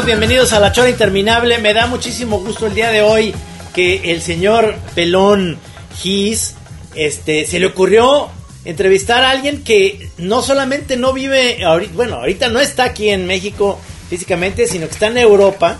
Bienvenidos 0.00 0.54
a 0.54 0.58
La 0.58 0.72
Chora 0.72 0.88
Interminable. 0.88 1.58
Me 1.58 1.74
da 1.74 1.86
muchísimo 1.86 2.40
gusto 2.40 2.66
el 2.66 2.74
día 2.74 2.90
de 2.90 3.02
hoy 3.02 3.34
que 3.74 4.10
el 4.10 4.22
señor 4.22 4.74
Pelón 4.94 5.58
Gis 5.98 6.54
este, 6.94 7.44
se 7.44 7.60
le 7.60 7.66
ocurrió 7.66 8.30
entrevistar 8.64 9.22
a 9.22 9.30
alguien 9.30 9.62
que 9.62 10.08
no 10.16 10.40
solamente 10.40 10.96
no 10.96 11.12
vive, 11.12 11.58
bueno, 11.92 12.16
ahorita 12.16 12.48
no 12.48 12.58
está 12.58 12.84
aquí 12.84 13.10
en 13.10 13.26
México 13.26 13.78
físicamente, 14.08 14.66
sino 14.66 14.86
que 14.86 14.94
está 14.94 15.08
en 15.08 15.18
Europa. 15.18 15.78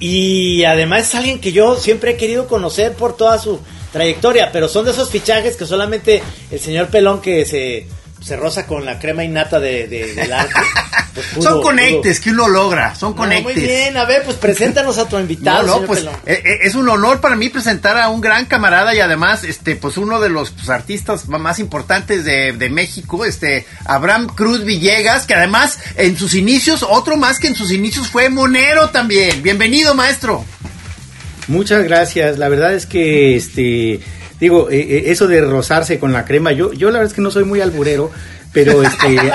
Y 0.00 0.64
además 0.64 1.02
es 1.02 1.14
alguien 1.14 1.38
que 1.38 1.52
yo 1.52 1.76
siempre 1.76 2.12
he 2.12 2.16
querido 2.16 2.48
conocer 2.48 2.94
por 2.94 3.14
toda 3.14 3.38
su 3.38 3.60
trayectoria, 3.92 4.52
pero 4.52 4.68
son 4.68 4.86
de 4.86 4.92
esos 4.92 5.10
fichajes 5.10 5.56
que 5.56 5.66
solamente 5.66 6.22
el 6.50 6.60
señor 6.60 6.88
Pelón 6.88 7.20
que 7.20 7.44
se 7.44 7.86
se 8.24 8.36
rosa 8.36 8.66
con 8.66 8.86
la 8.86 8.98
crema 8.98 9.22
innata 9.22 9.60
de, 9.60 9.86
del 9.86 10.32
arte. 10.32 10.54
Pues 11.12 11.26
son 11.40 11.60
conectes 11.60 12.20
que 12.20 12.30
uno 12.30 12.48
logra, 12.48 12.94
son 12.94 13.12
conectes. 13.12 13.44
muy 13.44 13.54
bien, 13.54 13.96
a 13.98 14.06
ver, 14.06 14.22
pues 14.24 14.36
preséntanos 14.38 14.96
a 14.96 15.06
tu 15.06 15.18
invitado. 15.18 15.66
No, 15.66 15.86
pues 15.86 16.04
eh, 16.04 16.42
eh, 16.42 16.58
es 16.62 16.74
un 16.74 16.88
honor 16.88 17.20
para 17.20 17.36
mí 17.36 17.50
presentar 17.50 17.98
a 17.98 18.08
un 18.08 18.22
gran 18.22 18.46
camarada 18.46 18.94
y 18.94 19.00
además, 19.00 19.44
este, 19.44 19.76
pues 19.76 19.98
uno 19.98 20.20
de 20.20 20.30
los 20.30 20.52
pues, 20.52 20.70
artistas 20.70 21.28
más 21.28 21.58
importantes 21.58 22.24
de, 22.24 22.52
de, 22.52 22.70
México, 22.70 23.26
este, 23.26 23.66
Abraham 23.84 24.28
Cruz 24.28 24.64
Villegas, 24.64 25.26
que 25.26 25.34
además 25.34 25.78
en 25.96 26.16
sus 26.16 26.34
inicios, 26.34 26.82
otro 26.82 27.18
más 27.18 27.38
que 27.38 27.48
en 27.48 27.54
sus 27.54 27.72
inicios 27.72 28.08
fue 28.08 28.30
monero 28.30 28.88
también. 28.88 29.42
Bienvenido, 29.42 29.94
maestro. 29.94 30.44
Muchas 31.46 31.84
gracias. 31.84 32.38
La 32.38 32.48
verdad 32.48 32.72
es 32.72 32.86
que, 32.86 33.36
este 33.36 34.00
digo, 34.40 34.70
eh, 34.70 34.80
eh, 34.80 35.02
eso 35.06 35.26
de 35.26 35.40
rozarse 35.40 35.98
con 35.98 36.12
la 36.12 36.24
crema, 36.24 36.52
yo, 36.52 36.72
yo 36.72 36.88
la 36.88 36.98
verdad 36.98 37.10
es 37.10 37.14
que 37.14 37.22
no 37.22 37.30
soy 37.30 37.44
muy 37.44 37.60
alburero, 37.60 38.10
pero 38.52 38.82
este 38.82 39.18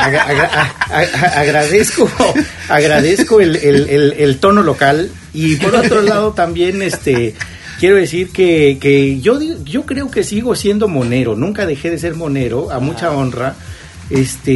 agradezco 1.36 2.10
agradezco 2.70 3.42
el, 3.42 3.56
el, 3.58 4.14
el, 4.18 4.38
tono 4.40 4.64
local. 4.64 5.12
Y 5.34 5.58
por 5.58 5.76
otro 5.76 6.02
lado 6.02 6.34
también 6.34 6.82
este 6.82 7.36
quiero 7.80 7.98
decir 7.98 8.32
que, 8.32 8.78
que 8.80 9.20
yo 9.20 9.40
yo 9.64 9.86
creo 9.86 10.10
que 10.10 10.24
sigo 10.24 10.56
siendo 10.56 10.88
monero 10.88 11.36
nunca 11.36 11.66
dejé 11.66 11.90
de 11.90 11.98
ser 11.98 12.16
monero 12.16 12.72
a 12.72 12.80
mucha 12.80 13.12
honra 13.12 13.56
este 14.10 14.52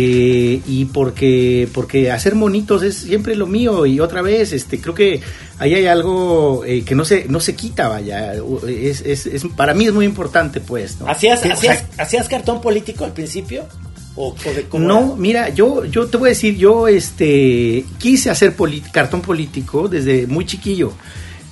y 0.65 0.89
porque 0.91 1.67
porque 1.73 2.11
hacer 2.11 2.33
monitos 2.33 2.81
es 2.81 2.97
siempre 2.97 3.35
lo 3.35 3.45
mío 3.45 3.85
y 3.85 3.99
otra 3.99 4.21
vez 4.21 4.51
este 4.51 4.81
creo 4.81 4.95
que 4.95 5.21
ahí 5.59 5.75
hay 5.75 5.85
algo 5.85 6.63
eh, 6.65 6.83
que 6.83 6.95
no 6.95 7.05
se 7.05 7.25
no 7.25 7.39
se 7.39 7.55
quita 7.55 7.87
vaya 7.87 8.33
es, 8.67 9.01
es, 9.01 9.27
es, 9.27 9.45
para 9.55 9.75
mí 9.75 9.85
es 9.85 9.93
muy 9.93 10.05
importante 10.05 10.59
pues 10.59 10.99
¿no? 10.99 11.07
hacías 11.07 11.45
hacías, 11.45 11.85
hacías 11.97 12.27
cartón 12.27 12.61
político 12.61 13.05
al 13.05 13.13
principio 13.13 13.65
¿O, 14.15 14.35
no, 14.73 15.15
mira, 15.15 15.49
yo, 15.49 15.85
yo 15.85 16.05
te 16.05 16.17
voy 16.17 16.27
a 16.27 16.29
decir, 16.29 16.55
yo 16.55 16.87
este 16.87 17.83
quise 17.97 18.29
hacer 18.29 18.55
cartón 18.91 19.21
político 19.21 19.87
desde 19.87 20.27
muy 20.27 20.45
chiquillo 20.45 20.93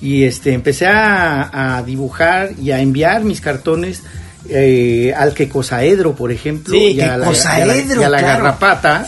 y 0.00 0.22
este 0.22 0.52
empecé 0.52 0.86
a, 0.86 1.76
a 1.78 1.82
dibujar 1.82 2.50
y 2.60 2.70
a 2.70 2.80
enviar 2.80 3.24
mis 3.24 3.40
cartones 3.40 4.04
eh, 4.48 5.14
al 5.16 5.34
quecosaedro, 5.34 6.14
por 6.14 6.32
ejemplo, 6.32 6.74
y, 6.74 7.00
a 7.00 7.16
la, 7.16 8.20
garrapata, 8.20 9.06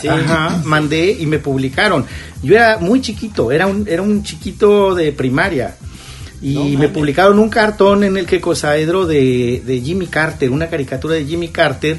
mandé 0.63 1.11
y 1.11 1.25
me 1.25 1.39
publicaron. 1.39 2.05
Yo 2.41 2.55
era 2.55 2.77
muy 2.77 3.01
chiquito, 3.01 3.51
era 3.51 3.67
un, 3.67 3.87
era 3.87 4.01
un 4.01 4.23
chiquito 4.23 4.95
de 4.95 5.11
primaria. 5.11 5.75
Y 6.41 6.77
me 6.77 6.89
publicaron 6.89 7.39
un 7.39 7.49
cartón 7.49 8.03
en 8.03 8.17
el 8.17 8.27
quecosaedro 8.27 9.07
de, 9.07 9.63
de 9.65 9.81
Jimmy 9.81 10.07
Carter, 10.07 10.51
una 10.51 10.67
caricatura 10.67 11.15
de 11.15 11.25
Jimmy 11.25 11.47
Carter 11.47 11.97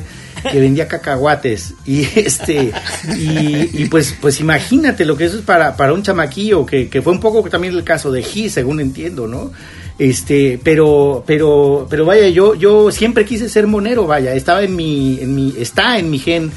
que 0.50 0.60
vendía 0.60 0.86
cacahuates. 0.88 1.74
Y 1.84 2.02
este 2.14 2.72
y, 3.16 3.86
pues 3.86 4.14
pues 4.20 4.40
imagínate 4.40 5.04
lo 5.04 5.16
que 5.16 5.24
eso 5.24 5.38
es 5.38 5.44
para, 5.44 5.76
para 5.76 5.92
un 5.92 6.02
chamaquillo 6.02 6.64
que, 6.64 6.88
que 6.88 7.02
fue 7.02 7.12
un 7.12 7.20
poco 7.20 7.42
también 7.48 7.74
el 7.74 7.82
caso 7.82 8.12
de 8.12 8.22
G 8.22 8.48
según 8.48 8.80
entiendo 8.80 9.26
no 9.26 9.52
este, 9.98 10.60
pero, 10.62 11.24
pero, 11.26 11.86
pero 11.88 12.04
vaya, 12.04 12.28
yo, 12.28 12.54
yo 12.54 12.90
siempre 12.90 13.24
quise 13.24 13.48
ser 13.48 13.66
monero, 13.66 14.06
vaya, 14.06 14.34
estaba 14.34 14.62
en 14.62 14.76
mi, 14.76 15.18
en 15.20 15.34
mi, 15.34 15.54
está 15.58 15.98
en 15.98 16.10
mi 16.10 16.18
gen. 16.18 16.50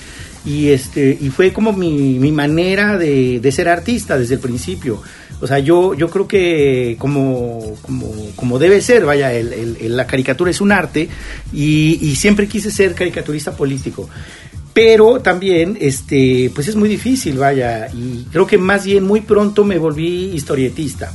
Y 0.46 0.70
este, 0.70 1.18
y 1.20 1.30
fue 1.30 1.52
como 1.52 1.74
mi, 1.74 2.18
mi 2.18 2.32
manera 2.32 2.98
de, 2.98 3.40
de 3.40 3.52
ser 3.52 3.68
artista 3.68 4.18
desde 4.18 4.36
el 4.36 4.40
principio. 4.40 5.02
O 5.42 5.48
sea, 5.48 5.60
yo, 5.60 5.94
yo 5.94 6.10
creo 6.10 6.28
que 6.28 6.96
como, 6.98 7.78
como, 7.82 8.14
como 8.36 8.60
debe 8.60 8.82
ser, 8.82 9.06
vaya, 9.06 9.34
el, 9.34 9.54
el, 9.54 9.96
la 9.96 10.08
caricatura 10.08 10.52
es 10.52 10.60
un 10.60 10.72
arte 10.72 11.08
y, 11.54 12.00
y 12.02 12.16
siempre 12.16 12.48
quise 12.48 12.72
ser 12.72 12.94
caricaturista 12.94 13.56
político. 13.56 14.10
Pero 14.74 15.20
también 15.20 15.78
este 15.82 16.52
pues 16.54 16.68
es 16.68 16.76
muy 16.76 16.88
difícil 16.88 17.38
vaya 17.38 17.90
y 17.92 18.26
creo 18.32 18.46
que 18.46 18.58
más 18.58 18.86
bien 18.86 19.04
muy 19.04 19.22
pronto 19.22 19.66
me 19.66 19.78
volví 19.78 20.32
historietista 20.34 21.12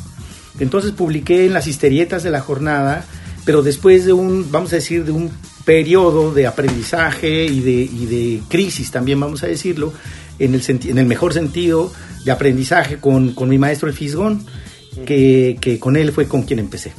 entonces 0.59 0.93
publiqué 0.93 1.47
en 1.47 1.53
las 1.53 1.67
histerietas 1.67 2.23
de 2.23 2.31
la 2.31 2.41
jornada, 2.41 3.05
pero 3.45 3.63
después 3.63 4.05
de 4.05 4.13
un, 4.13 4.51
vamos 4.51 4.73
a 4.73 4.77
decir, 4.77 5.05
de 5.05 5.13
un 5.13 5.31
periodo 5.65 6.33
de 6.33 6.47
aprendizaje 6.47 7.45
y 7.45 7.61
de, 7.61 7.73
y 7.73 8.07
de 8.07 8.43
crisis 8.49 8.91
también, 8.91 9.21
vamos 9.21 9.43
a 9.43 9.47
decirlo, 9.47 9.93
en 10.39 10.55
el, 10.55 10.63
en 10.69 10.99
el 10.99 11.07
mejor 11.07 11.33
sentido 11.33 11.93
de 12.25 12.33
aprendizaje 12.33 12.99
con, 12.99 13.33
con 13.33 13.49
mi 13.49 13.59
maestro 13.59 13.89
el 13.89 13.95
Fisgón, 13.95 14.45
que, 15.07 15.57
que, 15.61 15.79
con 15.79 15.97
él 15.97 16.13
fue 16.13 16.29
con 16.29 16.43
quien 16.43 16.61
empecé. 16.61 16.93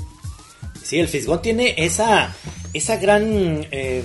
Sí, 0.83 0.99
el 0.99 1.07
Fisgón 1.07 1.41
tiene 1.41 1.75
esa, 1.77 2.35
esa 2.73 2.97
gran 2.97 3.23
eh, 3.72 4.03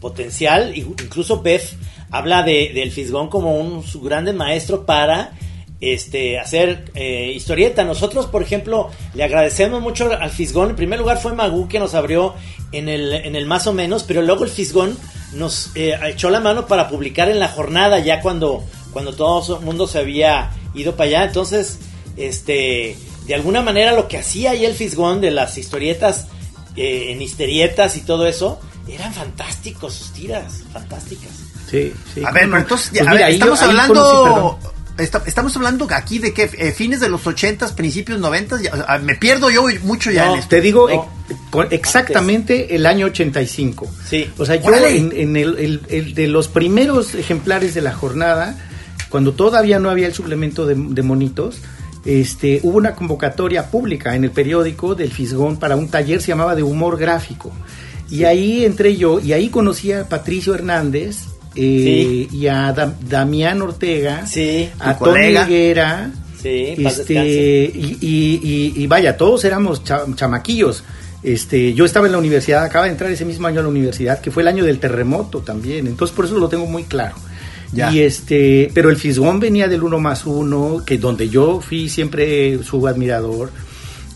potencial, 0.00 0.76
incluso 0.76 1.40
Beth 1.42 1.76
habla 2.10 2.42
de, 2.42 2.72
del 2.74 2.90
Fisgón 2.90 3.28
como 3.28 3.58
un 3.58 3.82
su 3.82 4.00
grande 4.00 4.32
maestro 4.32 4.84
para 4.84 5.32
este, 5.80 6.38
hacer 6.38 6.90
eh, 6.94 7.32
historieta. 7.34 7.84
Nosotros, 7.84 8.26
por 8.26 8.42
ejemplo, 8.42 8.90
le 9.14 9.24
agradecemos 9.24 9.80
mucho 9.80 10.10
al 10.12 10.30
Fisgón. 10.30 10.70
En 10.70 10.76
primer 10.76 10.98
lugar 10.98 11.20
fue 11.20 11.34
Magú 11.34 11.68
que 11.68 11.78
nos 11.78 11.94
abrió 11.94 12.34
en 12.72 12.88
el, 12.88 13.12
en 13.12 13.36
el 13.36 13.46
más 13.46 13.66
o 13.66 13.72
menos, 13.72 14.02
pero 14.02 14.22
luego 14.22 14.44
el 14.44 14.50
Fisgón 14.50 14.96
nos 15.32 15.70
eh, 15.74 15.98
echó 16.06 16.30
la 16.30 16.40
mano 16.40 16.66
para 16.66 16.88
publicar 16.88 17.28
en 17.28 17.38
la 17.38 17.48
jornada 17.48 17.98
ya 18.00 18.20
cuando, 18.20 18.64
cuando 18.92 19.14
todo 19.14 19.58
el 19.58 19.64
mundo 19.64 19.86
se 19.86 19.98
había 19.98 20.50
ido 20.74 20.96
para 20.96 21.08
allá. 21.08 21.24
Entonces, 21.24 21.78
este, 22.16 22.96
de 23.26 23.34
alguna 23.34 23.62
manera 23.62 23.92
lo 23.92 24.08
que 24.08 24.18
hacía 24.18 24.52
ahí 24.52 24.64
el 24.64 24.74
Fisgón 24.74 25.20
de 25.20 25.30
las 25.30 25.58
historietas 25.58 26.26
eh, 26.76 27.12
en 27.12 27.22
histerietas 27.22 27.96
y 27.96 28.00
todo 28.00 28.26
eso, 28.26 28.60
eran 28.88 29.12
fantásticos 29.12 29.94
sus 29.94 30.12
tiras, 30.12 30.62
fantásticas. 30.72 31.30
Sí, 31.70 31.92
sí. 32.14 32.22
A 32.24 32.30
ver, 32.30 32.44
pero 32.44 32.58
entonces, 32.58 32.90
pues 32.98 33.20
estamos 33.28 33.62
hablando 33.62 34.58
estamos 34.98 35.56
hablando 35.56 35.86
aquí 35.90 36.18
de 36.18 36.32
que 36.32 36.50
eh, 36.58 36.72
fines 36.72 37.00
de 37.00 37.08
los 37.08 37.26
80 37.26 37.76
principios 37.76 38.18
90 38.18 38.58
ah, 38.86 38.98
me 38.98 39.14
pierdo 39.14 39.50
yo 39.50 39.64
mucho 39.82 40.10
ya 40.10 40.32
en 40.32 40.38
esto. 40.38 40.48
Te 40.48 40.60
digo 40.60 40.88
exactamente 41.70 42.74
el 42.74 42.86
año 42.86 43.06
85. 43.06 43.86
Sí. 44.08 44.30
O 44.38 44.44
sea, 44.44 44.56
yo 44.56 44.74
en, 44.74 45.36
el, 45.36 46.14
de 46.14 46.26
los 46.26 46.48
primeros 46.48 47.14
ejemplares 47.14 47.74
de 47.74 47.82
la 47.82 47.92
jornada, 47.92 48.58
cuando 49.08 49.32
todavía 49.32 49.78
no 49.78 49.90
había 49.90 50.06
el 50.06 50.14
suplemento 50.14 50.66
de, 50.66 51.02
monitos, 51.02 51.58
este, 52.04 52.60
hubo 52.62 52.78
una 52.78 52.94
convocatoria 52.94 53.70
pública 53.70 54.14
en 54.16 54.24
el 54.24 54.30
periódico 54.30 54.94
del 54.94 55.12
Fisgón 55.12 55.58
para 55.58 55.76
un 55.76 55.88
taller 55.88 56.20
se 56.20 56.28
llamaba 56.28 56.54
de 56.54 56.62
humor 56.62 56.98
gráfico. 56.98 57.52
Y 58.10 58.24
ahí 58.24 58.64
entré 58.64 58.96
yo 58.96 59.20
y 59.20 59.32
ahí 59.32 59.48
conocí 59.48 59.92
a 59.92 60.08
Patricio 60.08 60.54
Hernández, 60.54 61.26
eh, 61.60 62.28
y 62.30 62.46
a 62.46 62.72
Damián 62.72 63.60
Ortega, 63.62 64.24
a 64.78 64.96
Tony 64.96 65.36
Higuera, 65.36 66.10
este, 66.42 67.72
y, 67.74 68.86
vaya, 68.86 69.16
todos 69.16 69.44
éramos 69.44 69.82
chamaquillos. 70.14 70.84
Este, 71.22 71.74
yo 71.74 71.84
estaba 71.84 72.06
en 72.06 72.12
la 72.12 72.18
universidad, 72.18 72.62
acaba 72.62 72.84
de 72.84 72.92
entrar 72.92 73.10
ese 73.10 73.24
mismo 73.24 73.48
año 73.48 73.58
a 73.58 73.64
la 73.64 73.68
universidad, 73.68 74.20
que 74.20 74.30
fue 74.30 74.42
el 74.44 74.48
año 74.48 74.64
del 74.64 74.78
terremoto 74.78 75.40
también, 75.40 75.88
entonces 75.88 76.14
por 76.14 76.26
eso 76.26 76.38
lo 76.38 76.48
tengo 76.48 76.66
muy 76.66 76.84
claro. 76.84 77.16
Y 77.72 78.00
este, 78.00 78.70
pero 78.72 78.88
el 78.88 78.96
Fisgón 78.96 79.40
venía 79.40 79.68
del 79.68 79.82
uno 79.82 79.98
más 79.98 80.26
uno, 80.26 80.82
que 80.86 80.96
donde 80.96 81.28
yo 81.28 81.60
fui 81.60 81.88
siempre 81.88 82.62
su 82.62 82.86
admirador. 82.86 83.50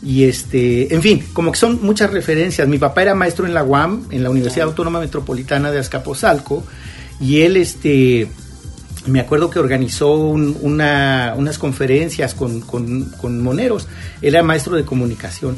Y 0.02 0.24
este, 0.24 0.92
en 0.92 1.02
fin, 1.02 1.24
como 1.32 1.52
que 1.52 1.58
son 1.58 1.80
muchas 1.82 2.10
referencias. 2.10 2.66
Mi 2.66 2.78
papá 2.78 3.02
era 3.02 3.14
maestro 3.14 3.46
en 3.46 3.54
la 3.54 3.62
UAM, 3.62 4.06
en 4.10 4.22
la 4.22 4.30
Universidad 4.30 4.66
Autónoma 4.66 5.00
Metropolitana 5.00 5.70
de 5.70 5.78
Azcapotzalco, 5.78 6.64
y 7.22 7.42
él, 7.42 7.56
este, 7.56 8.28
me 9.06 9.20
acuerdo 9.20 9.48
que 9.48 9.60
organizó 9.60 10.14
una, 10.16 11.34
unas 11.36 11.56
conferencias 11.56 12.34
con, 12.34 12.60
con, 12.60 13.42
moneros, 13.42 13.86
él 14.20 14.34
era 14.34 14.42
maestro 14.42 14.76
de 14.76 14.84
comunicación. 14.84 15.56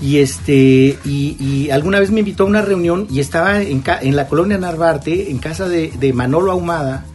Y 0.00 0.18
este 0.18 0.98
y, 1.06 1.70
alguna 1.70 1.98
vez 1.98 2.10
me 2.10 2.20
invitó 2.20 2.42
a 2.42 2.46
una 2.46 2.60
reunión 2.60 3.06
y 3.10 3.20
estaba 3.20 3.62
en, 3.62 3.82
en 4.02 4.16
la 4.16 4.28
colonia 4.28 4.58
Narvarte, 4.58 5.30
en 5.30 5.38
casa 5.38 5.70
de, 5.70 6.12
Manolo 6.12 6.52
Ahumada, 6.52 7.06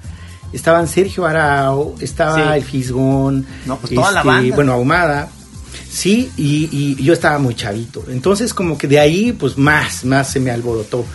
estaban 0.51 0.87
Sergio 0.87 1.27
Arao, 1.27 1.95
estaba 1.99 2.57
el 2.57 2.63
Fisgón, 2.63 3.45
pues 3.81 3.93
toda 3.93 4.11
la 4.11 4.39
este, 4.39 4.55
bueno, 4.55 4.73
Ahumada, 4.73 5.29
sí, 5.89 6.31
y, 6.37 6.69
y, 6.71 7.03
yo 7.03 7.13
estaba 7.13 7.37
muy 7.37 7.53
chavito. 7.53 8.03
Entonces 8.09 8.51
como 8.51 8.79
que 8.79 8.87
de 8.87 8.99
ahí 8.99 9.31
pues 9.31 9.59
más, 9.59 10.03
más 10.05 10.31
se 10.31 10.39
me 10.39 10.49
alborotó. 10.49 11.05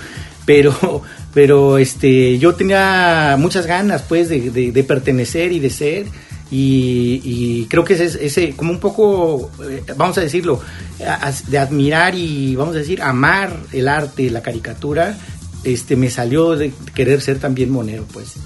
Pero, 0.44 1.02
pero 1.36 1.76
este, 1.76 2.38
yo 2.38 2.54
tenía 2.54 3.36
muchas 3.38 3.66
ganas, 3.66 4.00
pues, 4.00 4.30
de, 4.30 4.72
de, 4.72 4.84
pertenecer 4.84 5.52
y 5.52 5.60
de 5.60 5.68
ser. 5.68 6.06
Y, 6.50 7.66
creo 7.68 7.84
que 7.84 7.92
ese, 7.92 8.24
ese 8.24 8.56
como 8.56 8.72
un 8.72 8.80
poco, 8.80 9.50
eh, 9.68 9.84
vamos 9.98 10.16
a 10.16 10.22
decirlo, 10.22 10.62
de 11.48 11.58
admirar 11.58 12.14
y 12.14 12.56
vamos 12.56 12.74
a 12.74 12.78
decir, 12.78 13.02
amar 13.02 13.54
el 13.72 13.86
arte, 13.86 14.30
la 14.30 14.40
caricatura, 14.40 15.18
este 15.62 15.94
me 15.94 16.08
salió 16.08 16.56
de 16.56 16.72
querer 16.94 17.20
ser 17.20 17.38
también 17.38 17.68
monero, 17.68 18.06
pues. 18.10 18.36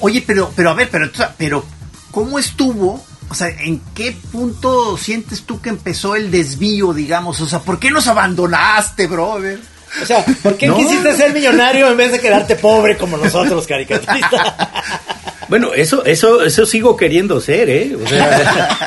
Oye, 0.00 0.22
pero, 0.26 0.52
pero 0.54 0.68
a 0.68 0.74
ver, 0.74 0.90
pero, 0.92 1.10
pero, 1.38 1.64
¿cómo 2.10 2.38
estuvo? 2.38 3.02
O 3.30 3.34
sea, 3.34 3.48
¿en 3.48 3.80
qué 3.94 4.14
punto 4.30 4.98
sientes 4.98 5.44
tú 5.44 5.62
que 5.62 5.70
empezó 5.70 6.14
el 6.14 6.30
desvío, 6.30 6.92
digamos? 6.92 7.40
O 7.40 7.48
sea, 7.48 7.60
¿por 7.60 7.78
qué 7.78 7.90
nos 7.90 8.06
abandonaste, 8.06 9.06
brother? 9.06 9.71
O 10.00 10.06
sea, 10.06 10.24
¿por 10.42 10.56
qué 10.56 10.70
quisiste 10.72 11.14
ser 11.14 11.32
millonario 11.32 11.88
en 11.90 11.96
vez 11.96 12.12
de 12.12 12.20
quedarte 12.20 12.56
pobre 12.56 12.96
como 12.96 13.16
nosotros, 13.16 13.66
caricaturistas? 13.66 14.54
Bueno, 15.48 15.74
eso, 15.74 16.02
eso, 16.06 16.42
eso 16.42 16.64
sigo 16.64 16.96
queriendo 16.96 17.38
ser, 17.38 17.68
¿eh? 17.68 17.94
O 18.02 18.08
sea, 18.08 18.78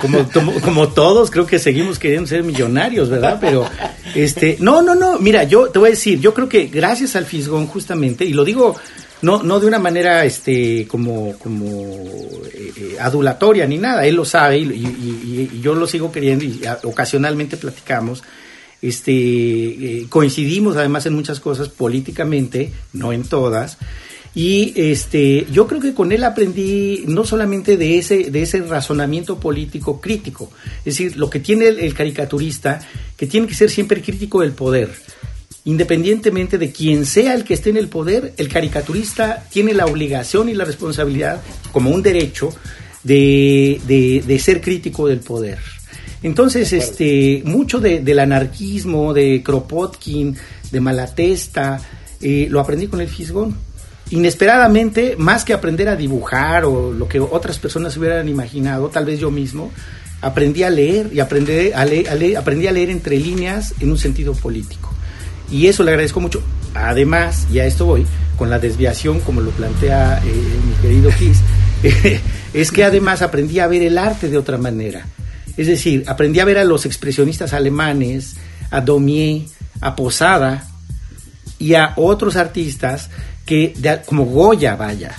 como, 0.00 0.26
como, 0.62 0.88
todos, 0.88 1.30
creo 1.30 1.44
que 1.44 1.58
seguimos 1.58 1.98
queriendo 1.98 2.26
ser 2.26 2.42
millonarios, 2.42 3.10
¿verdad? 3.10 3.36
Pero, 3.38 3.68
este, 4.14 4.56
no, 4.60 4.80
no, 4.80 4.94
no, 4.94 5.18
mira, 5.18 5.44
yo 5.44 5.68
te 5.68 5.78
voy 5.78 5.88
a 5.88 5.90
decir, 5.90 6.20
yo 6.20 6.32
creo 6.32 6.48
que 6.48 6.68
gracias 6.68 7.16
al 7.16 7.26
Fisgón, 7.26 7.66
justamente, 7.66 8.24
y 8.24 8.32
lo 8.32 8.46
digo 8.46 8.76
no, 9.22 9.42
no 9.42 9.60
de 9.60 9.66
una 9.66 9.78
manera, 9.78 10.24
este, 10.24 10.86
como, 10.88 11.38
como 11.38 12.02
eh, 12.52 12.96
adulatoria 13.00 13.66
ni 13.66 13.78
nada, 13.78 14.04
él 14.04 14.16
lo 14.16 14.24
sabe 14.24 14.58
y, 14.58 14.64
y, 14.64 15.60
yo 15.60 15.74
lo 15.74 15.86
sigo 15.86 16.10
queriendo 16.10 16.44
y 16.44 16.60
ocasionalmente 16.82 17.56
platicamos, 17.56 18.24
este, 18.82 19.12
eh, 19.12 20.06
coincidimos 20.08 20.76
además 20.76 21.06
en 21.06 21.14
muchas 21.14 21.40
cosas 21.40 21.68
políticamente, 21.68 22.72
no 22.92 23.12
en 23.12 23.22
todas, 23.22 23.78
y 24.34 24.72
este, 24.76 25.46
yo 25.52 25.66
creo 25.66 25.80
que 25.80 25.92
con 25.92 26.10
él 26.10 26.24
aprendí 26.24 27.04
no 27.06 27.24
solamente 27.24 27.76
de 27.76 27.98
ese, 27.98 28.30
de 28.30 28.42
ese 28.42 28.62
razonamiento 28.62 29.38
político 29.38 30.00
crítico, 30.00 30.50
es 30.78 30.96
decir, 30.96 31.16
lo 31.16 31.28
que 31.28 31.40
tiene 31.40 31.68
el, 31.68 31.94
caricaturista, 31.94 32.80
que 33.16 33.26
tiene 33.26 33.46
que 33.46 33.54
ser 33.54 33.70
siempre 33.70 34.00
crítico 34.00 34.40
del 34.40 34.52
poder. 34.52 34.90
Independientemente 35.64 36.58
de 36.58 36.72
quién 36.72 37.06
sea 37.06 37.34
el 37.34 37.44
que 37.44 37.54
esté 37.54 37.70
en 37.70 37.76
el 37.76 37.88
poder, 37.88 38.32
el 38.36 38.48
caricaturista 38.48 39.46
tiene 39.52 39.74
la 39.74 39.86
obligación 39.86 40.48
y 40.48 40.54
la 40.54 40.64
responsabilidad, 40.64 41.40
como 41.70 41.90
un 41.90 42.02
derecho, 42.02 42.52
de, 43.04 44.22
de, 44.26 44.38
ser 44.38 44.60
crítico 44.60 45.08
del 45.08 45.20
poder. 45.20 45.58
Entonces, 46.22 46.72
este, 46.72 47.42
mucho 47.44 47.80
del 47.80 48.18
anarquismo, 48.18 49.12
de 49.12 49.42
Kropotkin, 49.42 50.36
de 50.70 50.80
Malatesta, 50.80 51.80
eh, 52.20 52.46
lo 52.48 52.60
aprendí 52.60 52.86
con 52.86 53.00
el 53.00 53.08
Fisgón 53.08 53.56
inesperadamente, 54.12 55.16
más 55.16 55.44
que 55.44 55.54
aprender 55.54 55.88
a 55.88 55.96
dibujar 55.96 56.66
o 56.66 56.92
lo 56.92 57.08
que 57.08 57.18
otras 57.18 57.58
personas 57.58 57.96
hubieran 57.96 58.28
imaginado, 58.28 58.88
tal 58.90 59.06
vez 59.06 59.18
yo 59.18 59.30
mismo, 59.30 59.72
aprendí 60.20 60.62
a 60.62 60.70
leer 60.70 61.08
y 61.12 61.20
aprendí 61.20 61.72
a 61.72 61.84
leer, 61.84 62.36
aprendí 62.36 62.66
a 62.66 62.72
leer 62.72 62.90
entre 62.90 63.18
líneas 63.18 63.74
en 63.80 63.90
un 63.90 63.98
sentido 63.98 64.34
político. 64.34 64.92
Y 65.50 65.66
eso 65.66 65.82
le 65.82 65.92
agradezco 65.92 66.20
mucho. 66.20 66.42
Además, 66.74 67.46
y 67.50 67.58
a 67.58 67.66
esto 67.66 67.86
voy, 67.86 68.06
con 68.36 68.50
la 68.50 68.58
desviación, 68.58 69.20
como 69.20 69.40
lo 69.40 69.50
plantea 69.50 70.22
eh, 70.24 70.58
mi 70.66 70.74
querido 70.82 71.10
Kiss, 71.18 71.40
es 72.54 72.70
que 72.70 72.84
además 72.84 73.22
aprendí 73.22 73.60
a 73.60 73.66
ver 73.66 73.82
el 73.82 73.96
arte 73.96 74.28
de 74.28 74.36
otra 74.36 74.58
manera. 74.58 75.06
Es 75.56 75.66
decir, 75.66 76.04
aprendí 76.06 76.40
a 76.40 76.44
ver 76.44 76.58
a 76.58 76.64
los 76.64 76.86
expresionistas 76.86 77.52
alemanes, 77.52 78.36
a 78.70 78.80
Daumier, 78.80 79.42
a 79.80 79.94
Posada 79.96 80.66
y 81.58 81.74
a 81.74 81.92
otros 81.96 82.36
artistas 82.36 83.10
que 83.44 83.74
como 84.06 84.24
Goya, 84.24 84.76
vaya, 84.76 85.14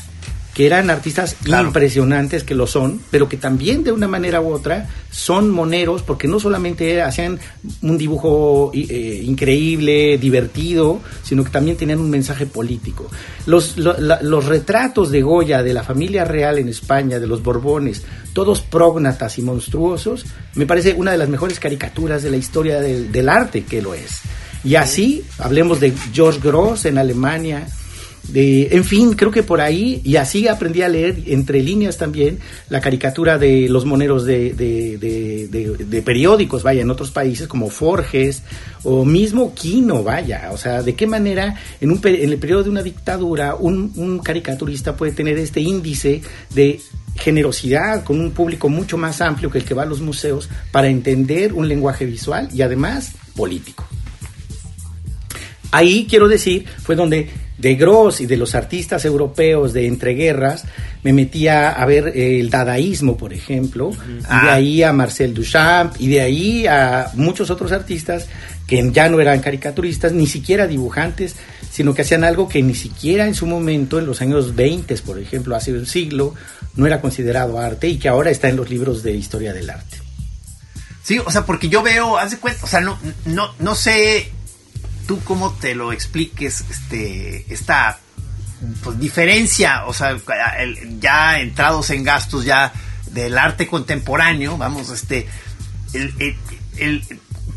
que 0.54 0.68
eran 0.68 0.90
artistas 0.90 1.36
impresionantes, 1.46 2.44
que 2.44 2.54
lo 2.54 2.68
son, 2.68 3.02
pero 3.10 3.28
que 3.28 3.38
también 3.38 3.84
de 3.84 3.92
una 3.92 4.08
manera 4.08 4.40
u 4.40 4.54
otra 4.54 4.88
son 5.10 5.50
moneros, 5.50 6.04
porque 6.04 6.28
no 6.28 6.40
solamente 6.40 7.02
hacían 7.02 7.40
un 7.82 7.98
dibujo 7.98 8.72
eh, 8.74 9.22
increíble, 9.24 10.18
divertido, 10.20 11.00
sino 11.24 11.44
que 11.44 11.50
también 11.50 11.76
tenían 11.76 12.00
un 12.00 12.10
mensaje 12.10 12.46
político. 12.46 13.10
Los, 13.48 13.78
los 13.78 14.46
retratos 14.46 15.10
de 15.10 15.22
Goya, 15.22 15.64
de 15.64 15.74
la 15.74 15.84
familia 15.84 16.24
real 16.24 16.60
en 16.60 16.70
España, 16.70 17.20
de 17.20 17.28
los 17.28 17.42
Borbones, 17.42 18.04
todos 18.34 18.62
prógnatas 18.62 19.38
y 19.40 19.42
monstruosos, 19.42 20.26
me 20.54 20.68
parece 20.68 20.94
una 20.94 21.12
de 21.12 21.18
las 21.18 21.30
mejores 21.30 21.60
caricaturas 21.60 22.22
de 22.22 22.30
la 22.30 22.38
historia 22.38 22.80
del, 22.80 23.12
del 23.12 23.30
arte 23.30 23.64
que 23.64 23.82
lo 23.82 23.96
es. 23.96 24.22
Y 24.64 24.76
así, 24.76 25.24
hablemos 25.40 25.80
de 25.80 25.94
George 26.14 26.40
Gross 26.42 26.86
en 26.86 26.98
Alemania, 26.98 27.68
en 28.34 28.84
fin, 28.84 29.14
creo 29.14 29.32
que 29.32 29.44
por 29.44 29.62
ahí, 29.62 30.02
y 30.04 30.16
así 30.16 30.48
aprendí 30.48 30.82
a 30.82 30.90
leer 30.90 31.24
entre 31.28 31.62
líneas 31.62 31.98
también 31.98 32.40
la 32.70 32.80
caricatura 32.80 33.38
de 33.38 33.68
los 33.70 33.86
moneros 33.86 34.26
de, 34.26 34.54
de, 34.54 36.02
periódicos, 36.02 36.64
vaya, 36.64 36.82
en 36.82 36.90
otros 36.90 37.12
países 37.12 37.48
como 37.48 37.70
Forges 37.70 38.44
o 38.84 39.06
mismo 39.06 39.54
Quino, 39.54 40.04
vaya, 40.04 40.50
o 40.52 40.58
sea, 40.58 40.82
de 40.82 40.96
qué 40.96 41.06
manera 41.06 41.56
en, 41.82 41.92
un, 41.92 42.00
en 42.04 42.30
el 42.30 42.38
periodo 42.38 42.64
de 42.64 42.70
una 42.70 42.82
dictadura 42.84 43.56
un, 43.56 43.92
un 43.96 44.20
caricaturista 44.20 44.96
puede 44.96 45.12
tener 45.12 45.38
este 45.38 45.62
índice 45.62 46.22
de 46.54 46.80
generosidad 47.16 48.04
con 48.04 48.20
un 48.20 48.32
público 48.32 48.70
mucho 48.70 48.98
más 48.98 49.22
amplio 49.22 49.52
que 49.52 49.60
el 49.60 49.66
que 49.66 49.74
va 49.74 49.84
a 49.84 49.86
los 49.86 50.02
museos 50.02 50.50
para 50.72 50.88
entender 50.88 51.54
un 51.54 51.68
lenguaje 51.68 52.06
visual 52.06 52.50
y 52.54 52.62
además 52.62 53.14
político. 53.36 53.86
Ahí 55.74 56.06
quiero 56.08 56.28
decir, 56.28 56.66
fue 56.84 56.96
donde 56.96 57.30
de 57.58 57.76
Gross 57.76 58.22
y 58.22 58.28
de 58.28 58.38
los 58.38 58.54
artistas 58.54 59.06
europeos 59.06 59.74
de 59.74 59.88
entreguerras, 59.88 60.66
me 61.02 61.14
metía 61.14 61.70
a 61.70 61.86
ver 61.86 62.12
el 62.16 62.50
dadaísmo, 62.50 63.18
por 63.18 63.34
ejemplo, 63.34 63.92
y 63.92 64.22
de 64.22 64.28
ah. 64.30 64.54
ahí 64.54 64.84
a 64.84 64.94
Marcel 64.94 65.34
Duchamp, 65.34 65.96
y 66.00 66.10
de 66.10 66.22
ahí 66.22 66.68
a 66.68 67.10
muchos 67.16 67.50
otros 67.50 67.72
artistas 67.72 68.28
que 68.68 68.88
ya 68.92 69.10
no 69.10 69.20
eran 69.20 69.40
caricaturistas, 69.40 70.14
ni 70.14 70.28
siquiera 70.28 70.68
dibujantes, 70.68 71.36
sino 71.72 71.96
que 71.96 72.04
hacían 72.04 72.24
algo 72.24 72.48
que 72.48 72.62
ni 72.62 72.76
siquiera 72.76 73.26
en 73.26 73.34
su 73.34 73.48
momento, 73.48 73.98
en 73.98 74.06
los 74.06 74.22
años 74.22 74.56
20, 74.56 74.96
por 74.98 75.18
ejemplo, 75.18 75.56
hace 75.56 75.74
un 75.74 75.88
siglo, 75.88 76.36
no 76.76 76.86
era 76.86 77.02
considerado 77.02 77.60
arte 77.60 77.88
y 77.88 77.98
que 77.98 78.10
ahora 78.10 78.30
está 78.30 78.48
en 78.48 78.58
los 78.58 78.70
libros 78.70 79.02
de 79.02 79.14
historia 79.14 79.54
del 79.54 79.72
arte. 79.72 79.98
Sí, 81.02 81.20
o 81.20 81.32
sea, 81.32 81.46
porque 81.46 81.68
yo 81.68 81.82
veo, 81.82 82.18
hace 82.18 82.38
cuenta, 82.38 82.64
o 82.64 82.68
sea, 82.68 82.80
no, 82.80 82.98
no, 83.26 83.54
no 83.60 83.76
sé 83.76 84.32
tú 85.06 85.24
cómo 85.24 85.52
te 85.54 85.76
lo 85.76 85.92
expliques 85.92 86.64
este 86.70 87.46
esta 87.54 88.00
pues, 88.84 89.00
diferencia, 89.00 89.86
o 89.86 89.94
sea, 89.94 90.18
ya 91.00 91.40
entrados 91.40 91.90
en 91.90 92.04
gastos 92.04 92.46
ya 92.46 92.72
del 93.12 93.38
arte 93.38 93.68
contemporáneo, 93.68 94.58
vamos, 94.58 94.90
este, 94.90 95.28
el, 95.94 97.04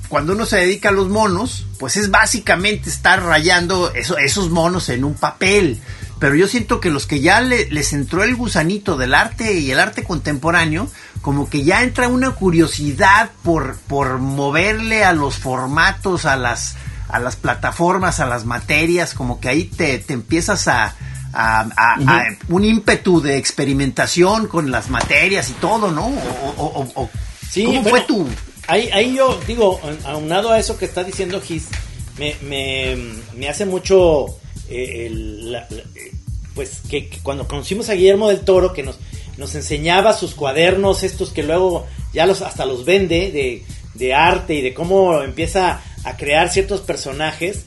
cuando 0.09 0.35
uno 0.35 0.47
se 0.47 0.59
dedica 0.59 0.91
a 0.91 0.93
los 0.93 1.09
monos, 1.09 1.67
pues 1.79 1.97
es 1.97 2.11
básicamente 2.11 2.91
estar 2.91 3.23
rayando 3.23 3.93
esos 3.95 4.51
monos 4.51 4.89
en 4.89 5.05
un 5.05 5.15
papel. 5.15 5.81
Pero 6.19 6.35
yo 6.35 6.49
siento 6.49 6.81
que 6.81 6.91
los 6.91 7.07
que 7.07 7.21
ya 7.21 7.43
les 7.43 7.93
entró 7.93 8.23
el 8.23 8.37
gusanito 8.37 8.97
del 8.97 9.13
arte 9.13 9.59
y 9.59 9.71
el 9.71 9.79
arte 9.79 10.03
contemporáneo, 10.03 10.89
como 11.21 11.51
que 11.51 11.63
ya 11.63 11.83
entra 11.83 12.09
una 12.09 12.31
curiosidad 12.31 13.31
por, 13.43 13.77
por 13.81 14.19
moverle 14.19 15.05
a 15.05 15.13
los 15.13 15.37
formatos, 15.37 16.25
a 16.25 16.37
las, 16.37 16.77
a 17.09 17.19
las 17.19 17.37
plataformas, 17.37 18.21
a 18.21 18.27
las 18.27 18.45
materias, 18.45 19.15
como 19.15 19.41
que 19.41 19.49
ahí 19.49 19.65
te, 19.65 20.05
empiezas 20.09 20.69
a, 20.69 20.95
un 22.49 22.65
ímpetu 22.65 23.21
de 23.21 23.37
experimentación 23.37 24.47
con 24.47 24.71
las 24.71 24.89
materias 24.89 25.51
y 25.51 25.53
todo, 25.55 25.91
¿no? 25.91 26.07
O, 26.57 27.11
sí, 27.51 27.65
¿Cómo 27.67 27.85
fue 27.85 28.01
tú? 28.03 28.27
Ahí, 28.69 28.89
ahí 28.93 29.15
yo 29.15 29.39
digo, 29.47 29.79
aunado 30.07 30.51
a 30.51 30.59
eso 30.59 30.79
que 30.79 30.87
está 30.87 31.05
diciendo 31.05 31.41
Gis, 31.43 31.69
me, 32.19 32.97
me, 33.35 33.49
hace 33.49 33.67
mucho 33.67 34.27
eh, 34.69 35.11
pues 36.55 36.81
que, 36.89 37.11
cuando 37.23 37.47
conocimos 37.47 37.89
a 37.91 37.95
Guillermo 37.95 38.29
del 38.29 38.41
Toro, 38.41 38.73
que 38.73 38.83
nos, 38.83 38.99
nos 39.37 39.55
enseñaba 39.55 40.15
sus 40.15 40.35
cuadernos, 40.35 41.03
estos 41.03 41.31
que 41.31 41.43
luego 41.43 41.87
ya 42.13 42.27
los 42.27 42.41
hasta 42.43 42.65
los 42.65 42.85
vende 42.85 43.31
de, 43.31 43.65
de 43.95 44.15
arte 44.15 44.55
y 44.55 44.63
de 44.63 44.75
cómo 44.75 45.23
empieza 45.23 45.83
a 46.07 46.17
crear 46.17 46.51
ciertos 46.51 46.81
personajes. 46.81 47.65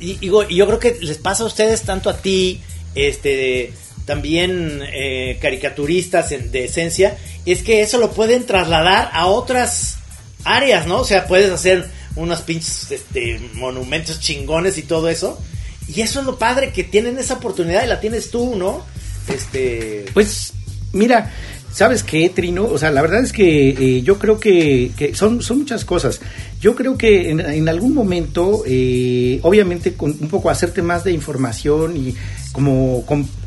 Y, 0.00 0.18
y, 0.20 0.26
yo 0.28 0.66
creo 0.66 0.78
que 0.78 0.96
les 1.00 1.18
pasa 1.18 1.44
a 1.44 1.46
ustedes, 1.46 1.82
tanto 1.82 2.10
a 2.10 2.16
ti, 2.16 2.60
este, 2.94 3.72
también 4.06 4.80
eh, 4.92 5.38
caricaturistas 5.40 6.30
de 6.30 6.64
esencia, 6.64 7.16
es 7.46 7.62
que 7.62 7.82
eso 7.82 7.98
lo 7.98 8.10
pueden 8.12 8.46
trasladar 8.46 9.10
a 9.12 9.26
otras 9.26 9.98
áreas, 10.44 10.86
¿no? 10.86 11.00
O 11.00 11.04
sea, 11.04 11.26
puedes 11.26 11.50
hacer 11.50 11.88
unos 12.16 12.40
pinches 12.40 12.90
este, 12.90 13.38
monumentos 13.54 14.20
chingones 14.20 14.78
y 14.78 14.82
todo 14.82 15.08
eso. 15.08 15.38
Y 15.86 16.00
eso 16.00 16.20
es 16.20 16.26
lo 16.26 16.38
padre, 16.38 16.72
que 16.72 16.84
tienen 16.84 17.18
esa 17.18 17.34
oportunidad 17.34 17.84
y 17.84 17.88
la 17.88 18.00
tienes 18.00 18.30
tú, 18.30 18.56
¿no? 18.56 18.84
Este... 19.28 20.06
Pues, 20.14 20.52
mira, 20.92 21.32
¿Sabes 21.72 22.02
qué, 22.02 22.28
Trino? 22.28 22.66
O 22.66 22.76
sea, 22.76 22.90
la 22.90 23.00
verdad 23.00 23.20
es 23.20 23.32
que 23.32 23.70
eh, 23.70 24.02
yo 24.02 24.18
creo 24.18 24.38
que, 24.38 25.12
son, 25.14 25.40
son 25.40 25.60
muchas 25.60 25.86
cosas. 25.86 26.20
Yo 26.60 26.74
creo 26.76 26.98
que 26.98 27.30
en, 27.30 27.68
algún 27.68 27.94
momento, 27.94 28.62
eh, 28.66 29.40
obviamente, 29.42 29.94
con 29.94 30.10
un 30.10 30.28
poco 30.28 30.50
hacerte 30.50 30.82
más 30.82 31.02
de 31.02 31.12
información 31.12 31.96
y 31.96 32.14
como, 32.52 33.02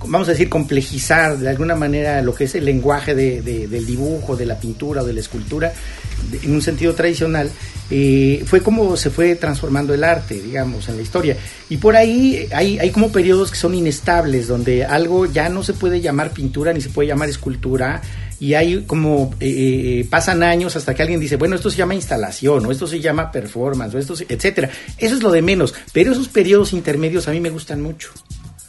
vamos 0.07 0.27
a 0.27 0.31
decir, 0.31 0.49
complejizar 0.49 1.37
de 1.37 1.49
alguna 1.49 1.75
manera 1.75 2.23
lo 2.23 2.33
que 2.33 2.45
es 2.45 2.55
el 2.55 2.65
lenguaje 2.65 3.13
de, 3.13 3.41
del 3.41 3.85
dibujo, 3.85 4.35
de 4.35 4.47
la 4.47 4.59
pintura 4.59 5.03
o 5.03 5.05
de 5.05 5.13
la 5.13 5.19
escultura, 5.19 5.71
en 6.43 6.53
un 6.53 6.61
sentido 6.61 6.93
tradicional, 6.93 7.51
eh, 7.91 8.43
fue 8.45 8.61
como 8.61 8.97
se 8.97 9.09
fue 9.09 9.35
transformando 9.35 9.93
el 9.93 10.03
arte, 10.03 10.41
digamos, 10.41 10.89
en 10.89 10.97
la 10.97 11.01
historia. 11.01 11.37
Y 11.69 11.77
por 11.77 11.95
ahí 11.95 12.47
hay, 12.51 12.79
hay 12.79 12.91
como 12.91 13.11
periodos 13.11 13.51
que 13.51 13.57
son 13.57 13.75
inestables, 13.75 14.47
donde 14.47 14.85
algo 14.85 15.25
ya 15.25 15.49
no 15.49 15.63
se 15.63 15.73
puede 15.73 16.01
llamar 16.01 16.31
pintura 16.31 16.73
ni 16.73 16.81
se 16.81 16.89
puede 16.89 17.07
llamar 17.07 17.29
escultura, 17.29 18.01
y 18.39 18.53
hay 18.53 18.83
como 18.83 19.33
eh, 19.39 20.01
eh, 20.01 20.07
pasan 20.09 20.43
años 20.43 20.75
hasta 20.75 20.93
que 20.93 21.01
alguien 21.01 21.19
dice, 21.19 21.37
bueno, 21.37 21.55
esto 21.55 21.69
se 21.69 21.77
llama 21.77 21.95
instalación, 21.95 22.65
o 22.65 22.71
esto 22.71 22.87
se 22.87 22.99
llama 22.99 23.31
performance, 23.31 23.95
o 23.95 23.99
esto, 23.99 24.15
etcétera. 24.27 24.69
Eso 24.97 25.15
es 25.15 25.23
lo 25.23 25.31
de 25.31 25.41
menos, 25.41 25.73
pero 25.93 26.11
esos 26.11 26.27
periodos 26.27 26.73
intermedios 26.73 27.27
a 27.27 27.31
mí 27.31 27.39
me 27.39 27.49
gustan 27.49 27.81
mucho. 27.81 28.09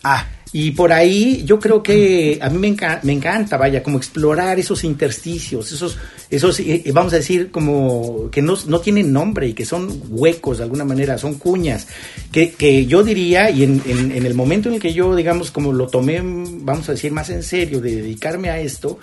Ah. 0.09 0.25
Y 0.53 0.71
por 0.71 0.93
ahí 0.93 1.43
yo 1.45 1.59
creo 1.59 1.83
que 1.83 2.39
a 2.41 2.49
mí 2.49 2.59
me, 2.59 2.77
me 3.03 3.13
encanta, 3.13 3.57
vaya, 3.57 3.83
como 3.83 3.99
explorar 3.99 4.59
esos 4.59 4.85
intersticios, 4.85 5.73
esos, 5.73 5.99
esos 6.31 6.61
eh, 6.61 6.85
vamos 6.95 7.13
a 7.13 7.17
decir, 7.17 7.51
como 7.51 8.31
que 8.31 8.41
no, 8.41 8.55
no, 8.69 8.81
tienen 8.81 9.13
nombre 9.13 9.49
y 9.49 9.53
que 9.55 9.65
son 9.65 10.01
huecos 10.09 10.59
de 10.59 10.65
alguna 10.65 10.85
manera, 10.85 11.19
son 11.19 11.35
cuñas, 11.35 11.89
que, 12.31 12.53
que 12.53 12.87
yo 12.87 13.03
diría, 13.03 13.51
y 13.51 13.65
en, 13.65 13.83
en, 13.87 14.13
en, 14.13 14.25
el 14.25 14.35
momento 14.35 14.69
en 14.69 14.77
el 14.77 14.81
que 14.81 14.95
yo, 14.95 15.17
digamos, 15.17 15.51
como 15.51 15.73
lo 15.73 15.89
tomé, 15.89 16.23
vamos 16.23 16.89
a 16.89 16.93
decir, 16.93 17.11
más 17.11 17.29
en 17.29 17.43
serio, 17.43 17.81
de 17.81 17.97
dedicarme 17.97 18.49
a 18.49 18.61
esto, 18.61 18.99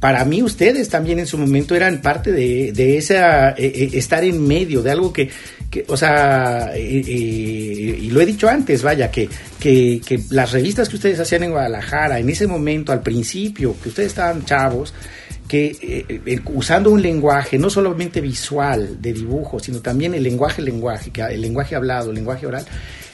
para 0.00 0.24
mí 0.24 0.42
ustedes 0.42 0.88
también 0.88 1.18
en 1.18 1.26
su 1.26 1.38
momento 1.38 1.74
eran 1.74 2.00
parte 2.00 2.32
de, 2.32 2.72
de 2.72 2.98
esa, 2.98 3.50
eh, 3.50 3.72
eh, 3.74 3.90
estar 3.94 4.24
en 4.24 4.46
medio 4.46 4.82
de 4.82 4.90
algo 4.90 5.12
que, 5.12 5.30
o 5.88 5.96
sea, 5.96 6.72
eh, 6.74 6.80
y 6.80 8.10
lo 8.10 8.20
he 8.20 8.26
dicho 8.26 8.48
antes, 8.48 8.82
vaya, 8.82 9.10
que, 9.10 9.28
que, 9.58 10.00
que, 10.04 10.20
las 10.30 10.52
revistas 10.52 10.88
que 10.88 10.96
ustedes 10.96 11.20
hacían 11.20 11.44
en 11.44 11.50
Guadalajara, 11.50 12.18
en 12.18 12.28
ese 12.28 12.46
momento, 12.46 12.92
al 12.92 13.02
principio, 13.02 13.74
que 13.82 13.88
ustedes 13.88 14.08
estaban 14.08 14.44
chavos, 14.44 14.92
que 15.48 16.04
usando 16.52 16.90
un 16.90 17.00
lenguaje 17.00 17.56
no 17.56 17.70
solamente 17.70 18.20
visual 18.20 19.00
de 19.00 19.12
dibujo, 19.12 19.60
sino 19.60 19.80
también 19.80 20.14
el 20.14 20.24
lenguaje, 20.24 20.60
lenguaje, 20.60 21.12
el 21.30 21.40
lenguaje 21.40 21.76
hablado, 21.76 22.10
el 22.10 22.16
lenguaje 22.16 22.46
oral, 22.46 22.66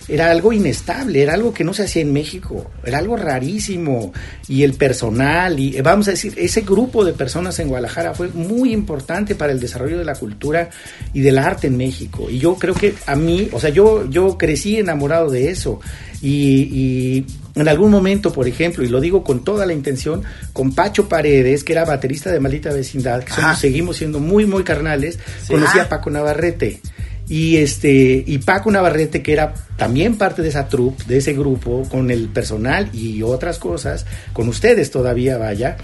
era 0.09 0.31
algo 0.31 0.53
inestable, 0.53 1.23
era 1.23 1.35
algo 1.35 1.53
que 1.53 1.65
no 1.65 1.73
se 1.75 1.85
hacía 1.85 2.03
en 2.03 2.13
México, 2.13 2.71
era 2.85 2.99
algo 2.99 3.17
rarísimo. 3.17 4.13
Y 4.49 4.63
el 4.63 4.75
personal, 4.75 5.59
y 5.59 5.81
vamos 5.81 6.09
a 6.09 6.13
decir, 6.13 6.35
ese 6.37 6.63
grupo 6.63 7.05
de 7.05 7.13
personas 7.13 7.59
en 7.59 7.69
Guadalajara 7.69 8.15
fue 8.15 8.29
muy 8.29 8.73
importante 8.73 9.35
para 9.35 9.53
el 9.53 9.61
desarrollo 9.61 9.99
de 9.99 10.05
la 10.05 10.15
cultura 10.15 10.71
y 11.13 11.21
del 11.21 11.39
arte 11.39 11.69
en 11.69 11.77
México. 11.77 12.29
Y 12.31 12.39
yo 12.39 12.57
creo 12.57 12.75
que 12.75 12.95
a 13.07 13.15
mí, 13.15 13.49
o 13.53 13.61
sea, 13.61 13.71
yo, 13.71 14.09
yo 14.09 14.37
crecí 14.37 14.77
enamorado 14.77 15.31
de 15.31 15.51
eso. 15.51 15.81
Y, 16.21 17.27
en 17.55 17.69
algún 17.69 17.91
momento, 17.91 18.33
por 18.33 18.49
ejemplo, 18.49 18.83
y 18.83 18.89
lo 18.89 19.01
digo 19.01 19.23
con 19.23 19.45
toda 19.45 19.67
la 19.67 19.75
intención, 19.75 20.23
con 20.55 20.73
Pacho 20.75 21.09
Paredes, 21.09 21.65
que 21.65 21.73
era 21.73 21.85
baterista 21.85 22.31
de 22.31 22.41
Maldita 22.41 22.73
Vecindad, 22.73 23.25
que 23.25 23.33
seguimos 23.59 23.99
siendo 23.99 24.21
muy, 24.21 24.47
muy 24.47 24.63
carnales, 24.63 25.19
conocí 25.49 25.79
a 25.79 25.89
Paco 25.89 26.09
Navarrete. 26.11 26.81
Y 27.29 27.57
este 27.59 28.25
y 28.27 28.39
Paco 28.39 28.71
Navarrete, 28.71 29.23
que 29.23 29.33
era 29.33 29.55
también 29.77 30.19
parte 30.19 30.43
de 30.43 30.49
esa 30.49 30.69
troupe, 30.69 31.05
de 31.07 31.19
ese 31.19 31.33
grupo, 31.33 31.83
con 31.89 32.11
el 32.11 32.29
personal 32.29 32.91
y 32.93 33.23
otras 33.23 33.59
cosas, 33.59 34.07
con 34.33 34.49
ustedes 34.49 34.91
todavía, 34.91 35.39
vaya, 35.39 35.77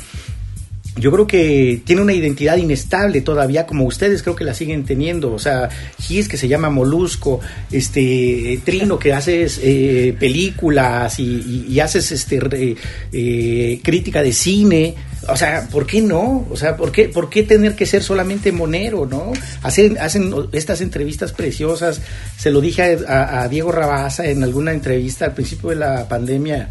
yo 0.99 1.12
creo 1.12 1.26
que 1.26 1.81
tiene 1.85 2.02
una 2.02 2.12
identidad 2.12 2.57
inestable 2.57 3.21
todavía, 3.21 3.67
como 3.67 3.85
ustedes 3.85 4.23
creo 4.23 4.37
que 4.37 4.45
la 4.45 4.55
siguen 4.55 4.85
teniendo. 4.85 5.33
O 5.33 5.38
sea, 5.38 5.69
Gis 6.00 6.28
que 6.28 6.37
se 6.37 6.49
llama 6.49 6.71
Molusco, 6.71 7.40
este 7.71 8.61
Trino 8.64 8.99
que 8.99 9.12
haces 9.12 9.61
eh, 9.62 10.14
películas 10.19 11.19
y, 11.19 11.78
haces 11.81 12.11
este 12.11 12.76
eh, 13.12 13.81
crítica 13.83 14.23
de 14.23 14.33
cine. 14.33 14.95
O 15.28 15.37
sea, 15.37 15.69
¿por 15.71 15.87
qué 15.87 16.00
no? 16.00 16.47
O 16.50 16.57
sea, 16.57 16.76
¿por 16.76 16.90
qué, 16.90 17.09
por 17.09 17.28
qué 17.28 17.43
tener 17.43 17.76
que 17.76 17.87
ser 17.87 18.02
solamente 18.02 18.50
monero, 18.52 19.07
no? 19.07 19.33
Hacen, 19.62 19.99
hacen 19.99 20.33
estas 20.52 20.81
entrevistas 20.81 21.33
preciosas. 21.33 22.00
Se 22.37 22.50
lo 22.50 22.61
dije 22.61 22.99
a, 23.07 23.43
a 23.43 23.49
Diego 23.49 23.73
Rabaza 23.73 24.26
en 24.26 24.43
alguna 24.43 24.73
entrevista 24.73 25.26
al 25.26 25.35
principio 25.35 25.71
de 25.71 25.76
la 25.76 26.09
pandemia 26.09 26.69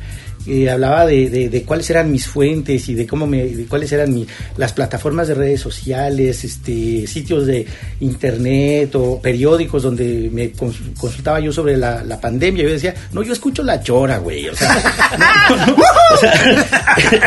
hablaba 0.69 1.05
de, 1.05 1.63
cuáles 1.65 1.89
eran 1.89 2.11
mis 2.11 2.27
fuentes 2.27 2.87
y 2.89 2.95
de 2.95 3.05
cómo 3.05 3.27
me, 3.27 3.43
de 3.45 3.65
cuáles 3.65 3.91
eran 3.91 4.13
mi, 4.13 4.25
las 4.57 4.73
plataformas 4.73 5.27
de 5.27 5.33
redes 5.33 5.61
sociales, 5.61 6.43
este, 6.43 7.05
sitios 7.07 7.45
de 7.45 7.65
internet 7.99 8.95
o 8.95 9.21
periódicos 9.21 9.83
donde 9.83 10.29
me 10.31 10.51
consultaba 10.51 11.39
yo 11.39 11.51
sobre 11.51 11.77
la, 11.77 12.03
la 12.03 12.19
pandemia. 12.19 12.63
Yo 12.63 12.69
decía, 12.69 12.93
no, 13.11 13.23
yo 13.23 13.33
escucho 13.33 13.63
la 13.63 13.81
chora, 13.81 14.17
güey. 14.17 14.47
O 14.49 14.55
sea, 14.55 14.75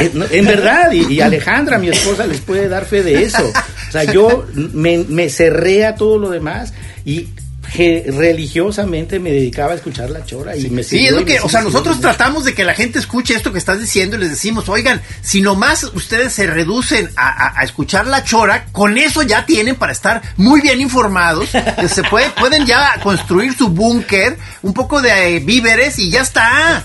en 0.30 0.44
verdad, 0.46 0.92
y, 0.92 1.20
Alejandra, 1.20 1.78
mi 1.78 1.88
esposa, 1.88 2.26
les 2.26 2.40
puede 2.40 2.68
dar 2.68 2.84
fe 2.84 3.02
de 3.02 3.22
eso. 3.22 3.44
O 3.88 3.92
sea, 3.92 4.04
yo 4.04 4.46
me, 4.54 4.98
me 4.98 5.28
cerré 5.28 5.84
a 5.84 5.94
todo 5.94 6.18
lo 6.18 6.30
demás 6.30 6.72
y 7.04 7.28
religiosamente 7.76 9.18
me 9.18 9.30
dedicaba 9.30 9.72
a 9.72 9.76
escuchar 9.76 10.10
la 10.10 10.24
chora 10.24 10.56
y 10.56 10.68
me 10.70 10.82
Sí, 10.82 11.06
es 11.06 11.12
lo 11.12 11.24
que, 11.24 11.40
o 11.40 11.48
sea, 11.48 11.62
nosotros 11.62 12.00
tratamos 12.00 12.44
de 12.44 12.54
que 12.54 12.64
la 12.64 12.74
gente 12.74 12.98
escuche 12.98 13.34
esto 13.34 13.52
que 13.52 13.58
estás 13.58 13.80
diciendo 13.80 14.16
y 14.16 14.20
les 14.20 14.30
decimos, 14.30 14.68
oigan, 14.68 15.00
si 15.22 15.40
nomás 15.40 15.84
ustedes 15.84 16.32
se 16.32 16.46
reducen 16.46 17.10
a, 17.16 17.62
escuchar 17.62 18.06
la 18.06 18.24
chora, 18.24 18.66
con 18.72 18.98
eso 18.98 19.22
ya 19.22 19.46
tienen 19.46 19.76
para 19.76 19.92
estar 19.92 20.20
muy 20.36 20.60
bien 20.60 20.80
informados, 20.80 21.50
se 21.50 22.02
puede, 22.04 22.30
pueden 22.38 22.66
ya 22.66 22.98
construir 23.02 23.56
su 23.56 23.68
búnker, 23.68 24.36
un 24.62 24.74
poco 24.74 25.00
de 25.00 25.36
eh, 25.36 25.40
víveres 25.40 25.98
y 25.98 26.10
ya 26.10 26.22
está. 26.22 26.82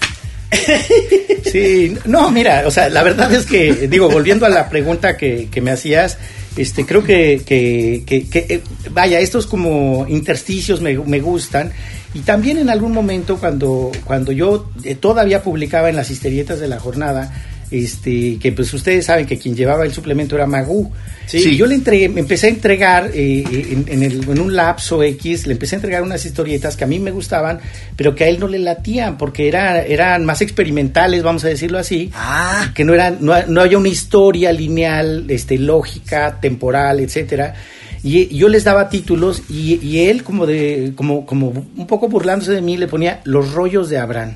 Sí, 1.51 1.95
no, 2.05 2.31
mira, 2.31 2.63
o 2.65 2.71
sea, 2.71 2.89
la 2.89 3.03
verdad 3.03 3.31
es 3.33 3.45
que, 3.45 3.87
digo, 3.87 4.09
volviendo 4.09 4.45
a 4.45 4.49
la 4.49 4.67
pregunta 4.67 5.15
que, 5.15 5.47
que 5.49 5.61
me 5.61 5.71
hacías, 5.71 6.17
este, 6.57 6.85
creo 6.85 7.03
que, 7.03 7.41
que, 7.45 8.03
que, 8.05 8.27
eh, 8.33 8.61
vaya, 8.91 9.19
estos 9.19 9.45
como 9.45 10.05
intersticios 10.07 10.81
me, 10.81 10.97
me, 10.97 11.19
gustan. 11.19 11.71
Y 12.13 12.19
también 12.19 12.57
en 12.57 12.69
algún 12.69 12.93
momento 12.93 13.37
cuando, 13.37 13.91
cuando 14.05 14.31
yo 14.31 14.69
eh, 14.83 14.95
todavía 14.95 15.43
publicaba 15.43 15.89
en 15.89 15.97
las 15.97 16.09
historietas 16.09 16.59
de 16.59 16.67
la 16.67 16.79
jornada, 16.79 17.33
este, 17.71 18.37
que 18.39 18.51
pues 18.51 18.73
ustedes 18.73 19.05
saben 19.05 19.25
que 19.25 19.37
quien 19.37 19.55
llevaba 19.55 19.85
el 19.85 19.93
suplemento 19.93 20.35
era 20.35 20.45
Magú. 20.45 20.91
Sí. 21.27 21.57
yo 21.57 21.65
le 21.65 21.73
entregué, 21.73 22.07
me 22.07 22.19
empecé 22.19 22.45
a 22.45 22.49
entregar 22.51 23.09
eh, 23.13 23.43
eh, 23.51 23.83
en, 23.87 24.03
en, 24.03 24.39
un 24.39 24.55
lapso 24.55 25.01
X, 25.01 25.47
le 25.47 25.53
empecé 25.53 25.75
a 25.75 25.77
entregar 25.77 26.03
unas 26.03 26.23
historietas 26.23 26.77
que 26.77 26.83
a 26.83 26.87
mí 26.87 26.99
me 26.99 27.09
gustaban, 27.09 27.59
pero 27.95 28.13
que 28.13 28.25
a 28.25 28.27
él 28.27 28.39
no 28.39 28.47
le 28.47 28.59
latían, 28.59 29.17
porque 29.17 29.47
era, 29.47 29.81
eran 29.81 30.23
más 30.23 30.41
experimentales, 30.41 31.23
vamos 31.23 31.43
a 31.43 31.47
decirlo 31.47 31.79
así, 31.79 32.11
ah. 32.13 32.71
que 32.75 32.83
no, 32.85 32.93
eran, 32.93 33.17
no, 33.21 33.33
no 33.47 33.61
había 33.61 33.79
una 33.79 33.89
historia 33.89 34.51
lineal, 34.51 35.25
este, 35.29 35.57
lógica, 35.57 36.39
temporal, 36.39 36.99
etcétera 36.99 37.55
y 38.03 38.27
yo 38.37 38.49
les 38.49 38.63
daba 38.63 38.87
títulos 38.87 39.41
y, 39.49 39.83
y, 39.83 40.07
él 40.09 40.23
como 40.23 40.45
de 40.45 40.93
como 40.95 41.25
como 41.25 41.47
un 41.75 41.87
poco 41.87 42.07
burlándose 42.07 42.51
de 42.51 42.61
mí 42.61 42.77
le 42.77 42.87
ponía 42.87 43.21
los 43.23 43.53
rollos 43.53 43.89
de 43.89 43.97
Abraham 43.97 44.35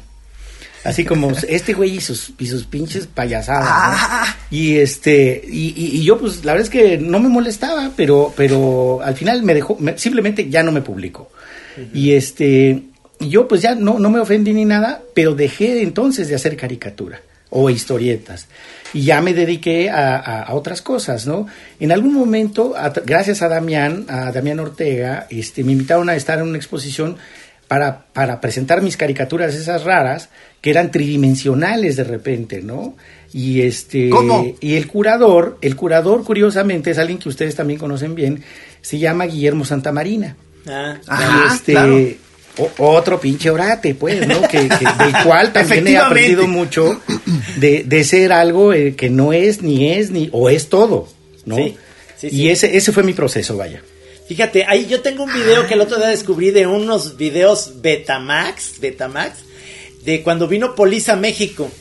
Así 0.84 1.04
como 1.04 1.32
este 1.48 1.74
güey 1.74 1.98
y 1.98 2.02
sus, 2.02 2.34
y 2.40 2.48
sus 2.48 2.66
pinches 2.66 3.08
payasadas, 3.08 3.68
ah. 3.70 4.38
Y 4.50 4.78
este, 4.78 5.42
y, 5.46 6.04
yo 6.04 6.18
pues 6.18 6.46
la 6.46 6.54
verdad 6.54 6.64
es 6.64 6.70
que 6.70 6.98
no 6.98 7.20
me 7.20 7.30
molestaba, 7.30 7.92
pero, 7.96 8.34
pero 8.36 9.02
al 9.04 9.16
final 9.16 9.44
me 9.44 9.54
dejó, 9.54 9.78
simplemente 9.98 10.50
ya 10.50 10.64
no 10.64 10.72
me 10.72 10.82
publicó. 10.82 11.32
Y 11.94 12.14
este, 12.14 12.84
yo 13.20 13.48
pues 13.48 13.62
ya 13.62 13.76
no, 13.76 14.00
no 14.00 14.10
me 14.10 14.20
ofendí 14.20 14.54
ni 14.54 14.66
nada, 14.66 15.02
pero 15.14 15.36
dejé 15.36 15.82
entonces 15.82 16.28
de 16.28 16.36
hacer 16.36 16.58
caricatura 16.58 17.22
o 17.50 17.70
historietas. 17.70 18.48
Y 18.94 19.04
ya 19.04 19.22
me 19.22 19.34
dediqué 19.34 19.90
a, 19.90 20.48
otras 20.52 20.82
cosas, 20.82 21.28
¿no? 21.28 21.48
En 21.80 21.92
algún 21.92 22.14
momento, 22.14 22.74
gracias 23.06 23.42
a 23.42 23.48
Damián, 23.48 24.06
a 24.08 24.32
Damián 24.32 24.60
Ortega, 24.60 25.28
este, 25.30 25.64
me 25.64 25.74
invitaron 25.74 26.10
a 26.10 26.16
estar 26.16 26.40
en 26.40 26.48
una 26.48 26.58
exposición 26.58 27.18
para, 27.70 28.08
para 28.14 28.42
presentar 28.42 28.82
mis 28.82 28.98
caricaturas 28.98 29.54
esas 29.54 29.84
raras 29.84 30.30
que 30.60 30.72
eran 30.72 30.90
tridimensionales 30.90 31.96
de 31.96 32.04
repente, 32.04 32.64
¿no? 32.64 32.96
Y 33.32 33.62
este 33.62 34.10
y 34.60 34.76
el 34.76 34.88
curador, 34.88 35.60
el 35.62 35.76
curador 35.76 36.24
curiosamente 36.24 36.90
es 36.90 36.98
alguien 36.98 37.20
que 37.20 37.30
ustedes 37.30 37.56
también 37.56 37.80
conocen 37.80 38.16
bien, 38.16 38.44
se 38.82 38.98
llama 38.98 39.26
Guillermo 39.26 39.66
Santamarina. 39.66 40.36
Ah, 40.68 40.98
este 41.54 42.18
otro 42.80 43.20
pinche 43.22 43.52
orate, 43.52 43.94
pues, 43.94 44.28
¿no? 44.28 44.42
Que, 44.48 44.62
del 44.64 45.24
cual 45.24 45.54
también 45.54 45.88
he 45.88 45.98
aprendido 45.98 46.48
mucho 46.48 47.00
de, 47.58 47.84
de 47.84 48.04
ser 48.04 48.34
algo 48.34 48.74
eh, 48.74 48.96
que 48.96 49.12
no 49.12 49.32
es 49.32 49.62
ni 49.62 49.92
es 49.92 50.10
ni 50.10 50.28
o 50.32 50.50
es 50.50 50.70
todo, 50.70 51.08
¿no? 51.46 51.58
Sí, 51.58 51.78
sí, 52.18 52.30
y 52.32 52.50
ese 52.50 52.76
ese 52.76 52.92
fue 52.92 53.04
mi 53.04 53.14
proceso, 53.14 53.56
vaya. 53.58 53.84
Fíjate, 54.30 54.64
ahí 54.68 54.86
yo 54.86 55.02
tengo 55.02 55.24
un 55.24 55.34
video 55.34 55.66
que 55.66 55.74
el 55.74 55.82
otro 55.82 55.98
día 55.98 56.10
descubrí 56.10 56.52
de 56.52 56.68
unos 56.68 57.18
videos 57.18 57.82
Betamax, 57.82 58.80
Betamax, 58.80 59.40
de 60.04 60.22
cuando 60.22 60.48
vino 60.48 60.76
Police 60.76 61.12
a 61.12 61.16
México. 61.16 61.72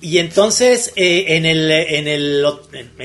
y 0.00 0.18
entonces 0.18 0.90
eh, 0.96 1.36
en 1.36 1.46
el 1.46 1.70
en 1.70 2.08
el 2.08 2.44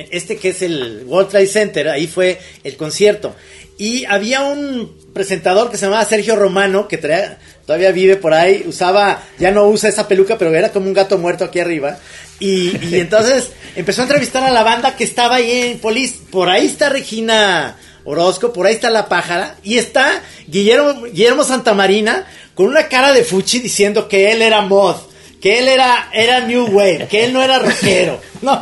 este 0.10 0.38
que 0.38 0.50
es 0.50 0.63
el 0.63 1.03
World 1.05 1.29
Trade 1.29 1.46
Center 1.46 1.88
ahí 1.89 2.08
fue 2.08 2.39
el 2.63 2.77
concierto. 2.77 3.36
Y 3.77 4.05
había 4.05 4.41
un 4.41 4.91
presentador 5.13 5.69
que 5.69 5.77
se 5.77 5.86
llamaba 5.86 6.03
Sergio 6.03 6.36
Romano 6.36 6.88
que 6.88 6.98
todavía 6.98 7.91
vive 7.91 8.15
por 8.15 8.34
ahí 8.34 8.65
usaba 8.67 9.22
ya 9.38 9.51
no 9.51 9.67
usa 9.67 9.89
esa 9.89 10.08
peluca 10.08 10.39
pero 10.39 10.53
era 10.55 10.72
como 10.72 10.88
un 10.88 10.96
gato 10.96 11.19
muerto 11.19 11.46
aquí 11.46 11.60
arriba. 11.60 12.00
Y, 12.39 12.75
y 12.88 12.96
entonces 13.00 13.51
empezó 13.75 14.01
a 14.01 14.05
entrevistar 14.05 14.43
a 14.43 14.51
la 14.51 14.63
banda 14.63 14.96
que 14.96 15.03
estaba 15.03 15.36
ahí 15.36 15.51
en 15.51 15.77
Polis 15.77 16.15
por 16.31 16.50
ahí 16.50 16.65
está 16.65 16.89
Regina 16.89 17.77
Orozco 18.06 18.53
por 18.53 18.65
ahí 18.65 18.75
está 18.75 18.89
la 18.89 19.10
pájara 19.10 19.58
y 19.63 19.77
está 19.77 20.24
Guillermo 20.48 21.03
Guillermo 21.03 21.44
Santamarina 21.44 22.27
con 22.56 22.68
una 22.68 22.88
cara 22.88 23.13
de 23.13 23.24
fuchi 23.24 23.60
diciendo 23.60 24.08
que 24.08 24.32
él 24.32 24.41
era 24.41 24.62
mod 24.62 24.96
que 25.41 25.60
él 25.60 25.68
era, 25.68 26.10
era 26.13 26.41
New 26.41 26.68
Wave, 26.68 27.08
que 27.10 27.24
él 27.24 27.34
no 27.34 27.41
era 27.41 27.60
rockero. 27.60 28.20
No, 28.41 28.58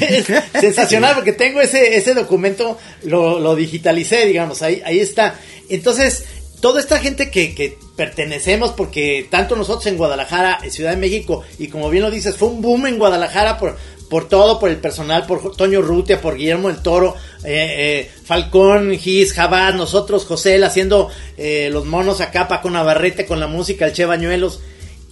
es 0.00 0.26
sensacional 0.58 1.14
porque 1.14 1.34
tengo 1.34 1.60
ese, 1.60 1.96
ese 1.96 2.14
documento, 2.14 2.78
lo, 3.02 3.38
lo 3.38 3.54
digitalicé, 3.54 4.24
digamos, 4.24 4.62
ahí, 4.62 4.80
ahí 4.82 4.98
está. 4.98 5.34
Entonces, 5.68 6.24
toda 6.62 6.80
esta 6.80 6.98
gente 7.00 7.30
que, 7.30 7.54
que, 7.54 7.76
pertenecemos, 7.96 8.72
porque 8.72 9.26
tanto 9.28 9.56
nosotros 9.56 9.86
en 9.88 9.98
Guadalajara, 9.98 10.60
en 10.62 10.70
Ciudad 10.70 10.92
de 10.92 10.96
México, 10.96 11.42
y 11.58 11.68
como 11.68 11.90
bien 11.90 12.02
lo 12.02 12.10
dices, 12.10 12.34
fue 12.38 12.48
un 12.48 12.62
boom 12.62 12.86
en 12.86 12.98
Guadalajara 12.98 13.58
por, 13.58 13.76
por 14.10 14.28
todo, 14.28 14.58
por 14.58 14.70
el 14.70 14.76
personal, 14.76 15.24
por 15.24 15.56
Toño 15.56 15.80
Rutia, 15.80 16.20
por 16.20 16.36
Guillermo 16.36 16.68
el 16.68 16.82
Toro, 16.82 17.14
eh, 17.44 17.76
eh, 17.78 18.10
Falcón, 18.24 18.98
Gis, 18.98 19.32
Jabás, 19.32 19.76
nosotros, 19.76 20.26
José, 20.26 20.62
haciendo 20.64 21.08
eh, 21.38 21.70
los 21.72 21.86
monos 21.86 22.20
acá, 22.20 22.48
Paco 22.48 22.68
Navarrete 22.70 23.24
con 23.24 23.38
la 23.38 23.46
música, 23.46 23.86
el 23.86 23.92
Che 23.92 24.04
Bañuelos. 24.04 24.60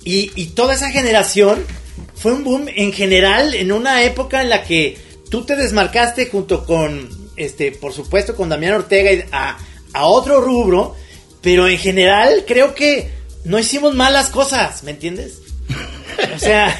Y, 0.04 0.46
toda 0.46 0.74
esa 0.74 0.90
generación 0.90 1.64
fue 2.14 2.32
un 2.32 2.42
boom 2.42 2.66
en 2.74 2.92
general 2.92 3.54
en 3.54 3.72
una 3.72 4.02
época 4.02 4.42
en 4.42 4.48
la 4.48 4.64
que 4.64 4.96
tú 5.30 5.44
te 5.44 5.54
desmarcaste 5.54 6.26
junto 6.26 6.64
con, 6.64 7.08
este, 7.36 7.72
por 7.72 7.92
supuesto, 7.92 8.34
con 8.34 8.48
Damián 8.48 8.74
Ortega 8.74 9.26
a, 9.30 9.58
a 9.92 10.06
otro 10.06 10.40
rubro, 10.40 10.96
pero 11.42 11.68
en 11.68 11.78
general 11.78 12.44
creo 12.48 12.74
que 12.74 13.10
no 13.44 13.58
hicimos 13.58 13.94
malas 13.94 14.30
cosas, 14.30 14.82
¿me 14.82 14.90
entiendes? 14.90 15.40
O 16.34 16.38
sea, 16.40 16.76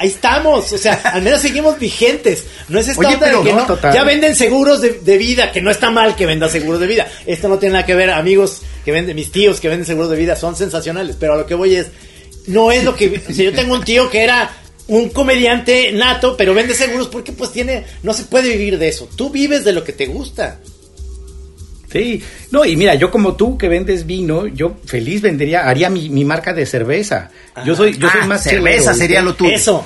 ahí 0.00 0.08
estamos, 0.08 0.72
o 0.72 0.78
sea, 0.78 0.94
al 1.04 1.20
menos 1.20 1.42
seguimos 1.42 1.78
vigentes. 1.78 2.44
No 2.68 2.80
es 2.80 2.88
esta 2.88 3.18
pero, 3.20 3.44
que 3.44 3.52
no, 3.52 3.92
ya 3.92 4.02
venden 4.02 4.34
seguros 4.34 4.80
de, 4.80 4.94
de, 4.94 5.18
vida, 5.18 5.52
que 5.52 5.60
no 5.60 5.70
está 5.70 5.90
mal 5.90 6.16
que 6.16 6.24
venda 6.24 6.48
seguros 6.48 6.80
de 6.80 6.86
vida. 6.86 7.06
Esto 7.26 7.48
no 7.48 7.58
tiene 7.58 7.74
nada 7.74 7.86
que 7.86 7.94
ver, 7.94 8.10
amigos 8.10 8.62
que 8.84 8.92
venden, 8.92 9.14
mis 9.14 9.30
tíos 9.30 9.60
que 9.60 9.68
venden 9.68 9.84
seguros 9.84 10.10
de 10.10 10.16
vida 10.16 10.36
son 10.36 10.56
sensacionales, 10.56 11.16
pero 11.20 11.34
a 11.34 11.36
lo 11.36 11.46
que 11.46 11.54
voy 11.54 11.76
es, 11.76 11.88
no 12.46 12.72
es 12.72 12.82
lo 12.82 12.96
que... 12.96 13.20
Si 13.28 13.44
yo 13.44 13.52
tengo 13.52 13.74
un 13.74 13.84
tío 13.84 14.08
que 14.08 14.24
era 14.24 14.50
un 14.88 15.10
comediante 15.10 15.92
nato, 15.92 16.34
pero 16.34 16.54
vende 16.54 16.74
seguros 16.74 17.08
porque 17.08 17.32
pues 17.32 17.52
tiene... 17.52 17.84
No 18.02 18.14
se 18.14 18.24
puede 18.24 18.48
vivir 18.48 18.78
de 18.78 18.88
eso. 18.88 19.06
Tú 19.14 19.28
vives 19.28 19.64
de 19.64 19.74
lo 19.74 19.84
que 19.84 19.92
te 19.92 20.06
gusta. 20.06 20.60
Sí, 21.90 22.22
no, 22.52 22.64
y 22.64 22.76
mira, 22.76 22.94
yo 22.94 23.10
como 23.10 23.34
tú 23.34 23.58
que 23.58 23.68
vendes 23.68 24.06
vino, 24.06 24.46
yo 24.46 24.76
feliz 24.86 25.22
vendería, 25.22 25.68
haría 25.68 25.90
mi, 25.90 26.24
marca 26.24 26.52
de 26.52 26.64
cerveza. 26.64 27.30
Yo 27.64 27.74
soy, 27.74 27.96
yo 27.98 28.08
soy 28.08 28.20
ah, 28.22 28.26
más 28.26 28.44
cerveza 28.44 28.94
sería 28.94 29.22
lo 29.22 29.34
tuyo. 29.34 29.52
Eso. 29.52 29.84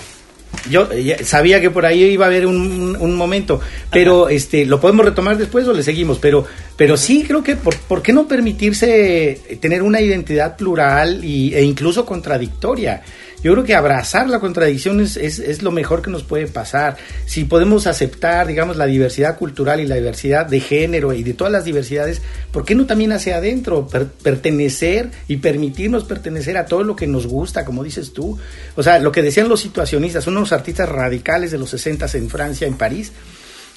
Yo 0.70 0.88
sabía 1.25 1.61
que 1.61 1.70
por 1.70 1.84
ahí 1.84 2.04
iba 2.04 2.26
a 2.26 2.28
haber 2.28 2.46
un, 2.46 2.96
un 2.99 3.16
momento, 3.16 3.61
pero 3.90 4.28
este 4.28 4.64
lo 4.66 4.80
podemos 4.80 5.04
retomar 5.04 5.37
después 5.37 5.66
o 5.66 5.73
le 5.73 5.82
seguimos, 5.82 6.18
pero 6.18 6.46
pero 6.76 6.96
sí 6.96 7.25
creo 7.26 7.42
que 7.42 7.56
por, 7.56 7.76
por 7.76 8.02
qué 8.02 8.12
no 8.12 8.28
permitirse 8.28 9.58
tener 9.61 9.82
una 9.82 10.00
identidad 10.00 10.56
plural 10.56 11.25
y, 11.25 11.54
e 11.54 11.62
incluso 11.62 12.04
contradictoria. 12.04 13.02
Yo 13.44 13.52
creo 13.52 13.64
que 13.64 13.74
abrazar 13.74 14.30
la 14.30 14.40
contradicción 14.40 15.02
es, 15.02 15.18
es, 15.18 15.62
lo 15.62 15.70
mejor 15.70 16.00
que 16.00 16.10
nos 16.10 16.22
puede 16.22 16.46
pasar. 16.46 16.96
Si 17.26 17.44
podemos 17.44 17.86
aceptar, 17.86 18.46
digamos, 18.46 18.78
la 18.78 18.86
diversidad 18.86 19.36
cultural 19.36 19.80
y 19.80 19.86
la 19.86 19.96
diversidad 19.96 20.46
de 20.46 20.60
género 20.60 21.12
y 21.12 21.22
de 21.22 21.34
todas 21.34 21.52
las 21.52 21.66
diversidades, 21.66 22.22
¿por 22.50 22.64
qué 22.64 22.74
no 22.74 22.86
también 22.86 23.12
hacia 23.12 23.36
adentro? 23.36 23.86
pertenecer 23.86 25.10
y 25.28 25.36
permitirnos 25.36 26.04
pertenecer 26.04 26.56
a 26.56 26.64
todo 26.64 26.84
lo 26.84 26.96
que 26.96 27.06
nos 27.06 27.26
gusta, 27.26 27.66
como 27.66 27.84
dices 27.84 28.14
tú. 28.14 28.38
O 28.76 28.82
sea, 28.82 28.99
lo 28.99 29.12
que 29.12 29.21
decían 29.21 29.50
los 29.50 29.60
situacionistas, 29.60 30.26
unos 30.26 30.50
artistas 30.54 30.88
radicales 30.88 31.50
de 31.50 31.58
los 31.58 31.69
60 31.69 32.06
en 32.14 32.30
Francia, 32.30 32.66
en 32.66 32.78
París, 32.78 33.12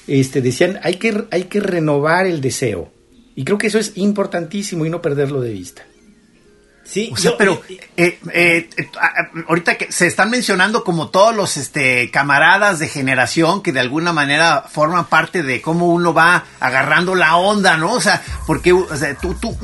este, 0.06 0.40
decían, 0.40 0.80
hay 0.82 0.94
que, 0.94 1.26
hay 1.30 1.44
que 1.44 1.60
renovar 1.60 2.26
el 2.26 2.40
deseo. 2.40 2.90
Y 3.36 3.44
creo 3.44 3.58
que 3.58 3.66
eso 3.66 3.78
es 3.78 3.92
importantísimo 3.96 4.86
y 4.86 4.90
no 4.90 5.02
perderlo 5.02 5.42
de 5.42 5.52
vista. 5.52 5.84
Sí, 6.88 7.10
o 7.12 7.16
sea, 7.18 7.36
pero 7.36 7.60
eh, 7.68 8.18
eh, 8.32 8.70
eh, 8.74 8.90
ahorita 9.46 9.76
que 9.76 9.92
se 9.92 10.06
están 10.06 10.30
mencionando 10.30 10.84
como 10.84 11.10
todos 11.10 11.36
los 11.36 11.58
este, 11.58 12.10
camaradas 12.10 12.78
de 12.78 12.88
generación 12.88 13.62
que 13.62 13.72
de 13.72 13.80
alguna 13.80 14.14
manera 14.14 14.64
forman 14.72 15.04
parte 15.04 15.42
de 15.42 15.60
cómo 15.60 15.88
uno 15.88 16.14
va 16.14 16.46
agarrando 16.60 17.14
la 17.14 17.36
onda, 17.36 17.76
¿no? 17.76 17.92
O 17.92 18.00
sea, 18.00 18.22
porque 18.46 18.74
tú, 19.20 19.34
tú, 19.34 19.54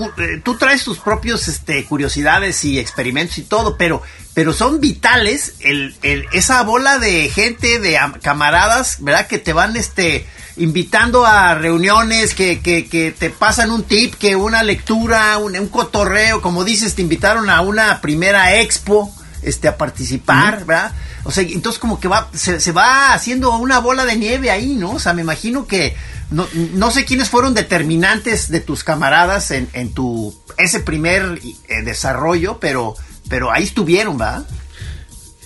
tú, 0.43 0.59
traes 0.59 0.85
tus 0.85 0.99
propios 0.99 1.49
este, 1.49 1.87
curiosidades 1.87 2.63
y 2.67 2.79
experimentos 2.79 3.39
y 3.39 3.45
todo, 3.45 3.79
pero, 3.79 4.03
pero 4.35 4.53
son 4.53 4.79
vitales 4.79 5.55
el, 5.61 5.97
el, 6.03 6.27
esa 6.35 6.63
bola 6.63 6.99
de 6.99 7.31
gente, 7.31 7.79
de 7.79 7.99
camaradas, 8.21 8.99
¿verdad? 9.01 9.29
Que 9.29 9.39
te 9.39 9.55
van 9.55 9.79
este, 9.79 10.27
invitando 10.57 11.27
a 11.27 11.55
reuniones 11.55 12.35
que, 12.35 12.61
que, 12.61 12.87
que, 12.87 13.11
te 13.11 13.31
pasan 13.31 13.71
un 13.71 13.83
tip, 13.83 14.15
que 14.15 14.37
una 14.37 14.63
lectura, 14.63 15.39
un, 15.39 15.57
un, 15.57 15.69
cotorreo, 15.69 16.41
como 16.41 16.65
dices, 16.65 16.95
te 16.95 17.03
invitaron 17.03 17.51
a 17.51 17.61
una 17.61 18.01
primera 18.01 18.61
expo 18.61 19.13
este, 19.43 19.69
a 19.69 19.77
participar, 19.77 20.65
¿verdad? 20.65 20.93
O 21.25 21.31
sea, 21.31 21.43
entonces 21.43 21.79
como 21.79 21.99
que 21.99 22.09
va, 22.09 22.29
se, 22.35 22.61
se, 22.61 22.73
va 22.73 23.15
haciendo 23.15 23.57
una 23.57 23.79
bola 23.79 24.05
de 24.05 24.17
nieve 24.17 24.51
ahí, 24.51 24.75
¿no? 24.75 24.93
O 24.93 24.99
sea, 24.99 25.13
me 25.13 25.23
imagino 25.23 25.67
que 25.67 25.97
no, 26.31 26.47
no 26.53 26.91
sé 26.91 27.05
quiénes 27.05 27.31
fueron 27.31 27.55
determinantes 27.55 28.51
de 28.51 28.61
tus 28.61 28.85
camaradas 28.85 29.51
en, 29.51 29.69
en 29.73 29.93
tu, 29.93 30.35
ese 30.57 30.81
primer 30.81 31.41
eh, 31.69 31.83
desarrollo, 31.83 32.59
pero, 32.61 32.95
pero 33.29 33.51
ahí 33.51 33.65
estuvieron, 33.65 34.21
¿va? 34.21 34.45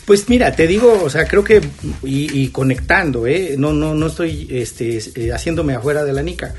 Pues 0.08 0.26
mira, 0.30 0.52
te 0.52 0.66
digo, 0.66 1.02
o 1.04 1.10
sea, 1.10 1.26
creo 1.26 1.44
que 1.44 1.60
y, 2.02 2.48
conectando, 2.48 3.26
¿eh? 3.26 3.56
No, 3.58 3.74
no, 3.74 3.94
no 3.94 4.06
estoy 4.06 4.48
este, 4.50 4.98
eh, 5.16 5.32
haciéndome 5.34 5.74
afuera 5.74 6.02
de 6.02 6.14
la 6.14 6.22
nica. 6.22 6.54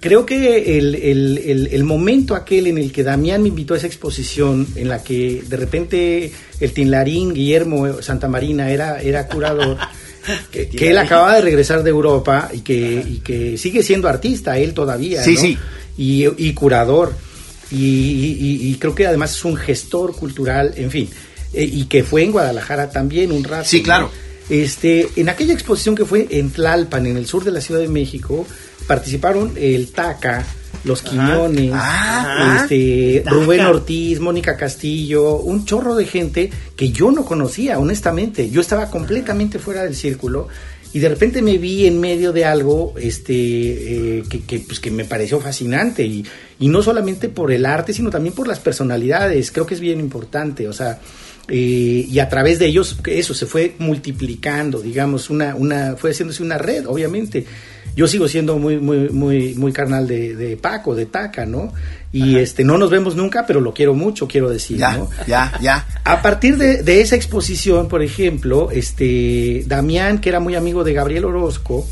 Creo 0.00 0.24
que 0.24 0.78
el, 0.78 0.94
el, 0.94 1.68
el, 1.70 1.84
momento 1.84 2.34
aquel 2.34 2.66
en 2.66 2.78
el 2.78 2.92
que 2.92 3.02
Damián 3.02 3.42
me 3.42 3.48
invitó 3.48 3.74
a 3.74 3.76
esa 3.76 3.86
exposición, 3.86 4.66
en 4.74 4.88
la 4.88 5.02
que 5.02 5.42
de 5.46 5.56
repente 5.58 6.32
el 6.60 6.72
Tinlarín 6.72 7.34
Guillermo 7.34 8.00
Santa 8.00 8.26
Marina 8.26 8.70
era, 8.70 9.02
era 9.02 9.28
curador, 9.28 9.76
que, 10.50 10.70
él 10.90 10.96
acababa 10.96 11.34
de 11.34 11.42
regresar 11.42 11.82
de 11.82 11.90
Europa 11.90 12.48
y 12.54 12.60
que, 12.60 13.04
y 13.06 13.18
que 13.18 13.58
sigue 13.58 13.82
siendo 13.82 14.08
artista, 14.08 14.56
él 14.56 14.72
todavía, 14.72 15.22
sí, 15.22 15.36
sí. 15.36 15.58
Y, 15.98 16.24
y 16.38 16.54
curador. 16.54 17.12
Y, 17.70 18.70
y, 18.70 18.74
creo 18.76 18.94
que 18.94 19.06
además 19.06 19.32
es 19.32 19.44
un 19.44 19.56
gestor 19.56 20.16
cultural, 20.16 20.72
en 20.76 20.90
fin. 20.90 21.10
Eh, 21.54 21.64
y 21.64 21.84
que 21.84 22.02
fue 22.02 22.24
en 22.24 22.32
Guadalajara 22.32 22.90
también 22.90 23.32
un 23.32 23.44
rato. 23.44 23.68
Sí, 23.68 23.82
claro. 23.82 24.10
Este, 24.48 25.08
en 25.16 25.28
aquella 25.28 25.54
exposición 25.54 25.94
que 25.94 26.04
fue 26.04 26.26
en 26.30 26.50
Tlalpan, 26.50 27.06
en 27.06 27.16
el 27.16 27.26
sur 27.26 27.44
de 27.44 27.50
la 27.50 27.60
Ciudad 27.60 27.80
de 27.80 27.88
México, 27.88 28.46
participaron 28.86 29.52
el 29.56 29.90
Taca, 29.90 30.44
los 30.84 31.00
Quiñones, 31.00 31.72
este, 32.60 33.24
Rubén 33.26 33.64
Ortiz, 33.64 34.20
Mónica 34.20 34.56
Castillo, 34.56 35.36
un 35.36 35.64
chorro 35.64 35.94
de 35.94 36.04
gente 36.04 36.50
que 36.76 36.90
yo 36.90 37.10
no 37.10 37.24
conocía, 37.24 37.78
honestamente. 37.78 38.50
Yo 38.50 38.60
estaba 38.60 38.90
completamente 38.90 39.58
fuera 39.58 39.84
del 39.84 39.96
círculo 39.96 40.48
y 40.92 40.98
de 40.98 41.08
repente 41.08 41.40
me 41.40 41.56
vi 41.56 41.86
en 41.86 41.98
medio 41.98 42.32
de 42.32 42.44
algo 42.44 42.92
este, 42.98 43.32
eh, 43.32 44.24
que, 44.28 44.42
que, 44.42 44.60
pues, 44.60 44.78
que 44.78 44.90
me 44.90 45.06
pareció 45.06 45.40
fascinante 45.40 46.04
y, 46.04 46.24
y 46.60 46.68
no 46.68 46.82
solamente 46.82 47.30
por 47.30 47.50
el 47.50 47.64
arte, 47.64 47.94
sino 47.94 48.10
también 48.10 48.34
por 48.34 48.46
las 48.46 48.60
personalidades. 48.60 49.50
Creo 49.52 49.64
que 49.64 49.74
es 49.74 49.80
bien 49.80 50.00
importante, 50.00 50.68
o 50.68 50.72
sea 50.74 51.00
eh, 51.48 52.06
y 52.08 52.18
a 52.18 52.28
través 52.28 52.58
de 52.58 52.66
ellos 52.66 52.98
eso 53.06 53.34
se 53.34 53.46
fue 53.46 53.74
multiplicando, 53.78 54.80
digamos, 54.80 55.28
una, 55.28 55.54
una, 55.54 55.96
fue 55.96 56.10
haciéndose 56.10 56.42
una 56.42 56.58
red, 56.58 56.86
obviamente. 56.86 57.44
Yo 57.96 58.08
sigo 58.08 58.26
siendo 58.26 58.58
muy, 58.58 58.78
muy, 58.78 59.10
muy, 59.10 59.54
muy 59.54 59.72
carnal 59.72 60.08
de, 60.08 60.58
Paco, 60.60 60.96
de 60.96 61.06
Taca, 61.06 61.46
¿no? 61.46 61.72
Y 62.12 62.38
este, 62.38 62.64
no 62.64 62.76
nos 62.76 62.90
vemos 62.90 63.14
nunca, 63.14 63.44
pero 63.46 63.60
lo 63.60 63.72
quiero 63.72 63.94
mucho, 63.94 64.26
quiero 64.26 64.50
decir, 64.50 64.78
ya, 64.78 64.96
¿no? 64.96 65.10
Ya, 65.28 65.52
ya. 65.60 65.86
A 66.02 66.20
partir 66.20 66.56
de, 66.56 66.82
de, 66.82 67.00
esa 67.00 67.14
exposición, 67.14 67.86
por 67.86 68.02
ejemplo, 68.02 68.70
este, 68.72 69.62
Damián, 69.66 70.20
que 70.20 70.28
era 70.28 70.40
muy 70.40 70.56
amigo 70.56 70.82
de 70.82 70.92
Gabriel 70.92 71.24
Orozco, 71.24 71.86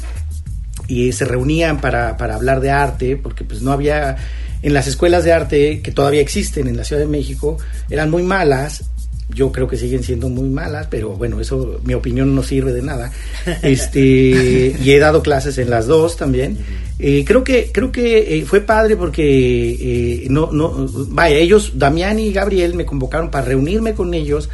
y 0.89 1.13
se 1.13 1.25
reunían 1.25 1.81
para, 1.81 2.17
para 2.17 2.35
hablar 2.35 2.61
de 2.61 2.71
arte, 2.71 3.17
porque 3.17 3.45
pues 3.45 3.63
no 3.63 3.71
había, 3.71 4.17
en 4.63 4.75
las 4.75 4.89
escuelas 4.89 5.23
de 5.25 5.33
arte 5.33 5.81
que 5.83 5.93
todavía 5.93 6.21
existen 6.21 6.67
en 6.67 6.77
la 6.77 6.85
Ciudad 6.85 7.01
de 7.01 7.09
México, 7.09 7.59
eran 7.91 8.11
muy 8.11 8.23
malas 8.23 8.92
yo 9.35 9.53
creo 9.53 9.67
que 9.67 9.77
siguen 9.77 10.03
siendo 10.03 10.29
muy 10.29 10.49
malas, 10.49 10.87
pero 10.91 11.11
bueno, 11.11 11.41
eso, 11.41 11.81
mi 11.85 11.95
opinión 11.95 12.35
no 12.35 12.43
sirve 12.43 12.73
de 12.73 12.83
nada. 12.83 13.13
Este, 13.63 14.01
y 14.01 14.91
he 14.91 14.99
dado 14.99 15.23
clases 15.23 15.59
en 15.59 15.71
las 15.71 15.87
dos 15.87 16.17
también. 16.17 16.59
Eh, 16.99 17.25
creo 17.27 17.43
que, 17.43 17.71
creo 17.73 17.91
que 17.91 18.39
eh, 18.39 18.45
fue 18.45 18.61
padre 18.61 18.97
porque 18.97 19.25
eh, 19.25 20.27
no, 20.31 20.53
no, 20.53 20.87
vaya, 21.09 21.37
ellos, 21.37 21.73
Damián 21.75 22.19
y 22.19 22.33
Gabriel 22.33 22.75
me 22.75 22.87
convocaron 22.87 23.31
para 23.31 23.47
reunirme 23.47 23.95
con 23.95 24.15
ellos 24.15 24.49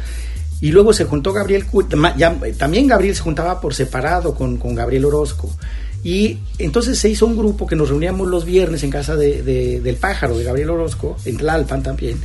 Y 0.61 0.71
luego 0.71 0.91
se 0.93 1.05
juntó 1.05 1.31
Gabriel, 1.31 1.65
también 2.57 2.87
Gabriel 2.87 3.15
se 3.15 3.21
juntaba 3.21 3.61
por 3.61 3.75
separado 3.75 4.33
con, 4.33 4.57
con, 4.57 4.75
Gabriel 4.75 5.05
Orozco. 5.05 5.49
Y 6.03 6.39
entonces 6.57 6.97
se 6.97 7.09
hizo 7.09 7.25
un 7.25 7.37
grupo 7.37 7.67
que 7.67 7.75
nos 7.75 7.89
reuníamos 7.89 8.27
los 8.27 8.45
viernes 8.45 8.83
en 8.83 8.89
casa 8.89 9.15
de, 9.15 9.41
del 9.81 9.95
pájaro, 9.97 10.37
de 10.37 10.43
Gabriel 10.45 10.71
Orozco, 10.71 11.17
en 11.25 11.37
Tlalpan 11.37 11.83
también, 11.83 12.17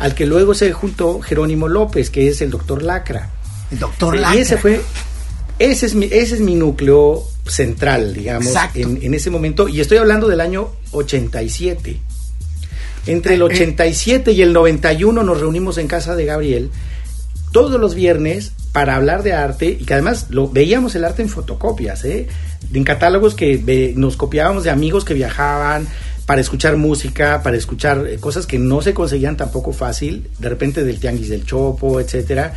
al 0.00 0.14
que 0.14 0.26
luego 0.26 0.54
se 0.54 0.72
juntó 0.72 1.20
Jerónimo 1.20 1.68
López, 1.68 2.10
que 2.10 2.26
es 2.26 2.40
el 2.40 2.50
doctor 2.50 2.82
Lacra. 2.82 3.30
El 3.70 3.78
doctor 3.78 4.16
Lacra. 4.16 4.36
Y 4.36 4.40
ese 4.40 4.56
fue, 4.56 4.80
ese 5.58 5.86
es 5.86 5.94
mi, 5.94 6.06
ese 6.06 6.34
es 6.36 6.40
mi 6.40 6.54
núcleo 6.54 7.22
central, 7.46 8.14
digamos, 8.14 8.52
en, 8.74 8.98
en, 9.02 9.14
ese 9.14 9.28
momento. 9.28 9.68
Y 9.68 9.80
estoy 9.80 9.98
hablando 9.98 10.26
del 10.26 10.40
año 10.40 10.70
87. 10.92 12.00
Entre 13.06 13.34
el 13.34 13.42
87 13.42 14.30
eh, 14.30 14.32
eh. 14.32 14.36
y 14.36 14.42
el 14.42 14.54
91 14.54 15.22
nos 15.22 15.38
reunimos 15.38 15.76
en 15.76 15.86
casa 15.86 16.16
de 16.16 16.24
Gabriel 16.24 16.70
todos 17.52 17.78
los 17.78 17.94
viernes 17.94 18.52
para 18.72 18.96
hablar 18.96 19.22
de 19.22 19.34
arte 19.34 19.76
y 19.78 19.84
que 19.84 19.94
además 19.94 20.26
lo 20.30 20.48
veíamos 20.48 20.94
el 20.94 21.04
arte 21.04 21.20
en 21.22 21.28
fotocopias, 21.28 22.04
¿eh? 22.04 22.28
en 22.72 22.84
catálogos 22.84 23.34
que 23.34 23.92
nos 23.96 24.16
copiábamos 24.16 24.64
de 24.64 24.70
amigos 24.70 25.04
que 25.04 25.14
viajaban, 25.14 25.88
para 26.30 26.42
escuchar 26.42 26.76
música, 26.76 27.42
para 27.42 27.56
escuchar 27.56 28.06
eh, 28.06 28.18
cosas 28.18 28.46
que 28.46 28.56
no 28.56 28.82
se 28.82 28.94
conseguían 28.94 29.36
tampoco 29.36 29.72
fácil, 29.72 30.30
de 30.38 30.48
repente 30.48 30.84
del 30.84 31.00
Tianguis 31.00 31.28
del 31.28 31.44
Chopo, 31.44 31.98
etcétera, 31.98 32.54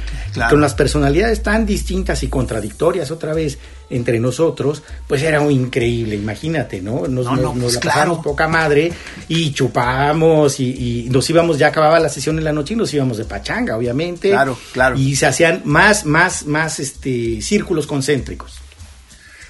con 0.47 0.61
las 0.61 0.75
personalidades 0.75 1.41
tan 1.41 1.65
distintas 1.65 2.21
y 2.21 2.27
contradictorias 2.27 3.09
otra 3.09 3.33
vez 3.33 3.57
entre 3.89 4.19
nosotros, 4.19 4.83
pues 5.07 5.23
era 5.23 5.41
increíble, 5.51 6.13
imagínate, 6.13 6.83
¿no? 6.83 7.07
Nos, 7.07 7.25
nos, 7.25 7.79
pues 7.79 7.79
poca 8.23 8.47
madre 8.47 8.93
y 9.27 9.51
chupábamos 9.53 10.59
y, 10.59 11.07
nos 11.09 11.27
íbamos, 11.31 11.57
ya 11.57 11.69
acababa 11.69 11.99
la 11.99 12.09
sesión 12.09 12.37
en 12.37 12.43
la 12.43 12.53
noche 12.53 12.75
y 12.75 12.77
nos 12.77 12.93
íbamos 12.93 13.17
de 13.17 13.25
pachanga, 13.25 13.75
obviamente. 13.75 14.29
Claro, 14.29 14.55
claro. 14.71 14.99
Y 14.99 15.15
se 15.15 15.25
hacían 15.25 15.63
más, 15.65 16.05
más, 16.05 16.45
más 16.45 16.79
este 16.79 17.41
círculos 17.41 17.87
concéntricos. 17.87 18.62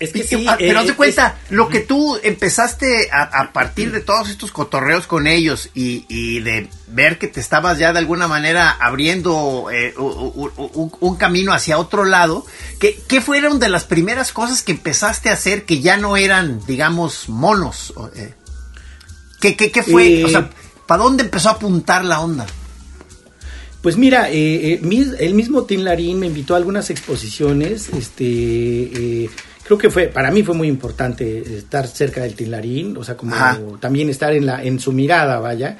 Es 0.03 0.11
que 0.11 0.23
sí, 0.23 0.45
pero 0.57 0.81
eh, 0.81 0.85
te 0.85 0.95
cuenta, 0.95 1.37
lo 1.49 1.69
que 1.69 1.79
tú 1.79 2.19
empezaste 2.21 3.09
a, 3.09 3.53
partir 3.53 3.89
de 3.93 4.01
todos 4.01 4.29
estos 4.29 4.51
cotorreos 4.51 5.07
con 5.07 5.27
ellos 5.27 5.69
y, 5.73 6.41
de 6.41 6.67
ver 6.87 7.17
que 7.17 7.29
te 7.29 7.39
estabas 7.39 7.79
ya 7.79 7.93
de 7.93 7.99
alguna 7.99 8.27
manera 8.27 8.69
abriendo 8.69 9.69
eh, 9.71 9.93
un, 9.97 11.15
camino 11.15 11.53
hacia 11.53 11.77
otro 11.77 12.03
lado, 12.03 12.45
¿qué, 12.81 12.99
¿qué, 13.07 13.21
fueron 13.21 13.59
de 13.59 13.69
las 13.69 13.85
primeras 13.85 14.33
cosas 14.33 14.61
que 14.61 14.73
empezaste 14.73 15.29
a 15.29 15.33
hacer 15.33 15.63
que 15.63 15.79
ya 15.79 15.95
no 15.95 16.17
eran, 16.17 16.59
digamos, 16.65 17.29
monos? 17.29 17.93
Eh, 18.17 18.33
¿qué, 19.39 19.55
qué, 19.55 19.83
fue? 19.83 20.25
o 20.25 20.27
sea, 20.27 20.49
¿para 20.85 21.03
dónde 21.03 21.23
empezó 21.23 21.47
a 21.47 21.53
apuntar 21.53 22.03
la 22.03 22.19
onda? 22.19 22.45
Pues 23.81 23.95
mira, 23.95 24.29
el 24.29 25.33
mismo 25.33 25.63
Tim 25.63 25.81
Larín 25.81 26.19
me 26.19 26.27
invitó 26.27 26.55
a 26.55 26.57
algunas 26.57 26.89
exposiciones, 26.89 27.87
este 27.87 29.29
creo 29.63 29.77
que 29.77 29.89
fue, 29.89 30.07
para 30.07 30.31
mí 30.31 30.43
fue 30.43 30.55
muy 30.55 30.67
importante 30.67 31.57
estar 31.57 31.87
cerca 31.87 32.21
del 32.21 32.35
Tilarín, 32.35 32.97
o 32.97 33.03
sea, 33.03 33.15
como 33.15 33.35
también 33.79 34.09
estar 34.09 34.33
en, 34.33 34.45
la, 34.45 34.63
en 34.63 34.79
su 34.79 34.91
mirada, 34.91 35.39
vaya. 35.39 35.77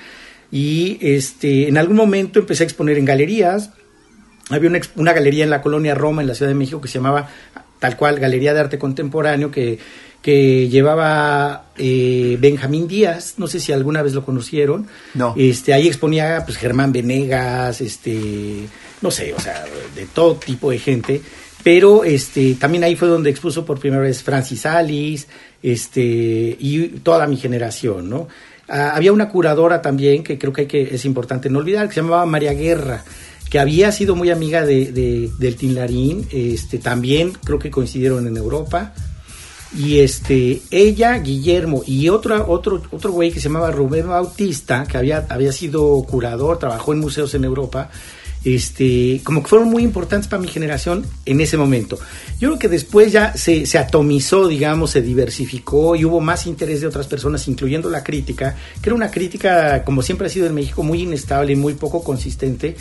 Y 0.52 0.98
este, 1.02 1.68
en 1.68 1.78
algún 1.78 1.98
momento 1.98 2.40
empecé 2.40 2.64
a 2.64 2.66
exponer 2.66 2.98
en 2.98 3.06
galerías. 3.06 3.72
Había 4.50 4.70
una, 4.70 4.80
una 4.96 5.14
galería 5.14 5.44
en 5.44 5.50
la 5.50 5.62
colonia 5.62 5.96
Roma, 5.96 6.22
en 6.22 6.28
la 6.28 6.36
Ciudad 6.36 6.52
de 6.52 6.56
México, 6.56 6.80
que 6.80 6.88
se 6.88 7.00
llamaba 7.00 7.28
tal 7.80 7.98
cual 7.98 8.20
Galería 8.20 8.54
de 8.54 8.62
Arte 8.62 8.78
Contemporáneo, 8.78 9.52
que, 9.52 9.80
que 10.22 10.70
llevaba 10.70 11.66
eh, 11.78 12.38
Benjamín 12.40 12.88
Díaz, 12.88 13.34
no 13.38 13.48
sé 13.48 13.60
si 13.60 13.74
alguna 13.74 14.02
vez 14.02 14.14
lo 14.14 14.24
conocieron. 14.24 14.88
No. 15.16 15.34
Este, 15.38 15.74
ahí 15.74 15.88
exponía 15.88 16.44
pues 16.46 16.58
Germán 16.58 16.94
Venegas, 16.94 17.82
este, 17.82 18.68
no 19.02 19.12
sé, 19.12 19.34
o 19.34 19.40
sea, 19.40 19.66
de 19.96 20.06
todo 20.06 20.36
tipo 20.36 20.72
de 20.72 20.80
gente 20.80 21.22
pero 21.64 22.04
este 22.04 22.56
también 22.56 22.84
ahí 22.84 22.96
fue 22.96 23.08
donde 23.08 23.30
expuso 23.30 23.66
por 23.66 23.80
primera 23.80 24.04
vez 24.04 24.22
Francis 24.22 24.66
Alice 24.66 25.28
este 25.62 26.02
y 26.60 26.88
toda 27.02 27.26
mi 27.26 27.38
generación 27.38 28.10
no 28.10 28.28
ah, 28.68 28.92
había 28.96 29.14
una 29.14 29.30
curadora 29.30 29.82
también 29.82 30.24
que 30.24 30.38
creo 30.38 30.54
que, 30.54 30.90
es 30.92 31.06
importante 31.06 31.50
no 31.50 31.60
olvidar 31.60 31.88
que 31.88 31.96
se 31.96 32.02
llamaba 32.02 32.26
María 32.26 32.54
Guerra 32.54 33.04
que 33.50 33.60
había 33.60 33.92
sido 33.92 34.16
muy 34.16 34.30
amiga 34.30 34.66
de, 34.66 34.92
de, 34.92 35.32
del 35.40 35.56
Tinlarín 35.56 36.28
este 36.32 36.80
también 36.80 37.32
creo 37.44 37.60
que 37.60 37.72
coincidieron 37.72 38.28
en 38.28 38.38
Europa. 38.38 38.94
Y 39.76 40.02
este 40.02 40.62
ella 40.70 41.18
Guillermo 41.18 41.82
y 41.88 42.08
otro 42.10 42.48
otro 42.48 42.84
otro 42.92 43.12
güey 43.12 43.32
que 43.32 43.40
se 43.40 43.50
llamaba 43.50 43.72
Rubén 43.72 44.08
Bautista 44.08 44.86
que 44.88 45.00
había 45.00 45.26
había 45.30 45.52
sido 45.52 46.04
curador 46.04 46.60
trabajó 46.60 46.94
en 46.94 47.00
museos 47.00 47.34
en 47.34 47.44
Europa 47.44 47.90
este, 48.46 49.22
como 49.24 49.42
que 49.42 49.50
fueron 49.50 49.70
muy 49.70 49.84
importantes 49.84 50.28
para 50.28 50.42
mi 50.42 50.48
generación 50.48 51.06
en 51.26 51.42
ese 51.42 51.58
momento. 51.58 51.98
Yo 52.40 52.50
creo 52.50 52.60
que 52.60 52.70
después 52.70 53.12
ya 53.12 53.36
se, 53.36 53.66
se, 53.66 53.78
atomizó, 53.78 54.48
digamos, 54.48 54.92
se 54.92 55.02
diversificó 55.02 55.96
y 55.96 56.06
hubo 56.06 56.20
más 56.20 56.46
interés 56.46 56.82
de 56.82 56.88
otras 56.88 57.08
personas, 57.08 57.48
incluyendo 57.48 57.90
la 57.90 58.04
crítica, 58.04 58.56
que 58.82 58.90
era 58.90 58.96
una 58.96 59.12
crítica, 59.12 59.84
como 59.84 60.02
siempre 60.02 60.28
ha 60.28 60.30
sido 60.30 60.48
en 60.48 60.56
México, 60.56 60.84
muy 60.84 61.02
inestable 61.02 61.54
y 61.54 61.56
muy 61.56 61.74
poco 61.74 62.04
consistente, 62.04 62.76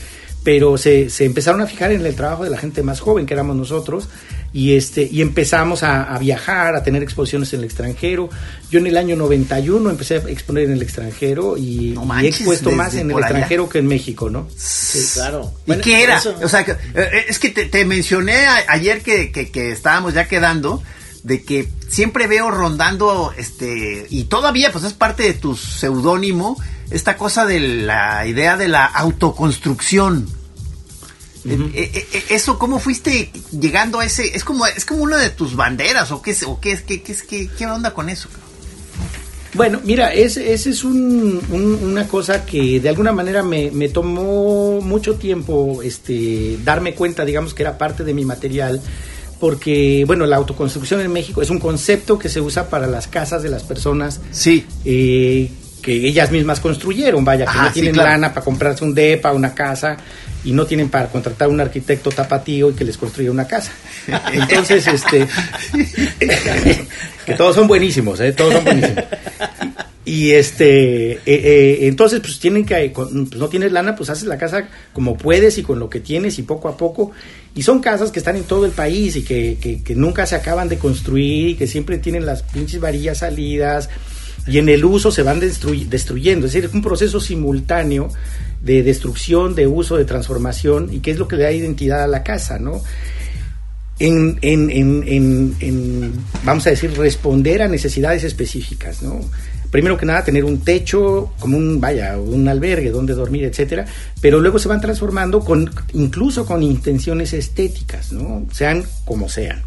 pero 0.45 0.77
se, 0.77 1.11
se 1.11 1.25
empezaron 1.25 1.61
a 1.61 1.67
fijar 1.67 1.93
en 1.93 2.05
el 2.05 2.15
trabajo 2.15 2.45
de 2.45 2.51
la 2.51 2.59
gente 2.59 2.83
más 2.83 3.01
joven, 3.01 3.27
que 3.27 3.35
éramos 3.35 3.57
nosotros, 3.57 4.09
y 4.53 4.77
este 4.77 5.09
y 5.11 5.23
empezamos 5.23 5.83
a, 5.83 6.19
viajar, 6.19 6.77
a 6.77 6.83
tener 6.83 7.03
exposiciones 7.03 7.53
en 7.55 7.61
el 7.61 7.65
extranjero. 7.65 8.29
Yo 8.71 8.81
en 8.81 8.87
el 8.87 8.97
año 8.97 9.17
91 9.17 9.89
empecé 9.91 10.17
a 10.17 10.19
exponer 10.19 10.65
en 10.65 10.73
el 10.73 10.83
extranjero 10.83 11.57
y, 11.57 11.95
he 12.23 12.27
expuesto 12.27 12.71
más 12.71 12.95
en 12.95 13.11
el 13.11 13.19
extranjero 13.19 13.69
que 13.69 13.79
en 13.79 13.87
México, 13.87 14.29
¿no? 14.29 14.49
Sí, 14.57 15.01
claro. 15.15 15.53
¿Y 15.67 15.77
qué 15.77 16.03
era? 16.03 16.21
O 16.43 16.49
sea, 16.49 16.67
eh, 16.95 17.25
es 17.29 17.39
que 17.39 17.51
te, 17.51 17.85
mencioné 17.85 18.47
ayer 18.69 19.01
que, 19.01 19.33
que, 19.33 19.73
estábamos 19.73 20.15
ya 20.15 20.29
quedando 20.29 20.83
de 21.23 21.43
que 21.43 21.69
siempre 21.89 22.27
veo 22.27 22.51
rondando 22.51 23.33
este 23.37 24.07
y 24.11 24.25
todavía 24.25 24.73
pues 24.73 24.85
es 24.85 24.93
parte 24.93 25.23
de 25.23 25.35
tu 25.35 25.57
seudónimo 25.57 26.59
esta 26.93 27.17
cosa 27.17 27.47
de 27.47 27.61
la 27.61 28.27
idea 28.27 28.57
de 28.57 28.69
la 28.69 28.85
autoconstrucción 28.85 30.29
eh, 31.45 31.71
eh, 31.75 32.07
eh, 32.13 32.25
eso, 32.31 32.59
¿cómo 32.59 32.79
fuiste 32.79 33.31
llegando 33.59 33.99
a 33.99 34.05
ese? 34.05 34.37
Es 34.37 34.45
como, 34.45 34.67
es 34.67 34.85
como 34.85 35.03
una 35.03 35.19
de 35.19 35.31
tus 35.31 35.57
banderas, 35.57 36.13
o 36.13 36.23
qué 36.23 36.31
es, 36.31 36.43
o 36.45 36.61
qué 36.61 36.73
es, 36.73 36.83
qué, 36.83 37.03
qué, 37.03 37.49
qué, 37.49 37.67
onda 37.67 37.93
con 37.93 38.09
eso. 38.09 38.29
Bueno, 39.55 39.81
mira, 39.85 40.15
ese, 40.15 40.53
es 40.53 40.85
una 40.85 42.07
cosa 42.09 42.47
que 42.47 42.81
de 42.81 42.89
alguna 42.89 43.13
manera 43.13 43.43
me, 43.43 43.71
me, 43.71 43.89
tomó 43.89 44.81
mucho 44.81 45.17
tiempo 45.17 45.83
este, 45.83 46.59
darme 46.65 46.95
cuenta, 46.95 47.25
digamos, 47.25 47.53
que 47.53 47.63
era 47.63 47.77
parte 47.77 48.05
de 48.05 48.15
mi 48.15 48.25
material, 48.25 48.81
porque, 49.41 50.05
bueno, 50.07 50.25
la 50.27 50.37
autoconstrucción 50.37 51.01
en 51.01 51.13
México 51.13 51.43
es 51.43 51.51
un 51.51 51.59
concepto 51.59 52.19
que 52.19 52.29
se 52.29 52.41
usa 52.41 52.71
para 52.71 52.87
las 52.87 53.09
casas 53.09 53.43
de 53.43 53.51
las 53.51 53.65
personas. 53.65 54.21
Sí. 54.31 54.65
Que 55.83 55.93
ellas 55.93 56.31
mismas 56.31 56.61
construyeron, 56.61 57.25
vaya, 57.25 57.45
que 57.45 57.59
no 57.59 57.73
tienen 57.73 57.97
lana 57.97 58.33
para 58.33 58.45
comprarse 58.45 58.85
un 58.85 58.95
depa, 58.95 59.33
una 59.33 59.53
casa, 59.53 59.97
y 60.45 60.53
no 60.53 60.67
tienen 60.67 60.89
para 60.89 61.09
contratar 61.09 61.49
un 61.49 61.61
arquitecto 61.61 62.11
tapatío 62.11 62.71
y 62.71 62.75
que 62.75 62.85
les 62.85 62.97
construya 62.97 63.31
una 63.31 63.47
casa. 63.47 63.73
Entonces, 64.33 64.87
este, 64.87 65.27
que 67.27 67.35
todos 67.35 67.55
son 67.55 67.69
buenísimos, 67.69 68.21
¿eh? 68.21 68.33
todos 68.33 68.55
son 68.55 68.65
buenísimos. 68.65 69.05
Y 70.05 70.33
este, 70.33 71.13
eh, 71.13 71.21
eh, 71.27 71.79
entonces, 71.83 72.19
pues 72.19 72.41
tienen 72.41 72.67
que, 72.67 72.91
pues, 72.93 73.13
no 73.13 73.49
tienes 73.49 73.71
lana, 73.71 73.95
pues 73.95 74.11
haces 74.11 74.25
la 74.25 74.37
casa 74.37 74.69
como 74.93 75.17
puedes 75.17 75.59
y 75.59 75.63
con 75.63 75.79
lo 75.79 75.89
que 75.89 76.01
tienes 76.01 76.41
y 76.41 76.43
poco 76.43 76.69
a 76.69 76.77
poco. 76.77 77.13
Y 77.55 77.63
son 77.63 77.81
casas 77.81 78.11
que 78.11 78.19
están 78.19 78.35
en 78.35 78.43
todo 78.43 78.67
el 78.67 78.73
país 78.73 79.15
y 79.15 79.23
que, 79.23 79.59
que, 79.85 79.95
nunca 79.95 80.27
se 80.27 80.35
acaban 80.35 80.69
de 80.69 80.77
construir 80.77 81.51
y 81.51 81.55
que 81.55 81.69
siempre 81.69 81.99
tienen 81.99 82.27
las 82.27 82.43
pinches 82.43 82.81
varillas 82.81 83.19
salidas 83.19 83.89
y 84.47 84.59
en 84.59 84.69
el 84.69 84.85
uso 84.85 85.11
se 85.11 85.23
van 85.23 85.41
destruyendo. 85.41 86.47
Es 86.47 86.53
decir, 86.53 86.69
es 86.69 86.75
un 86.75 86.83
proceso 86.83 87.21
simultáneo 87.21 88.09
de 88.61 88.83
destrucción, 88.83 89.55
de 89.55 89.67
uso, 89.67 89.97
de 89.97 90.05
transformación, 90.05 90.93
y 90.93 91.01
qué 91.01 91.13
es 91.13 91.19
lo 91.19 91.29
que 91.29 91.37
le 91.37 91.45
da 91.45 91.53
identidad 91.53 92.03
a 92.03 92.07
la 92.07 92.23
casa, 92.23 92.59
¿no? 92.59 92.83
En, 93.99 94.39
en, 94.43 94.71
en, 94.71 95.55
en, 95.61 96.13
vamos 96.45 96.67
a 96.67 96.71
decir, 96.71 96.93
responder 96.97 97.63
a 97.63 97.69
necesidades 97.69 98.25
específicas, 98.25 99.03
¿no? 99.03 99.21
Primero 99.71 99.97
que 99.97 100.05
nada, 100.05 100.25
tener 100.25 100.45
un 100.45 100.59
techo, 100.61 101.33
como 101.39 101.57
un, 101.57 101.81
vaya, 101.81 102.19
un 102.19 102.47
albergue 102.49 102.91
donde 102.91 103.15
dormir, 103.15 103.45
etcétera, 103.45 103.87
pero 104.21 104.41
luego 104.41 104.59
se 104.59 104.69
van 104.69 104.81
transformando 104.81 105.41
con, 105.41 105.71
incluso 105.95 106.45
con 106.45 106.63
intenciones 106.63 107.33
estéticas, 107.33 108.13
¿no? 108.13 108.47
Sean 108.53 108.85
como 109.05 109.29
sean. 109.29 109.63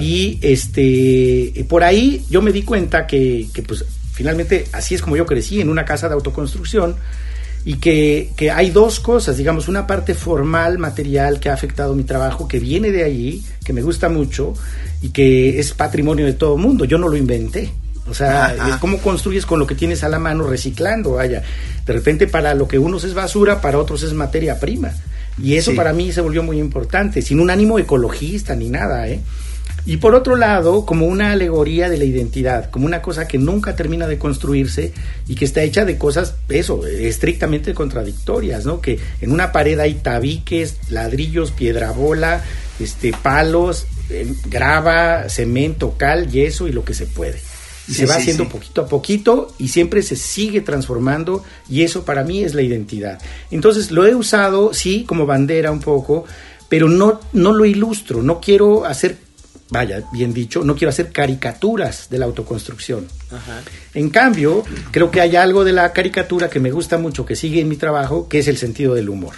Y 0.00 0.38
este, 0.42 1.64
por 1.68 1.82
ahí 1.82 2.24
yo 2.28 2.42
me 2.42 2.52
di 2.52 2.62
cuenta 2.62 3.06
que, 3.06 3.48
que, 3.54 3.62
pues, 3.62 3.84
finalmente 4.18 4.66
así 4.72 4.96
es 4.96 5.00
como 5.00 5.16
yo 5.16 5.26
crecí, 5.26 5.60
en 5.60 5.68
una 5.68 5.84
casa 5.84 6.08
de 6.08 6.14
autoconstrucción, 6.14 6.96
y 7.64 7.76
que, 7.76 8.32
que, 8.36 8.50
hay 8.50 8.70
dos 8.70 8.98
cosas, 8.98 9.36
digamos, 9.36 9.68
una 9.68 9.86
parte 9.86 10.16
formal, 10.16 10.76
material 10.76 11.38
que 11.38 11.50
ha 11.50 11.54
afectado 11.54 11.94
mi 11.94 12.02
trabajo, 12.02 12.48
que 12.48 12.58
viene 12.58 12.90
de 12.90 13.04
allí, 13.04 13.44
que 13.64 13.72
me 13.72 13.80
gusta 13.80 14.08
mucho 14.08 14.54
y 15.02 15.10
que 15.10 15.60
es 15.60 15.72
patrimonio 15.72 16.26
de 16.26 16.32
todo 16.32 16.56
el 16.56 16.62
mundo. 16.62 16.84
Yo 16.84 16.98
no 16.98 17.08
lo 17.08 17.16
inventé. 17.16 17.70
O 18.08 18.14
sea, 18.14 18.56
es 18.68 18.76
cómo 18.80 18.98
construyes 18.98 19.46
con 19.46 19.60
lo 19.60 19.68
que 19.68 19.76
tienes 19.76 20.02
a 20.02 20.08
la 20.08 20.18
mano 20.18 20.48
reciclando, 20.48 21.12
vaya. 21.12 21.42
De 21.86 21.92
repente 21.92 22.26
para 22.26 22.54
lo 22.54 22.66
que 22.66 22.78
unos 22.78 23.04
es 23.04 23.14
basura, 23.14 23.60
para 23.60 23.78
otros 23.78 24.02
es 24.02 24.14
materia 24.14 24.58
prima. 24.58 24.90
Y 25.40 25.54
eso 25.54 25.76
para 25.76 25.92
mí 25.92 26.10
se 26.10 26.22
volvió 26.22 26.42
muy 26.42 26.58
importante, 26.58 27.22
sin 27.22 27.38
un 27.38 27.50
ánimo 27.50 27.78
ecologista 27.78 28.56
ni 28.56 28.68
nada, 28.68 29.06
¿eh? 29.06 29.20
Y 29.88 29.96
por 29.96 30.14
otro 30.14 30.36
lado, 30.36 30.84
como 30.84 31.06
una 31.06 31.32
alegoría 31.32 31.88
de 31.88 31.96
la 31.96 32.04
identidad, 32.04 32.68
como 32.68 32.84
una 32.84 33.00
cosa 33.00 33.26
que 33.26 33.38
nunca 33.38 33.74
termina 33.74 34.06
de 34.06 34.18
construirse 34.18 34.92
y 35.26 35.34
que 35.34 35.46
está 35.46 35.62
hecha 35.62 35.86
de 35.86 35.96
cosas, 35.96 36.34
eso, 36.50 36.86
estrictamente 36.86 37.72
contradictorias, 37.72 38.66
¿no? 38.66 38.82
Que 38.82 38.98
en 39.22 39.32
una 39.32 39.50
pared 39.50 39.78
hay 39.78 39.94
tabiques, 39.94 40.76
ladrillos, 40.90 41.52
piedra 41.52 41.90
bola, 41.92 42.44
este, 42.78 43.14
palos, 43.22 43.86
eh, 44.10 44.30
grava, 44.50 45.26
cemento, 45.30 45.94
cal, 45.96 46.30
yeso 46.30 46.68
y 46.68 46.72
lo 46.72 46.84
que 46.84 46.92
se 46.92 47.06
puede. 47.06 47.40
Y 47.88 47.94
se 47.94 48.04
va 48.04 48.16
haciendo 48.16 48.46
poquito 48.46 48.82
a 48.82 48.88
poquito 48.88 49.54
y 49.56 49.68
siempre 49.68 50.02
se 50.02 50.16
sigue 50.16 50.60
transformando 50.60 51.42
y 51.66 51.84
eso 51.84 52.04
para 52.04 52.24
mí 52.24 52.44
es 52.44 52.52
la 52.52 52.60
identidad. 52.60 53.22
Entonces 53.50 53.90
lo 53.90 54.06
he 54.06 54.14
usado, 54.14 54.74
sí, 54.74 55.04
como 55.04 55.24
bandera 55.24 55.72
un 55.72 55.80
poco, 55.80 56.26
pero 56.68 56.90
no, 56.90 57.20
no 57.32 57.54
lo 57.54 57.64
ilustro, 57.64 58.22
no 58.22 58.38
quiero 58.42 58.84
hacer 58.84 59.27
vaya, 59.70 60.02
bien 60.12 60.32
dicho, 60.32 60.64
no 60.64 60.74
quiero 60.74 60.90
hacer 60.90 61.12
caricaturas 61.12 62.08
de 62.10 62.18
la 62.18 62.26
autoconstrucción. 62.26 63.06
En 63.94 64.10
cambio, 64.10 64.64
creo 64.90 65.10
que 65.10 65.20
hay 65.20 65.36
algo 65.36 65.64
de 65.64 65.72
la 65.72 65.92
caricatura 65.92 66.48
que 66.48 66.60
me 66.60 66.70
gusta 66.70 66.98
mucho, 66.98 67.26
que 67.26 67.36
sigue 67.36 67.60
en 67.60 67.68
mi 67.68 67.76
trabajo, 67.76 68.28
que 68.28 68.38
es 68.38 68.48
el 68.48 68.56
sentido 68.56 68.94
del 68.94 69.08
humor. 69.08 69.34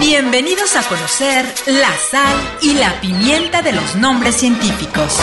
Bienvenidos 0.00 0.76
a 0.76 0.82
conocer 0.82 1.46
la 1.66 1.96
sal 2.10 2.36
y 2.60 2.74
la 2.74 3.00
pimienta 3.00 3.62
de 3.62 3.72
los 3.72 3.94
nombres 3.96 4.36
científicos. 4.36 5.18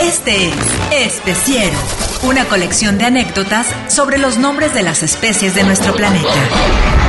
Este 0.00 0.48
es 0.92 1.16
Especiero, 1.16 1.76
una 2.22 2.44
colección 2.46 2.96
de 2.96 3.06
anécdotas 3.06 3.66
sobre 3.88 4.18
los 4.18 4.38
nombres 4.38 4.72
de 4.72 4.82
las 4.82 5.02
especies 5.02 5.54
de 5.54 5.64
nuestro 5.64 5.94
planeta. 5.94 7.05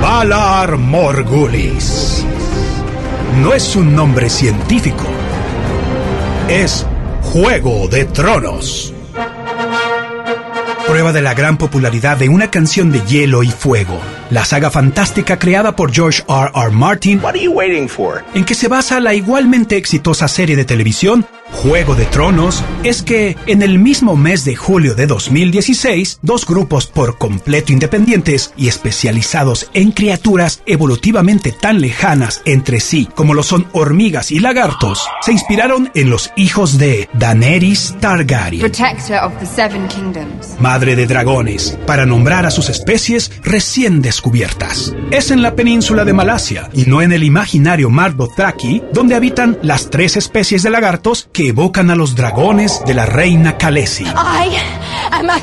Valar 0.00 0.76
Morgulis. 0.76 2.24
No 3.40 3.52
es 3.52 3.76
un 3.76 3.94
nombre 3.94 4.30
científico. 4.30 5.04
Es 6.48 6.86
Juego 7.22 7.88
de 7.88 8.04
Tronos. 8.04 8.92
Prueba 10.86 11.12
de 11.12 11.22
la 11.22 11.34
gran 11.34 11.56
popularidad 11.56 12.16
de 12.16 12.28
una 12.28 12.50
canción 12.50 12.92
de 12.92 13.00
hielo 13.00 13.42
y 13.42 13.50
fuego 13.50 14.00
la 14.30 14.44
saga 14.44 14.70
fantástica 14.70 15.38
creada 15.38 15.76
por 15.76 15.92
George 15.92 16.22
R. 16.28 16.50
R. 16.54 16.70
Martin, 16.70 17.20
en 18.34 18.44
que 18.44 18.54
se 18.54 18.68
basa 18.68 19.00
la 19.00 19.14
igualmente 19.14 19.76
exitosa 19.76 20.28
serie 20.28 20.56
de 20.56 20.64
televisión 20.64 21.26
Juego 21.62 21.94
de 21.94 22.04
Tronos, 22.06 22.64
es 22.82 23.02
que 23.02 23.36
en 23.46 23.62
el 23.62 23.78
mismo 23.78 24.16
mes 24.16 24.44
de 24.44 24.56
julio 24.56 24.94
de 24.94 25.06
2016, 25.06 26.18
dos 26.22 26.44
grupos 26.46 26.86
por 26.86 27.18
completo 27.18 27.72
independientes 27.72 28.52
y 28.56 28.68
especializados 28.68 29.70
en 29.72 29.92
criaturas 29.92 30.62
evolutivamente 30.66 31.52
tan 31.52 31.80
lejanas 31.80 32.42
entre 32.44 32.80
sí 32.80 33.08
como 33.14 33.32
lo 33.32 33.42
son 33.42 33.66
hormigas 33.72 34.30
y 34.32 34.40
lagartos, 34.40 35.06
se 35.22 35.32
inspiraron 35.32 35.90
en 35.94 36.10
los 36.10 36.30
hijos 36.36 36.78
de 36.78 37.08
Daenerys 37.14 37.94
Targaryen, 38.00 38.72
madre 40.58 40.96
de 40.96 41.06
dragones, 41.06 41.78
para 41.86 42.06
nombrar 42.06 42.44
a 42.44 42.50
sus 42.50 42.68
especies 42.68 43.30
recién 43.42 44.02
descubiertas 44.02 44.16
descubiertas. 44.16 44.94
Es 45.10 45.30
en 45.30 45.42
la 45.42 45.54
península 45.54 46.04
de 46.04 46.14
Malasia 46.14 46.70
y 46.72 46.86
no 46.86 47.02
en 47.02 47.12
el 47.12 47.22
imaginario 47.22 47.90
Mar 47.90 48.16
Dothraki, 48.16 48.82
donde 48.92 49.14
habitan 49.14 49.58
las 49.62 49.90
tres 49.90 50.16
especies 50.16 50.62
de 50.62 50.70
lagartos 50.70 51.28
que 51.32 51.45
evocan 51.48 51.90
a 51.90 51.94
los 51.94 52.14
dragones 52.14 52.82
de 52.86 52.94
la 52.94 53.06
reina 53.06 53.56
Khaleesi. 53.58 54.04
I 54.04 54.56
am 55.12 55.30
a 55.30 55.40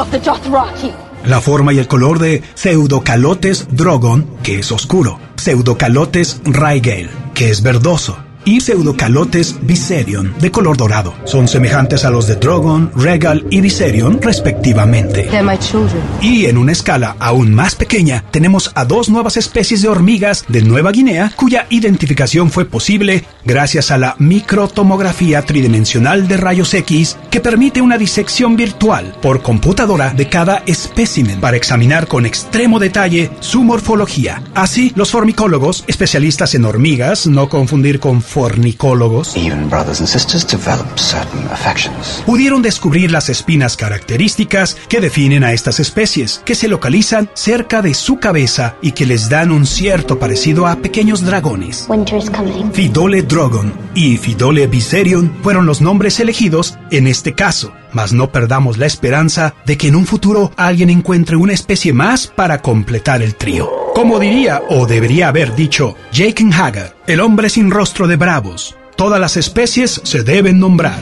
of 0.00 0.10
the 0.10 0.18
Dothraki. 0.18 0.92
La 1.24 1.40
forma 1.40 1.72
y 1.72 1.78
el 1.78 1.88
color 1.88 2.18
de 2.18 2.42
Pseudocalotes 2.54 3.66
drogon, 3.70 4.26
que 4.42 4.60
es 4.60 4.70
oscuro, 4.70 5.18
Pseudocalotes 5.36 6.40
raigale, 6.44 7.10
que 7.34 7.50
es 7.50 7.62
verdoso, 7.62 8.16
y 8.46 8.60
pseudocalotes 8.60 9.58
Viserion 9.60 10.32
de 10.40 10.50
color 10.50 10.78
dorado. 10.78 11.14
Son 11.24 11.48
semejantes 11.48 12.06
a 12.06 12.10
los 12.10 12.26
de 12.26 12.36
Drogon, 12.36 12.90
Regal 12.96 13.44
y 13.50 13.60
Viserion 13.60 14.22
respectivamente. 14.22 15.28
Y 16.22 16.46
en 16.46 16.56
una 16.56 16.72
escala 16.72 17.16
aún 17.18 17.52
más 17.52 17.74
pequeña 17.74 18.24
tenemos 18.30 18.70
a 18.74 18.86
dos 18.86 19.10
nuevas 19.10 19.36
especies 19.36 19.82
de 19.82 19.88
hormigas 19.88 20.44
de 20.48 20.62
Nueva 20.62 20.92
Guinea 20.92 21.32
cuya 21.36 21.66
identificación 21.68 22.50
fue 22.50 22.64
posible 22.64 23.24
gracias 23.44 23.90
a 23.90 23.98
la 23.98 24.14
microtomografía 24.18 25.42
tridimensional 25.42 26.28
de 26.28 26.36
rayos 26.36 26.72
X 26.72 27.18
que 27.30 27.40
permite 27.40 27.82
una 27.82 27.98
disección 27.98 28.56
virtual 28.56 29.14
por 29.20 29.42
computadora 29.42 30.14
de 30.14 30.28
cada 30.28 30.62
espécimen 30.66 31.40
para 31.40 31.56
examinar 31.56 32.06
con 32.06 32.26
extremo 32.26 32.78
detalle 32.78 33.30
su 33.40 33.64
morfología. 33.64 34.42
Así, 34.54 34.92
los 34.94 35.10
formicólogos, 35.10 35.84
especialistas 35.88 36.54
en 36.54 36.64
hormigas, 36.64 37.26
no 37.26 37.48
confundir 37.48 37.98
con 37.98 38.22
fornicólogos 38.36 39.34
pudieron 42.26 42.60
descubrir 42.60 43.10
las 43.10 43.30
espinas 43.30 43.78
características 43.78 44.76
que 44.90 45.00
definen 45.00 45.42
a 45.42 45.54
estas 45.54 45.80
especies, 45.80 46.42
que 46.44 46.54
se 46.54 46.68
localizan 46.68 47.30
cerca 47.32 47.80
de 47.80 47.94
su 47.94 48.18
cabeza 48.18 48.76
y 48.82 48.92
que 48.92 49.06
les 49.06 49.30
dan 49.30 49.52
un 49.52 49.64
cierto 49.64 50.18
parecido 50.18 50.66
a 50.66 50.76
pequeños 50.76 51.22
dragones. 51.22 51.88
Fidole 52.74 53.22
Drogon 53.22 53.72
y 53.94 54.18
Fidole 54.18 54.66
Viserion 54.66 55.34
fueron 55.42 55.64
los 55.64 55.80
nombres 55.80 56.20
elegidos 56.20 56.76
en 56.90 57.06
este 57.06 57.32
caso, 57.32 57.72
mas 57.96 58.12
no 58.12 58.30
perdamos 58.30 58.76
la 58.76 58.84
esperanza 58.84 59.54
de 59.64 59.78
que 59.78 59.88
en 59.88 59.96
un 59.96 60.04
futuro 60.04 60.52
alguien 60.58 60.90
encuentre 60.90 61.34
una 61.36 61.54
especie 61.54 61.94
más 61.94 62.26
para 62.26 62.60
completar 62.60 63.22
el 63.22 63.36
trío. 63.36 63.70
Como 63.94 64.18
diría 64.18 64.62
o 64.68 64.86
debería 64.86 65.28
haber 65.28 65.54
dicho 65.54 65.96
Jake 66.12 66.44
Hagar, 66.52 66.94
el 67.06 67.20
hombre 67.20 67.48
sin 67.48 67.70
rostro 67.70 68.06
de 68.06 68.16
bravos, 68.16 68.76
Todas 68.96 69.20
las 69.20 69.36
especies 69.36 70.00
se 70.04 70.22
deben 70.22 70.58
nombrar. 70.58 71.00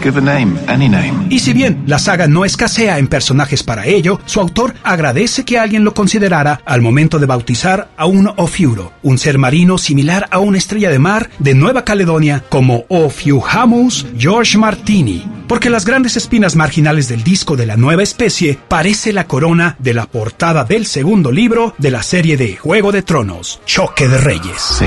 Y 1.31 1.39
si 1.39 1.53
bien 1.53 1.85
la 1.87 1.99
saga 1.99 2.27
no 2.27 2.45
escasea 2.45 2.99
en 2.99 3.07
personajes 3.07 3.63
para 3.63 3.87
ello, 3.87 4.21
su 4.27 4.41
autor 4.41 4.75
agradece 4.83 5.45
que 5.45 5.59
alguien 5.59 5.85
lo 5.85 5.95
considerara 5.95 6.61
al 6.65 6.83
momento 6.83 7.19
de 7.19 7.27
bautizar 7.27 7.89
a 7.97 8.07
un 8.07 8.33
Ofiuro, 8.37 8.93
un 9.03 9.19
ser 9.19 9.39
marino 9.39 9.79
similar 9.79 10.27
a 10.31 10.41
una 10.41 10.59
estrella 10.59 10.91
de 10.91 10.99
mar 10.99 11.31
de 11.39 11.55
Nueva 11.55 11.85
Caledonia 11.85 12.45
como 12.49 12.85
Ophiuhamus 12.89 14.07
George 14.19 14.59
Martini, 14.59 15.25
porque 15.47 15.71
las 15.71 15.85
grandes 15.85 16.17
espinas 16.17 16.57
marginales 16.57 17.09
del 17.09 17.23
disco 17.23 17.57
de 17.57 17.67
la 17.67 17.77
nueva 17.77 18.03
especie 18.03 18.59
parece 18.69 19.13
la 19.13 19.27
corona 19.27 19.77
de 19.79 19.95
la 19.95 20.07
portada 20.07 20.65
del 20.65 20.87
segundo 20.87 21.31
libro 21.31 21.75
de 21.79 21.91
la 21.91 22.03
serie 22.03 22.37
de 22.37 22.57
Juego 22.57 22.93
de 22.93 23.03
Tronos, 23.03 23.61
Choque 23.67 24.09
de 24.09 24.19
Reyes. 24.19 24.79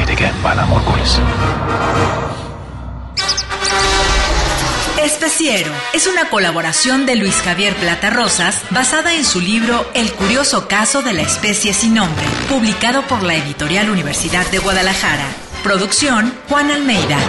Especiero 5.03 5.71
es 5.93 6.07
una 6.07 6.29
colaboración 6.29 7.05
de 7.05 7.15
Luis 7.15 7.35
Javier 7.35 7.75
Plata 7.75 8.09
Rosas 8.09 8.61
basada 8.71 9.13
en 9.13 9.23
su 9.23 9.39
libro 9.39 9.89
El 9.93 10.11
curioso 10.13 10.67
caso 10.67 11.01
de 11.01 11.13
la 11.13 11.21
especie 11.21 11.73
sin 11.73 11.93
nombre, 11.93 12.25
publicado 12.49 13.03
por 13.03 13.23
la 13.23 13.35
editorial 13.35 13.89
Universidad 13.89 14.49
de 14.51 14.59
Guadalajara. 14.59 15.25
Producción 15.63 16.33
Juan 16.49 16.71
Almeida. 16.71 17.19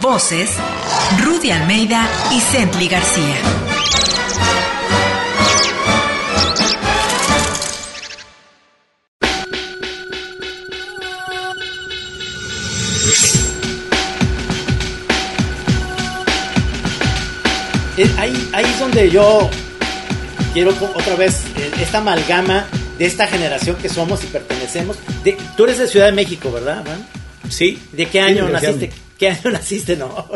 Voces 0.00 0.50
Rudy 1.22 1.50
Almeida 1.50 2.08
y 2.32 2.40
Cently 2.40 2.88
García. 2.88 3.73
Ahí, 18.18 18.50
ahí 18.52 18.64
es 18.64 18.80
donde 18.80 19.10
yo 19.10 19.48
quiero 20.52 20.70
otra 20.94 21.16
vez 21.16 21.42
eh, 21.56 21.70
esta 21.80 21.98
amalgama 21.98 22.66
de 22.98 23.06
esta 23.06 23.26
generación 23.26 23.76
que 23.76 23.88
somos 23.88 24.22
y 24.24 24.26
pertenecemos. 24.26 24.96
De, 25.22 25.36
tú 25.56 25.64
eres 25.64 25.78
de 25.78 25.88
Ciudad 25.88 26.06
de 26.06 26.12
México, 26.12 26.50
¿verdad, 26.50 26.84
man? 26.84 27.06
Sí. 27.48 27.78
¿De 27.92 28.06
qué 28.06 28.20
año 28.20 28.48
naciste? 28.48 28.90
¿Qué 29.18 29.28
año 29.28 29.50
naciste? 29.52 29.96
No. 29.96 30.28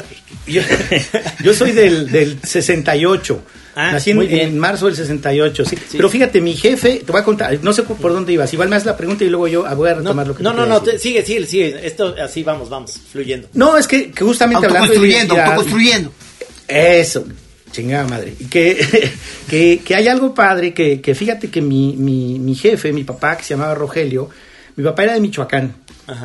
Yo, 0.46 1.54
soy 1.54 1.72
del, 1.72 2.10
del 2.10 2.38
68. 2.42 3.42
Ah, 3.74 3.92
Nací 3.92 4.10
en, 4.10 4.58
marzo 4.58 4.86
del 4.86 4.96
68, 4.96 5.64
sí. 5.64 5.78
Pero 5.92 6.08
fíjate, 6.08 6.40
mi 6.40 6.54
jefe, 6.54 7.02
te 7.06 7.12
voy 7.12 7.20
a 7.20 7.24
contar, 7.24 7.56
no 7.62 7.72
sé 7.72 7.84
por 7.84 8.12
dónde 8.12 8.32
ibas, 8.32 8.52
igual 8.52 8.68
me 8.68 8.74
haces 8.74 8.86
la 8.86 8.96
pregunta 8.96 9.22
y 9.22 9.28
luego 9.28 9.46
yo 9.46 9.64
voy 9.76 9.90
a 9.90 9.94
retomar 9.94 10.26
lo 10.26 10.34
que 10.34 10.42
No, 10.42 10.52
no, 10.52 10.66
no, 10.66 10.82
sigue, 10.98 11.24
sigue, 11.24 11.46
sigue. 11.46 11.86
Esto 11.86 12.16
así 12.20 12.42
vamos, 12.42 12.68
vamos, 12.68 12.98
fluyendo. 13.12 13.48
No, 13.52 13.78
es 13.78 13.86
que, 13.86 14.12
justamente 14.18 14.66
hablando. 14.66 14.88
Construyendo, 14.88 15.36
construyendo. 15.54 16.12
Eso. 16.66 17.24
Chingada 17.70 18.07
madre. 18.07 18.35
Y 18.38 18.44
que, 18.46 19.81
que, 19.85 19.94
hay 19.94 20.09
algo 20.09 20.35
padre, 20.35 20.72
que, 20.72 21.00
que 21.00 21.14
fíjate 21.14 21.50
que 21.50 21.61
mi, 21.61 21.96
mi, 21.96 22.38
mi, 22.38 22.54
jefe, 22.54 22.92
mi 22.92 23.04
papá, 23.04 23.37
que 23.37 23.44
se 23.44 23.54
llamaba 23.54 23.74
Rogelio, 23.74 24.28
mi 24.76 24.85
papá 24.85 25.04
era 25.04 25.14
de 25.14 25.20
Michoacán, 25.20 25.74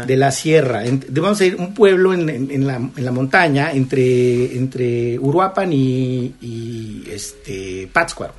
de 0.06 0.16
la 0.16 0.32
sierra. 0.32 0.84
vamos 1.10 1.42
a 1.42 1.46
ir 1.46 1.56
un 1.56 1.74
pueblo 1.74 2.14
en, 2.14 2.30
en, 2.30 2.68
la, 2.68 2.76
en 2.76 3.06
la 3.06 3.12
montaña 3.12 3.72
entre, 3.72 4.56
entre 4.56 5.20
Uruapan 5.20 5.74
y, 5.74 6.36
y 6.42 7.04
este, 7.12 7.90
Pátzcuaro. 7.92 8.34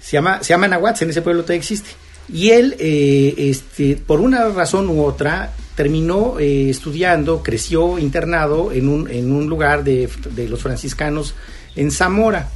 Se 0.00 0.12
llama, 0.12 0.42
se 0.42 0.54
llama 0.54 0.68
Nahuatl, 0.68 1.04
en 1.04 1.10
ese 1.10 1.22
pueblo 1.22 1.42
todavía 1.42 1.60
existe. 1.60 1.90
Y 2.32 2.50
él, 2.50 2.76
eh, 2.78 3.34
este, 3.36 3.96
por 3.96 4.20
una 4.20 4.48
razón 4.48 4.88
u 4.88 5.04
otra, 5.04 5.52
terminó 5.74 6.38
eh, 6.38 6.70
estudiando, 6.70 7.42
creció 7.42 7.98
internado 7.98 8.72
en 8.72 8.88
un, 8.88 9.10
en 9.10 9.32
un 9.32 9.48
lugar 9.48 9.82
de, 9.82 10.08
de, 10.34 10.48
los 10.48 10.60
franciscanos 10.60 11.34
en 11.76 11.90
Zamora. 11.90 12.48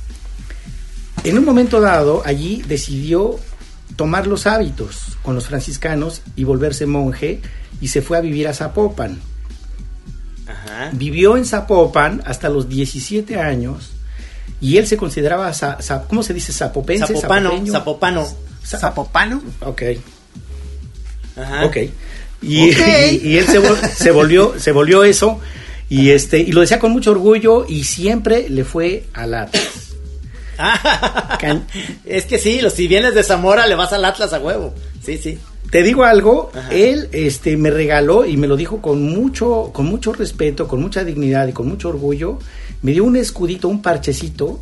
En 1.25 1.39
un 1.39 1.45
momento 1.45 1.81
dado, 1.81 2.23
allí 2.25 2.63
decidió 2.67 3.39
tomar 3.97 4.27
los 4.27 4.47
hábitos 4.47 5.17
con 5.23 5.35
los 5.35 5.47
franciscanos 5.47 6.23
y 6.37 6.45
volverse 6.45 6.87
monje 6.87 7.41
y 7.81 7.89
se 7.89 8.03
fue 8.03 8.19
a 8.19 8.21
vivir 8.21 8.49
a 8.49 8.55
Zapopan. 8.55 9.21
Ajá. 10.47 10.91
Vivió 10.93 11.37
en 11.37 11.47
Zapopan 11.47 12.23
hasta 12.27 12.49
los 12.49 12.69
17 12.69 13.41
años 13.41 13.93
y 14.61 14.77
él 14.77 14.87
se 14.87 14.97
consideraba, 14.97 15.53
¿cómo 16.09 16.23
se 16.23 16.35
dice? 16.35 16.53
Zapopense. 16.53 17.15
Zapopano. 17.15 17.67
Zapopano. 17.67 18.29
Zapopano. 18.65 19.43
Ok. 19.61 19.83
Ajá. 21.37 21.65
Ok. 21.65 21.77
Y, 22.43 22.71
okay. 22.71 23.21
y, 23.23 23.29
y 23.29 23.39
él 23.39 23.47
se, 23.47 23.95
se, 23.95 24.11
volvió, 24.11 24.59
se 24.59 24.73
volvió 24.73 25.05
eso 25.05 25.41
y 25.89 26.11
este 26.11 26.39
y 26.39 26.53
lo 26.53 26.61
decía 26.61 26.79
con 26.79 26.93
mucho 26.93 27.11
orgullo 27.11 27.67
y 27.69 27.85
siempre 27.85 28.49
le 28.49 28.65
fue 28.65 29.05
al 29.13 29.35
Atlas. 29.35 29.95
es 32.05 32.27
que 32.27 32.39
sí, 32.39 32.61
si 32.75 32.87
vienes 32.87 33.15
de 33.15 33.23
Zamora 33.23 33.67
le 33.67 33.75
vas 33.75 33.93
al 33.93 34.05
Atlas 34.05 34.33
a 34.33 34.41
huevo. 34.41 34.75
Sí, 35.03 35.19
sí. 35.19 35.39
Te 35.71 35.83
digo 35.83 36.05
algo, 36.05 36.51
Ajá. 36.55 36.73
él 36.73 37.09
este 37.13 37.57
me 37.57 37.71
regaló 37.71 38.25
y 38.25 38.37
me 38.37 38.47
lo 38.47 38.57
dijo 38.57 38.81
con 38.81 39.03
mucho 39.03 39.71
con 39.73 39.87
mucho 39.87 40.13
respeto, 40.13 40.69
con 40.69 40.81
mucha 40.81 41.05
dignidad 41.05 41.49
y 41.49 41.53
con 41.53 41.69
mucho 41.69 41.89
orgullo, 41.89 42.39
me 42.83 42.93
dio 42.93 43.05
un 43.05 43.17
escudito, 43.17 43.69
un 43.69 43.83
parchecito 43.83 44.61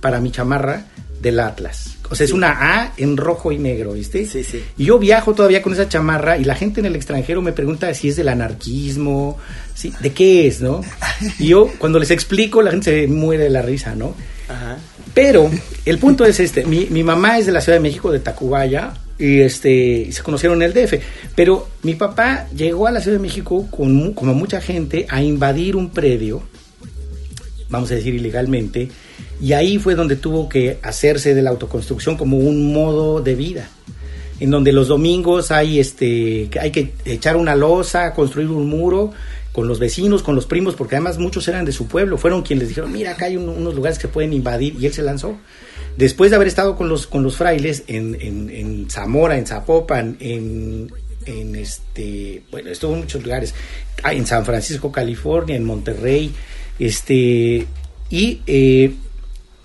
para 0.00 0.20
mi 0.20 0.30
chamarra 0.30 0.86
del 1.20 1.40
Atlas. 1.40 1.98
O 2.10 2.14
sea, 2.14 2.24
es 2.24 2.32
una 2.32 2.82
A 2.82 2.92
en 2.96 3.16
rojo 3.16 3.52
y 3.52 3.58
negro, 3.58 3.92
¿viste? 3.92 4.24
Sí, 4.24 4.42
sí. 4.42 4.62
Y 4.78 4.86
yo 4.86 4.98
viajo 4.98 5.34
todavía 5.34 5.60
con 5.60 5.74
esa 5.74 5.88
chamarra 5.88 6.38
y 6.38 6.44
la 6.44 6.54
gente 6.54 6.80
en 6.80 6.86
el 6.86 6.96
extranjero 6.96 7.42
me 7.42 7.52
pregunta 7.52 7.92
si 7.92 8.08
es 8.08 8.16
del 8.16 8.28
anarquismo, 8.28 9.36
¿sí? 9.78 9.92
¿de 10.00 10.12
qué 10.12 10.48
es, 10.48 10.60
no? 10.60 10.80
Y 11.38 11.48
yo 11.48 11.70
cuando 11.78 12.00
les 12.00 12.10
explico, 12.10 12.62
la 12.62 12.72
gente 12.72 13.02
se 13.02 13.06
muere 13.06 13.44
de 13.44 13.50
la 13.50 13.62
risa, 13.62 13.94
¿no? 13.94 14.14
Ajá. 14.48 14.78
Pero 15.14 15.50
el 15.84 15.98
punto 15.98 16.24
es 16.24 16.40
este, 16.40 16.64
mi, 16.64 16.86
mi, 16.90 17.04
mamá 17.04 17.38
es 17.38 17.46
de 17.46 17.52
la 17.52 17.60
Ciudad 17.60 17.78
de 17.78 17.82
México, 17.82 18.10
de 18.10 18.18
Tacubaya, 18.18 18.94
y 19.18 19.40
este 19.40 20.10
se 20.10 20.22
conocieron 20.22 20.62
en 20.62 20.70
el 20.70 20.74
DF, 20.74 20.94
pero 21.34 21.68
mi 21.82 21.94
papá 21.94 22.46
llegó 22.54 22.86
a 22.86 22.90
la 22.90 23.00
Ciudad 23.00 23.18
de 23.18 23.22
México 23.22 23.68
con 23.70 24.12
como 24.14 24.34
mucha 24.34 24.60
gente 24.60 25.06
a 25.08 25.22
invadir 25.22 25.76
un 25.76 25.90
predio, 25.90 26.42
vamos 27.68 27.90
a 27.90 27.94
decir 27.94 28.14
ilegalmente, 28.14 28.88
y 29.40 29.52
ahí 29.52 29.78
fue 29.78 29.94
donde 29.94 30.16
tuvo 30.16 30.48
que 30.48 30.78
hacerse 30.82 31.34
de 31.34 31.42
la 31.42 31.50
autoconstrucción 31.50 32.16
como 32.16 32.36
un 32.36 32.72
modo 32.72 33.20
de 33.20 33.34
vida 33.34 33.68
en 34.40 34.50
donde 34.50 34.72
los 34.72 34.88
domingos 34.88 35.50
hay 35.50 35.80
este 35.80 36.48
hay 36.60 36.70
que 36.70 36.92
echar 37.04 37.36
una 37.36 37.56
losa, 37.56 38.12
construir 38.14 38.48
un 38.48 38.68
muro 38.68 39.12
con 39.58 39.66
los 39.66 39.80
vecinos, 39.80 40.22
con 40.22 40.36
los 40.36 40.46
primos, 40.46 40.76
porque 40.76 40.94
además 40.94 41.18
muchos 41.18 41.48
eran 41.48 41.64
de 41.64 41.72
su 41.72 41.88
pueblo, 41.88 42.16
fueron 42.16 42.42
quienes 42.42 42.60
les 42.60 42.68
dijeron, 42.68 42.92
mira, 42.92 43.10
acá 43.10 43.26
hay 43.26 43.36
un, 43.36 43.48
unos 43.48 43.74
lugares 43.74 43.98
que 43.98 44.06
pueden 44.06 44.32
invadir, 44.32 44.76
y 44.78 44.86
él 44.86 44.92
se 44.92 45.02
lanzó. 45.02 45.36
Después 45.96 46.30
de 46.30 46.36
haber 46.36 46.46
estado 46.46 46.76
con 46.76 46.88
los, 46.88 47.08
con 47.08 47.24
los 47.24 47.36
frailes 47.36 47.82
en, 47.88 48.16
en, 48.20 48.88
Zamora, 48.88 49.36
en 49.36 49.48
Zapopan, 49.48 50.16
en, 50.20 50.92
en 51.26 51.56
este, 51.56 52.44
bueno, 52.52 52.70
estuvo 52.70 52.92
en 52.92 53.00
muchos 53.00 53.20
lugares, 53.24 53.52
en 54.08 54.26
San 54.26 54.44
Francisco, 54.44 54.92
California, 54.92 55.56
en 55.56 55.64
Monterrey, 55.64 56.32
este, 56.78 57.66
y 58.10 58.40
eh, 58.46 58.94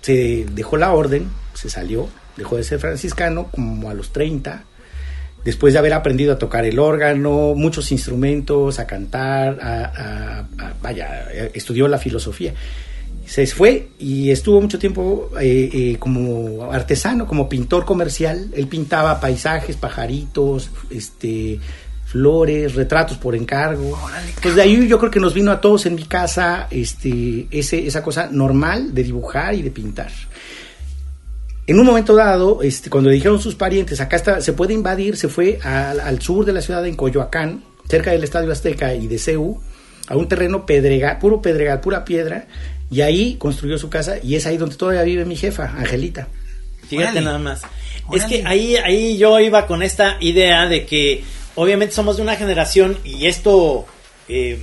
se 0.00 0.44
dejó 0.56 0.76
la 0.76 0.92
orden, 0.92 1.28
se 1.54 1.70
salió, 1.70 2.08
dejó 2.36 2.56
de 2.56 2.64
ser 2.64 2.80
franciscano 2.80 3.48
como 3.52 3.90
a 3.90 3.94
los 3.94 4.12
30, 4.12 4.64
después 5.44 5.72
de 5.72 5.78
haber 5.78 5.92
aprendido 5.92 6.32
a 6.32 6.38
tocar 6.38 6.64
el 6.64 6.78
órgano, 6.78 7.54
muchos 7.54 7.92
instrumentos, 7.92 8.78
a 8.78 8.86
cantar, 8.86 9.58
a, 9.60 9.84
a, 9.84 10.38
a, 10.40 10.74
vaya, 10.82 11.28
estudió 11.52 11.86
la 11.88 11.98
filosofía. 11.98 12.54
Se 13.26 13.46
fue 13.46 13.88
y 13.98 14.30
estuvo 14.30 14.60
mucho 14.60 14.78
tiempo 14.78 15.30
eh, 15.40 15.70
eh, 15.72 15.96
como 15.98 16.70
artesano, 16.70 17.26
como 17.26 17.48
pintor 17.48 17.84
comercial. 17.84 18.50
Él 18.54 18.66
pintaba 18.66 19.18
paisajes, 19.18 19.76
pajaritos, 19.76 20.70
este, 20.90 21.58
flores, 22.04 22.74
retratos 22.74 23.16
por 23.16 23.34
encargo. 23.34 23.98
Pues 24.42 24.54
de 24.54 24.62
ahí 24.62 24.86
yo 24.86 24.98
creo 24.98 25.10
que 25.10 25.20
nos 25.20 25.32
vino 25.32 25.50
a 25.50 25.60
todos 25.60 25.86
en 25.86 25.94
mi 25.94 26.04
casa 26.04 26.68
este, 26.70 27.48
ese, 27.50 27.86
esa 27.86 28.02
cosa 28.02 28.28
normal 28.30 28.94
de 28.94 29.04
dibujar 29.04 29.54
y 29.54 29.62
de 29.62 29.70
pintar. 29.70 30.10
En 31.66 31.80
un 31.80 31.86
momento 31.86 32.14
dado, 32.14 32.62
este, 32.62 32.90
cuando 32.90 33.08
le 33.08 33.16
dijeron 33.16 33.40
sus 33.40 33.54
parientes, 33.54 34.00
acá 34.00 34.16
está, 34.16 34.40
se 34.42 34.52
puede 34.52 34.74
invadir, 34.74 35.16
se 35.16 35.28
fue 35.28 35.58
al, 35.62 36.00
al 36.00 36.20
sur 36.20 36.44
de 36.44 36.52
la 36.52 36.60
ciudad, 36.60 36.86
en 36.86 36.94
Coyoacán, 36.94 37.64
cerca 37.88 38.10
del 38.10 38.22
Estadio 38.22 38.52
Azteca 38.52 38.94
y 38.94 39.06
de 39.06 39.18
CEU, 39.18 39.60
a 40.06 40.16
un 40.16 40.28
terreno 40.28 40.66
pedregal, 40.66 41.18
puro 41.18 41.40
pedregal, 41.40 41.80
pura 41.80 42.04
piedra, 42.04 42.46
y 42.90 43.00
ahí 43.00 43.36
construyó 43.36 43.78
su 43.78 43.88
casa, 43.88 44.16
y 44.22 44.34
es 44.34 44.44
ahí 44.46 44.58
donde 44.58 44.76
todavía 44.76 45.02
vive 45.02 45.24
mi 45.24 45.36
jefa, 45.36 45.72
Angelita. 45.76 46.28
Fíjate 46.86 47.12
Órale. 47.12 47.24
nada 47.24 47.38
más. 47.38 47.62
Órale. 48.08 48.24
Es 48.24 48.24
que 48.30 48.46
ahí, 48.46 48.76
ahí 48.76 49.16
yo 49.16 49.40
iba 49.40 49.66
con 49.66 49.82
esta 49.82 50.18
idea 50.20 50.66
de 50.66 50.84
que 50.84 51.24
obviamente 51.54 51.94
somos 51.94 52.18
de 52.18 52.22
una 52.22 52.36
generación, 52.36 52.98
y 53.04 53.26
esto 53.26 53.86
eh, 54.28 54.58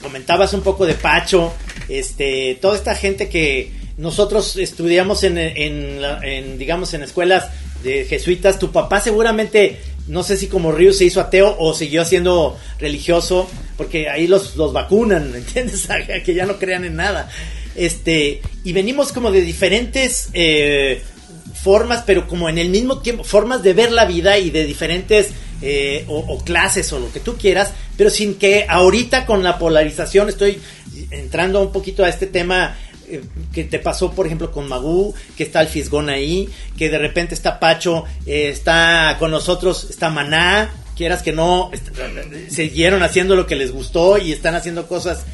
comentabas 0.00 0.54
un 0.54 0.62
poco 0.62 0.86
de 0.86 0.94
Pacho, 0.94 1.52
este, 1.90 2.58
toda 2.62 2.76
esta 2.76 2.94
gente 2.94 3.28
que 3.28 3.83
nosotros 3.96 4.56
estudiamos 4.56 5.22
en, 5.24 5.38
en, 5.38 6.00
en, 6.22 6.58
digamos, 6.58 6.94
en 6.94 7.02
escuelas 7.02 7.48
de 7.82 8.04
jesuitas. 8.04 8.58
Tu 8.58 8.72
papá 8.72 9.00
seguramente, 9.00 9.80
no 10.08 10.22
sé 10.22 10.36
si 10.36 10.48
como 10.48 10.72
Río 10.72 10.92
se 10.92 11.04
hizo 11.04 11.20
ateo 11.20 11.56
o 11.58 11.74
siguió 11.74 12.04
siendo 12.04 12.56
religioso, 12.78 13.48
porque 13.76 14.08
ahí 14.08 14.26
los, 14.26 14.56
los 14.56 14.72
vacunan, 14.72 15.34
¿entiendes? 15.34 15.88
que 16.24 16.34
ya 16.34 16.46
no 16.46 16.58
crean 16.58 16.84
en 16.84 16.96
nada. 16.96 17.28
Este, 17.76 18.40
y 18.62 18.72
venimos 18.72 19.12
como 19.12 19.30
de 19.30 19.40
diferentes 19.40 20.28
eh, 20.32 21.02
formas, 21.54 22.04
pero 22.06 22.26
como 22.26 22.48
en 22.48 22.58
el 22.58 22.68
mismo 22.68 22.98
tiempo, 22.98 23.24
formas 23.24 23.62
de 23.62 23.72
ver 23.72 23.92
la 23.92 24.04
vida 24.04 24.38
y 24.38 24.50
de 24.50 24.64
diferentes 24.64 25.30
eh, 25.62 26.04
o, 26.08 26.38
clases 26.44 26.92
o 26.92 26.98
lo 26.98 27.12
que 27.12 27.20
tú 27.20 27.36
quieras, 27.36 27.72
pero 27.96 28.10
sin 28.10 28.34
que 28.34 28.66
ahorita 28.68 29.24
con 29.24 29.42
la 29.42 29.58
polarización 29.58 30.28
estoy 30.28 30.60
entrando 31.10 31.60
un 31.62 31.72
poquito 31.72 32.04
a 32.04 32.08
este 32.08 32.26
tema 32.26 32.76
eh, 33.08 33.22
que 33.52 33.64
te 33.64 33.78
pasó, 33.78 34.12
por 34.12 34.26
ejemplo, 34.26 34.50
con 34.50 34.68
Magú, 34.68 35.14
que 35.36 35.42
está 35.42 35.60
el 35.60 35.68
Fisgón 35.68 36.08
ahí, 36.08 36.48
que 36.76 36.88
de 36.88 36.98
repente 36.98 37.34
está 37.34 37.60
Pacho, 37.60 38.04
eh, 38.26 38.48
está 38.48 39.16
con 39.18 39.30
nosotros, 39.30 39.88
está 39.90 40.10
Maná, 40.10 40.72
quieras 40.96 41.22
que 41.22 41.32
no, 41.32 41.70
siguieron 42.48 43.02
haciendo 43.02 43.36
lo 43.36 43.46
que 43.46 43.56
les 43.56 43.72
gustó 43.72 44.18
y 44.18 44.32
están 44.32 44.54
haciendo 44.54 44.86
cosas, 44.86 45.24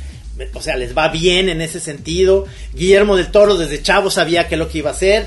o 0.55 0.63
sea, 0.63 0.77
les 0.77 0.97
va 0.97 1.09
bien 1.09 1.49
en 1.49 1.61
ese 1.61 1.81
sentido. 1.81 2.47
Guillermo 2.75 3.17
del 3.17 3.31
Toro 3.31 3.57
desde 3.57 3.83
chavo 3.83 4.11
sabía 4.11 4.49
que 4.49 4.57
lo 4.57 4.69
que 4.69 4.79
iba 4.79 4.91
a 4.91 4.95
hacer. 4.95 5.27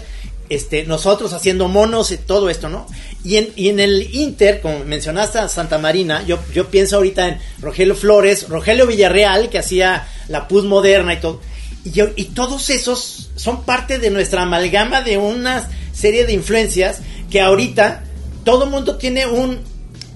Este, 0.49 0.84
nosotros 0.84 1.32
haciendo 1.34 1.67
monos 1.67 2.12
y 2.12 2.17
todo 2.17 2.49
esto, 2.49 2.67
¿no? 2.67 2.86
Y 3.23 3.38
en, 3.38 3.49
y 3.56 3.69
en 3.69 3.79
el 3.79 4.13
Inter, 4.13 4.60
como 4.60 4.84
mencionaste 4.84 5.47
Santa 5.47 5.77
Marina, 5.77 6.23
yo, 6.27 6.38
yo 6.53 6.67
pienso 6.67 6.97
ahorita 6.97 7.27
en 7.29 7.38
Rogelio 7.60 7.95
Flores, 7.95 8.49
Rogelio 8.49 8.86
Villarreal, 8.86 9.49
que 9.49 9.60
hacía 9.60 10.08
la 10.27 10.47
pus 10.47 10.65
moderna 10.65 11.13
y 11.13 11.21
todo 11.21 11.39
y, 11.84 12.02
y, 12.15 12.26
todos 12.26 12.69
esos 12.69 13.30
son 13.36 13.63
parte 13.63 14.00
de 14.00 14.10
nuestra 14.10 14.43
amalgama 14.43 15.02
de 15.02 15.17
una 15.17 15.69
serie 15.93 16.26
de 16.26 16.34
influencias 16.34 17.02
que 17.30 17.41
ahorita 17.41 18.04
todo 18.43 18.67
mundo 18.67 18.98
tiene 18.98 19.26
un, 19.26 19.60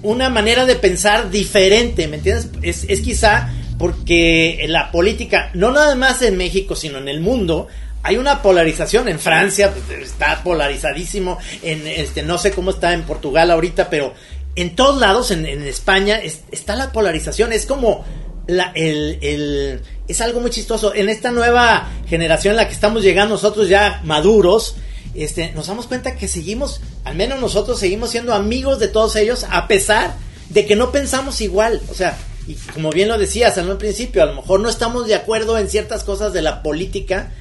una 0.02 0.30
manera 0.30 0.64
de 0.64 0.76
pensar 0.76 1.30
diferente, 1.30 2.08
¿me 2.08 2.16
entiendes? 2.16 2.48
Es, 2.62 2.84
es 2.88 3.00
quizá 3.00 3.50
porque 3.78 4.64
la 4.68 4.90
política, 4.90 5.50
no 5.54 5.70
nada 5.70 5.94
más 5.94 6.22
en 6.22 6.36
México, 6.36 6.74
sino 6.74 6.98
en 6.98 7.08
el 7.08 7.20
mundo, 7.20 7.68
hay 8.02 8.16
una 8.16 8.42
polarización 8.42 9.08
en 9.08 9.18
Francia 9.18 9.72
está 10.00 10.42
polarizadísimo 10.42 11.38
en 11.62 11.86
este 11.86 12.22
no 12.22 12.38
sé 12.38 12.52
cómo 12.52 12.70
está 12.70 12.92
en 12.92 13.02
Portugal 13.02 13.50
ahorita 13.50 13.90
pero 13.90 14.14
en 14.54 14.76
todos 14.76 15.00
lados 15.00 15.30
en, 15.30 15.46
España 15.46 16.16
es, 16.16 16.42
está 16.50 16.76
la 16.76 16.92
polarización 16.92 17.52
es 17.52 17.66
como 17.66 18.04
la, 18.46 18.72
el, 18.74 19.82
es 20.08 20.20
algo 20.22 20.40
muy 20.40 20.50
chistoso. 20.50 20.94
En 20.94 21.08
esta 21.08 21.30
nueva 21.30 21.90
generación 22.08 22.52
en 22.52 22.56
la 22.56 22.66
que 22.66 22.74
estamos 22.74 23.02
llegando 23.02 23.34
nosotros 23.34 23.68
ya 23.68 24.00
maduros, 24.04 24.76
este, 25.14 25.52
nos 25.52 25.66
damos 25.66 25.86
cuenta 25.86 26.16
que 26.16 26.28
seguimos, 26.28 26.80
al 27.04 27.14
menos 27.14 27.40
nosotros 27.40 27.78
seguimos 27.78 28.10
siendo 28.10 28.34
amigos 28.34 28.78
de 28.78 28.88
todos 28.88 29.16
ellos, 29.16 29.44
a 29.50 29.68
pesar 29.68 30.16
de 30.48 30.64
que 30.64 30.76
no 30.76 30.90
pensamos 30.92 31.40
igual. 31.42 31.82
O 31.90 31.94
sea, 31.94 32.16
y 32.46 32.54
como 32.72 32.90
bien 32.90 33.08
lo 33.08 33.18
decías 33.18 33.58
al 33.58 33.76
principio, 33.76 34.22
a 34.22 34.26
lo 34.26 34.34
mejor 34.34 34.60
no 34.60 34.70
estamos 34.70 35.06
de 35.06 35.14
acuerdo 35.14 35.58
en 35.58 35.68
ciertas 35.68 36.04
cosas 36.04 36.32
de 36.32 36.40
la 36.40 36.62
política, 36.62 37.32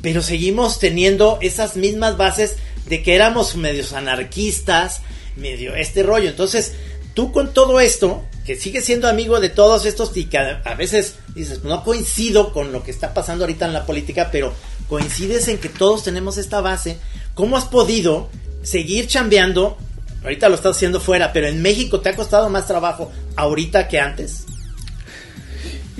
pero 0.00 0.22
seguimos 0.22 0.78
teniendo 0.78 1.38
esas 1.42 1.76
mismas 1.76 2.16
bases 2.16 2.56
de 2.86 3.02
que 3.02 3.16
éramos 3.16 3.56
medios 3.56 3.92
anarquistas, 3.92 5.02
medio 5.36 5.74
este 5.74 6.02
rollo. 6.04 6.28
Entonces, 6.28 6.74
tú 7.14 7.32
con 7.32 7.52
todo 7.52 7.80
esto, 7.80 8.24
que 8.44 8.56
sigue 8.56 8.80
siendo 8.80 9.08
amigo 9.08 9.40
de 9.40 9.48
todos 9.48 9.86
estos 9.86 10.16
y 10.16 10.24
que 10.24 10.38
a, 10.38 10.74
veces 10.74 11.16
dices, 11.34 11.62
no 11.62 11.84
coincido 11.84 12.52
con 12.52 12.72
lo 12.72 12.82
que 12.82 12.90
está 12.90 13.14
pasando 13.14 13.44
ahorita 13.44 13.66
en 13.66 13.72
la 13.72 13.86
política, 13.86 14.30
pero 14.32 14.52
coincides 14.88 15.48
en 15.48 15.58
que 15.58 15.68
todos 15.68 16.02
tenemos 16.04 16.36
esta 16.36 16.60
base, 16.60 16.98
¿cómo 17.34 17.56
has 17.56 17.66
podido 17.66 18.28
seguir 18.62 19.06
chambeando? 19.06 19.76
Ahorita 20.22 20.48
lo 20.48 20.56
estás 20.56 20.76
haciendo 20.76 21.00
fuera, 21.00 21.32
pero 21.32 21.46
en 21.46 21.62
México 21.62 22.00
te 22.00 22.10
ha 22.10 22.16
costado 22.16 22.50
más 22.50 22.66
trabajo 22.66 23.10
ahorita 23.36 23.88
que 23.88 24.00
antes. 24.00 24.46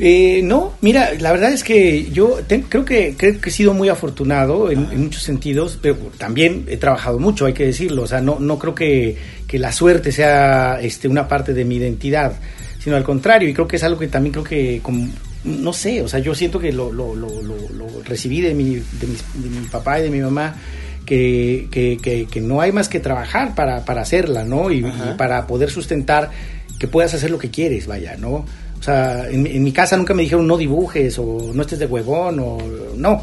Eh, 0.02 0.40
no, 0.42 0.72
mira, 0.80 1.10
la 1.20 1.30
verdad 1.30 1.52
es 1.52 1.62
que 1.62 2.10
yo 2.10 2.38
creo 2.70 2.86
que 2.86 3.14
creo 3.18 3.38
que 3.38 3.50
he 3.50 3.52
sido 3.52 3.74
muy 3.74 3.90
afortunado 3.90 4.70
en, 4.70 4.98
muchos 4.98 5.22
sentidos, 5.22 5.78
pero 5.80 5.96
también 6.16 6.64
he 6.68 6.78
trabajado 6.78 7.18
mucho, 7.18 7.44
hay 7.44 7.52
que 7.52 7.66
decirlo. 7.66 8.04
O 8.04 8.06
sea, 8.06 8.22
no, 8.22 8.38
no 8.40 8.58
creo 8.58 8.74
que, 8.74 9.18
que 9.46 9.58
la 9.58 9.72
suerte 9.72 10.10
sea 10.10 10.80
este, 10.80 11.06
una 11.06 11.28
parte 11.28 11.52
de 11.52 11.66
mi 11.66 11.76
identidad, 11.76 12.32
sino 12.78 12.96
al 12.96 13.04
contrario, 13.04 13.46
y 13.46 13.52
creo 13.52 13.68
que 13.68 13.76
es 13.76 13.84
algo 13.84 14.00
que 14.00 14.08
también 14.08 14.32
creo 14.32 14.44
que, 14.44 14.80
como, 14.82 15.06
no 15.44 15.72
sé, 15.74 16.00
o 16.00 16.08
sea, 16.08 16.18
yo 16.18 16.34
siento 16.34 16.58
que 16.58 16.72
lo, 16.72 16.90
lo, 16.90 17.14
lo, 17.14 17.28
lo 17.42 18.02
recibí 18.02 18.40
de 18.40 18.54
mi, 18.54 18.76
de, 18.76 19.06
mi, 19.06 19.66
papá 19.70 20.00
y 20.00 20.04
de 20.04 20.10
mi 20.10 20.20
mamá. 20.20 20.56
Que, 21.04 21.66
que, 21.72 22.28
que, 22.30 22.40
no 22.40 22.60
hay 22.60 22.70
más 22.70 22.88
que 22.88 23.00
trabajar 23.00 23.56
para, 23.56 23.84
para 23.84 24.00
hacerla, 24.00 24.44
¿no? 24.44 24.70
y, 24.70 24.84
para 25.18 25.44
poder 25.48 25.68
sustentar 25.68 26.30
que 26.78 26.86
puedas 26.86 27.12
hacer 27.14 27.32
lo 27.32 27.38
que 27.38 27.50
quieres, 27.50 27.88
vaya, 27.88 28.16
¿no? 28.16 28.46
O 28.80 28.82
sea, 28.82 29.28
en, 29.28 29.62
mi 29.62 29.72
casa 29.72 29.96
nunca 29.96 30.14
me 30.14 30.22
dijeron 30.22 30.46
no 30.46 30.56
dibujes 30.56 31.18
o 31.18 31.52
no 31.52 31.62
estés 31.62 31.78
de 31.78 31.86
huevón 31.86 32.40
o 32.40 32.58
no. 32.96 33.22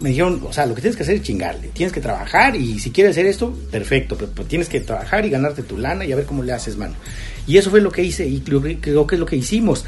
Me 0.00 0.10
dijeron, 0.10 0.42
o 0.46 0.52
sea, 0.52 0.66
lo 0.66 0.74
que 0.74 0.82
tienes 0.82 0.96
que 0.96 1.04
hacer 1.04 1.14
es 1.14 1.22
chingarle. 1.22 1.68
Tienes 1.68 1.92
que 1.92 2.00
trabajar 2.00 2.54
y 2.54 2.78
si 2.78 2.90
quieres 2.90 3.12
hacer 3.12 3.24
esto, 3.26 3.56
perfecto. 3.70 4.16
Pero, 4.16 4.46
tienes 4.46 4.68
que 4.68 4.80
trabajar 4.80 5.24
y 5.24 5.30
ganarte 5.30 5.62
tu 5.62 5.78
lana 5.78 6.04
y 6.04 6.12
a 6.12 6.16
ver 6.16 6.26
cómo 6.26 6.42
le 6.42 6.52
haces, 6.52 6.76
mano. 6.76 6.94
Y 7.46 7.56
eso 7.56 7.70
fue 7.70 7.80
lo 7.80 7.90
que 7.90 8.02
hice 8.02 8.26
y 8.26 8.40
creo, 8.40 8.60
que 8.60 9.14
es 9.14 9.18
lo 9.18 9.26
que 9.26 9.36
hicimos. 9.36 9.84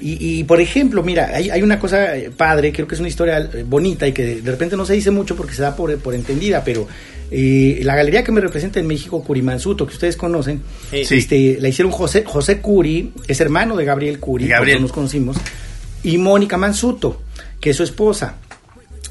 Y, 0.00 0.42
por 0.44 0.60
ejemplo, 0.60 1.04
mira, 1.04 1.30
hay, 1.32 1.50
hay, 1.50 1.62
una 1.62 1.78
cosa 1.78 2.16
eh, 2.16 2.30
padre, 2.30 2.72
creo 2.72 2.88
que 2.88 2.94
es 2.94 2.98
una 2.98 3.08
historia 3.08 3.38
eh, 3.38 3.64
bonita 3.64 4.08
y 4.08 4.12
que 4.12 4.40
de, 4.40 4.50
repente 4.50 4.76
no 4.76 4.84
se 4.84 4.94
dice 4.94 5.12
mucho 5.12 5.36
porque 5.36 5.54
se 5.54 5.62
da 5.62 5.76
por 5.76 6.14
entendida, 6.14 6.64
pero 6.64 6.88
eh, 7.34 7.80
la 7.82 7.96
galería 7.96 8.22
que 8.22 8.30
me 8.30 8.42
representa 8.42 8.78
en 8.78 8.86
México, 8.86 9.24
Curimansuto, 9.24 9.86
que 9.86 9.94
ustedes 9.94 10.16
conocen, 10.16 10.60
este, 10.92 11.56
la 11.60 11.68
hicieron 11.68 11.90
José, 11.90 12.24
José 12.26 12.60
Curi, 12.60 13.14
es 13.26 13.40
hermano 13.40 13.74
de 13.74 13.86
Gabriel 13.86 14.18
Curi, 14.18 14.46
Gabriel. 14.48 14.82
nos 14.82 14.92
conocimos, 14.92 15.38
y 16.02 16.18
Mónica 16.18 16.58
Mansuto, 16.58 17.22
que 17.58 17.70
es 17.70 17.76
su 17.76 17.84
esposa. 17.84 18.36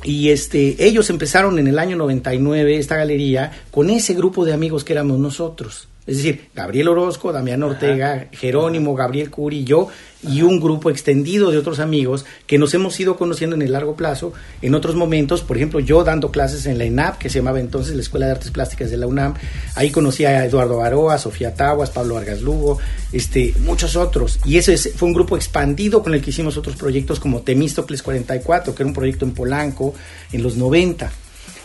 Y 0.03 0.29
este, 0.29 0.85
ellos 0.85 1.09
empezaron 1.09 1.57
en 1.57 1.65
el 1.65 1.79
año 1.79 1.97
99 1.97 2.77
esta 2.77 2.95
galería 2.95 3.53
con 3.71 3.89
ese 3.89 4.13
grupo 4.13 4.45
de 4.45 4.53
amigos 4.53 4.83
que 4.83 4.93
éramos 4.93 5.17
nosotros. 5.17 5.87
Es 6.07 6.17
decir, 6.17 6.49
Gabriel 6.55 6.87
Orozco, 6.87 7.31
Damián 7.31 7.61
Ortega, 7.61 8.27
Jerónimo, 8.31 8.95
Gabriel 8.95 9.29
Curi 9.29 9.59
y 9.59 9.63
yo, 9.65 9.87
y 10.27 10.41
un 10.41 10.59
grupo 10.59 10.89
extendido 10.89 11.51
de 11.51 11.59
otros 11.59 11.79
amigos 11.79 12.25
que 12.47 12.57
nos 12.57 12.73
hemos 12.73 12.99
ido 12.99 13.17
conociendo 13.17 13.55
en 13.55 13.61
el 13.61 13.71
largo 13.71 13.95
plazo. 13.95 14.33
En 14.63 14.73
otros 14.73 14.95
momentos, 14.95 15.41
por 15.41 15.57
ejemplo, 15.57 15.79
yo 15.79 16.03
dando 16.03 16.31
clases 16.31 16.65
en 16.65 16.79
la 16.79 16.85
ENAP, 16.85 17.19
que 17.19 17.29
se 17.29 17.37
llamaba 17.37 17.59
entonces 17.59 17.95
la 17.95 18.01
Escuela 18.01 18.25
de 18.25 18.31
Artes 18.31 18.49
Plásticas 18.49 18.89
de 18.89 18.97
la 18.97 19.05
UNAM, 19.05 19.35
ahí 19.75 19.91
conocí 19.91 20.25
a 20.25 20.43
Eduardo 20.43 20.77
Baroa, 20.77 21.19
Sofía 21.19 21.53
Taguas, 21.53 21.91
Pablo 21.91 22.15
Vargas 22.15 22.41
Lugo, 22.41 22.79
este, 23.11 23.53
muchos 23.59 23.95
otros. 23.95 24.39
Y 24.43 24.57
ese 24.57 24.77
fue 24.77 25.07
un 25.07 25.13
grupo 25.13 25.35
expandido 25.35 26.01
con 26.01 26.15
el 26.15 26.21
que 26.21 26.31
hicimos 26.31 26.57
otros 26.57 26.77
proyectos 26.77 27.19
como 27.19 27.41
Temístocles 27.41 28.01
44, 28.01 28.73
que 28.73 28.81
era 28.81 28.87
un 28.87 28.95
proyecto 28.95 29.25
en 29.25 29.33
Polanco 29.33 29.93
en 30.31 30.41
los 30.41 30.57
90. 30.57 31.11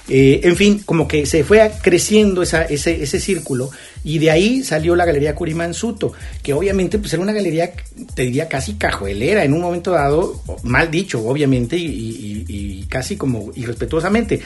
Eh, 0.08 0.40
en 0.44 0.54
fin, 0.54 0.82
como 0.84 1.08
que 1.08 1.26
se 1.26 1.42
fue 1.42 1.72
creciendo 1.82 2.42
esa, 2.42 2.62
ese, 2.62 3.02
ese 3.02 3.18
círculo 3.18 3.70
y 4.06 4.20
de 4.20 4.30
ahí 4.30 4.62
salió 4.62 4.94
la 4.94 5.04
Galería 5.04 5.34
Curimansuto, 5.34 6.12
que 6.40 6.54
obviamente 6.54 6.96
pues 7.00 7.12
era 7.12 7.20
una 7.20 7.32
galería, 7.32 7.72
te 8.14 8.22
diría 8.22 8.48
casi 8.48 8.74
cajuelera 8.74 9.42
en 9.42 9.52
un 9.52 9.60
momento 9.60 9.90
dado, 9.90 10.40
mal 10.62 10.92
dicho 10.92 11.26
obviamente 11.26 11.76
y, 11.76 12.86
casi 12.88 13.16
como 13.16 13.50
irrespetuosamente. 13.56 14.40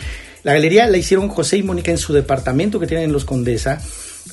La 0.45 0.55
galería 0.55 0.87
la 0.87 0.97
hicieron 0.97 1.29
José 1.29 1.59
y 1.59 1.63
Mónica 1.63 1.91
en 1.91 1.99
su 1.99 2.15
departamento 2.15 2.81
que 2.81 2.87
tienen 2.87 3.05
en 3.05 3.13
Los 3.13 3.27
Condesa, 3.27 3.79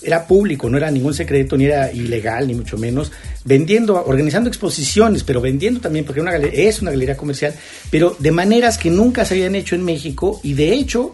era 0.02 0.26
público, 0.26 0.70
no 0.70 0.78
era 0.78 0.90
ningún 0.92 1.14
secreto, 1.14 1.58
ni 1.58 1.66
era 1.66 1.92
ilegal, 1.92 2.48
ni 2.48 2.56
mucho 2.56 2.78
menos, 2.78 3.12
vendiendo, 3.44 4.02
organizando 4.06 4.48
exposiciones, 4.48 5.26
pero 5.26 5.42
vendiendo 5.42 5.82
también, 5.82 6.06
porque 6.06 6.22
es 6.54 6.82
una 6.82 6.92
galería 6.92 7.18
comercial, 7.18 7.54
pero 7.92 8.16
de 8.18 8.32
maneras 8.32 8.78
que 8.78 8.90
nunca 8.90 9.26
se 9.26 9.34
habían 9.34 9.56
hecho 9.56 9.76
en 9.76 9.84
México 9.84 10.40
y 10.42 10.54
de 10.54 10.72
hecho, 10.72 11.14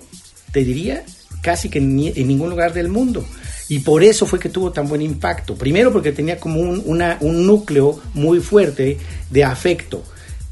te 0.51 0.64
diría, 0.64 1.03
casi 1.43 1.70
que 1.70 1.78
en, 1.78 1.95
ningún 1.95 2.49
lugar 2.49 2.74
del 2.74 2.88
mundo. 2.88 3.24
Y 3.74 3.80
por 3.80 4.03
eso 4.03 4.28
fue 4.28 4.38
que 4.38 4.49
tuvo 4.49 4.71
tan 4.71 4.88
buen 4.88 5.01
impacto. 5.01 5.55
Primero 5.55 5.91
porque 5.91 6.11
tenía 6.11 6.39
como 6.39 6.59
un, 6.59 6.84
una, 6.86 7.17
un 7.21 7.47
núcleo 7.47 7.99
muy 8.13 8.39
fuerte 8.39 8.99
de 9.32 9.43
afecto 9.43 10.03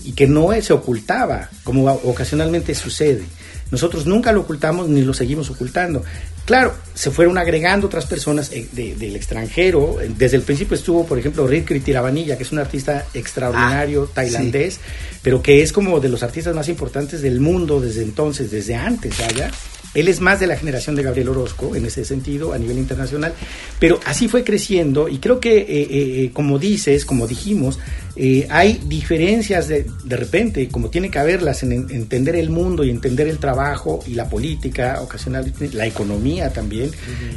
y 0.04 0.14
que 0.14 0.26
no 0.26 0.50
se 0.60 0.74
ocultaba, 0.74 1.48
como 1.64 1.86
ocasionalmente 1.86 2.74
sucede. 2.74 3.22
Nosotros 3.70 4.08
nunca 4.08 4.32
lo 4.32 4.42
ocultamos 4.42 4.90
ni 4.90 5.04
lo 5.04 5.14
seguimos 5.14 5.52
ocultando. 5.52 6.04
Claro, 6.46 6.74
se 6.96 7.12
fueron 7.12 7.38
agregando 7.38 7.86
otras 7.86 8.08
personas 8.08 8.52
eh, 8.54 8.68
del 8.74 9.16
extranjero. 9.16 9.98
Desde 10.18 10.38
el 10.38 10.42
principio 10.42 10.74
estuvo, 10.74 11.06
por 11.06 11.20
ejemplo, 11.20 11.46
Ritri 11.46 11.80
Tiravanilla, 11.80 12.38
que 12.38 12.44
es 12.44 12.52
un 12.52 12.58
artista 12.58 13.06
extraordinario 13.14 14.08
ah, 14.10 14.14
tailandés, 14.16 14.80
pero 15.22 15.44
que 15.44 15.62
es 15.62 15.72
como 15.72 16.00
de 16.00 16.10
los 16.10 16.24
artistas 16.24 16.56
más 16.56 16.70
importantes 16.70 17.22
del 17.22 17.40
mundo 17.40 17.80
desde 17.80 18.02
entonces, 18.02 18.50
desde 18.50 18.74
antes, 18.74 19.14
¿vaya? 19.20 19.52
Él 19.94 20.08
es 20.08 20.22
más 20.22 20.40
de 20.40 20.48
la 20.48 20.56
generación 20.56 20.96
de 20.96 21.04
Gabriel 21.04 21.30
Orozco 21.30 21.76
en 21.76 21.86
ese 21.86 22.06
sentido 22.06 22.54
a 22.54 22.58
nivel 22.58 22.78
internacional, 22.78 23.34
pero 23.80 24.00
así 24.06 24.28
fue 24.28 24.44
creciendo 24.44 25.10
y 25.10 25.18
creo 25.18 25.40
que, 25.40 25.58
eh, 25.58 25.66
eh, 25.68 25.88
eh, 25.92 26.32
como 26.34 26.60
dices, 26.60 27.06
como 27.06 27.28
dijimos, 27.28 27.80
hay 28.50 28.80
diferencias 28.86 29.68
de, 29.68 29.86
de 30.04 30.16
repente, 30.16 30.68
como 30.68 30.90
tiene 30.90 31.10
que 31.10 31.18
haberlas 31.18 31.64
en, 31.64 31.72
entender 31.72 32.36
el 32.36 32.50
mundo 32.50 32.84
y 32.84 32.90
entender 32.90 33.28
el 33.28 33.40
trabajo 33.40 34.04
y 34.06 34.14
la 34.14 34.30
política, 34.30 35.00
ocasionalmente 35.02 35.70
la 35.74 35.88
economía 35.88 36.52
también, 36.52 36.92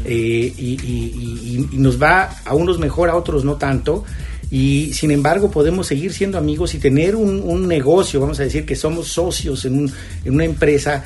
y, 0.06 1.66
nos 1.72 2.00
va 2.00 2.36
a 2.44 2.54
unos 2.54 2.78
mejor, 2.78 3.08
a 3.08 3.16
otros 3.16 3.44
no 3.44 3.56
tanto 3.56 4.04
y 4.50 4.92
sin 4.92 5.10
embargo 5.10 5.50
podemos 5.50 5.86
seguir 5.86 6.12
siendo 6.12 6.38
amigos 6.38 6.74
y 6.74 6.78
tener 6.78 7.16
un, 7.16 7.66
negocio, 7.66 8.20
vamos 8.20 8.38
a 8.40 8.44
decir 8.44 8.64
que 8.64 8.76
somos 8.76 9.08
socios 9.08 9.64
en, 9.64 9.90
en 10.24 10.34
una 10.34 10.44
empresa 10.44 11.02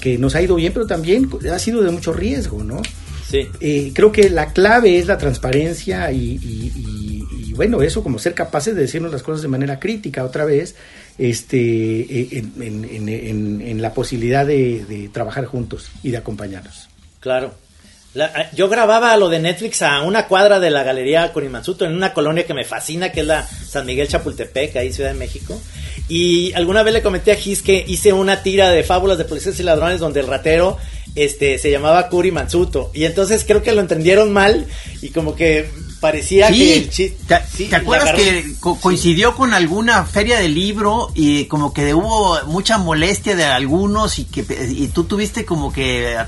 que, 0.00 0.16
nos 0.18 0.34
ha 0.34 0.42
ido 0.42 0.54
bien, 0.54 0.72
pero 0.72 0.86
también 0.86 1.28
ha 1.52 1.58
sido 1.58 1.82
de 1.82 1.90
mucho 1.90 2.12
riesgo, 2.12 2.62
¿no? 2.64 2.80
Sí. 3.28 3.46
Eh, 3.60 3.92
creo 3.94 4.10
que 4.10 4.30
la 4.30 4.52
clave 4.52 4.98
es 4.98 5.06
la 5.06 5.18
transparencia 5.18 6.10
y, 6.12 7.52
bueno, 7.54 7.82
eso 7.82 8.02
como 8.02 8.18
ser 8.18 8.34
capaces 8.34 8.74
de 8.74 8.82
decirnos 8.82 9.12
las 9.12 9.22
cosas 9.22 9.42
de 9.42 9.48
manera 9.48 9.78
crítica 9.78 10.24
otra 10.24 10.44
vez, 10.44 10.76
este, 11.18 11.58
eh, 11.58 12.44
en, 12.60 13.82
la 13.82 13.92
posibilidad 13.92 14.46
de, 14.46 15.10
trabajar 15.12 15.44
juntos 15.44 15.90
y 16.02 16.10
de 16.10 16.16
acompañarnos. 16.16 16.88
Claro. 17.20 17.52
Eh, 18.14 18.28
yo 18.54 18.68
grababa 18.68 19.16
lo 19.16 19.28
de 19.28 19.38
Netflix 19.38 19.82
a 19.82 20.02
una 20.02 20.26
cuadra 20.26 20.60
de 20.60 20.70
la 20.70 20.82
Galería 20.82 21.32
Corimansuto 21.32 21.84
en 21.84 21.94
una 21.94 22.14
colonia 22.14 22.46
que 22.46 22.54
me 22.54 22.64
fascina, 22.64 23.12
que 23.12 23.20
es 23.20 23.26
la 23.26 23.46
San 23.46 23.86
Miguel 23.86 24.08
Chapultepec, 24.08 24.76
ahí 24.76 24.92
Ciudad 24.92 25.12
de 25.12 25.18
México. 25.18 25.60
Y 26.08 26.52
alguna 26.54 26.82
vez 26.82 26.94
le 26.94 27.02
comenté 27.02 27.32
a 27.32 27.36
Gis 27.36 27.62
que 27.62 27.84
hice 27.86 28.12
una 28.12 28.42
tira 28.42 28.70
de 28.70 28.82
fábulas 28.82 29.18
de 29.18 29.24
policías 29.24 29.60
y 29.60 29.62
ladrones 29.62 30.00
donde 30.00 30.20
el 30.20 30.26
ratero 30.26 30.78
este, 31.14 31.58
se 31.58 31.70
llamaba 31.70 32.08
Curi 32.08 32.30
Mansuto. 32.30 32.90
Y 32.94 33.04
entonces 33.04 33.44
creo 33.46 33.62
que 33.62 33.72
lo 33.72 33.80
entendieron 33.80 34.32
mal 34.32 34.66
y 35.02 35.10
como 35.10 35.34
que 35.34 35.68
parecía 36.00 36.48
que 36.48 36.88
¿Te, 37.26 37.74
acuerdas 37.76 38.14
que 38.14 38.54
coincidió 38.60 39.34
con 39.34 39.54
alguna 39.54 40.04
feria 40.04 40.38
de 40.38 40.48
libro 40.48 41.10
y 41.14 41.46
como 41.46 41.72
que 41.72 41.94
hubo 41.94 42.38
mucha 42.46 42.78
molestia 42.78 43.34
de 43.36 43.44
algunos 43.44 44.18
y 44.18 44.24
que 44.24 44.44
y 44.70 44.88
tú 44.88 45.04
tuviste 45.04 45.44
como 45.44 45.72
que 45.72 46.12
eh, 46.12 46.18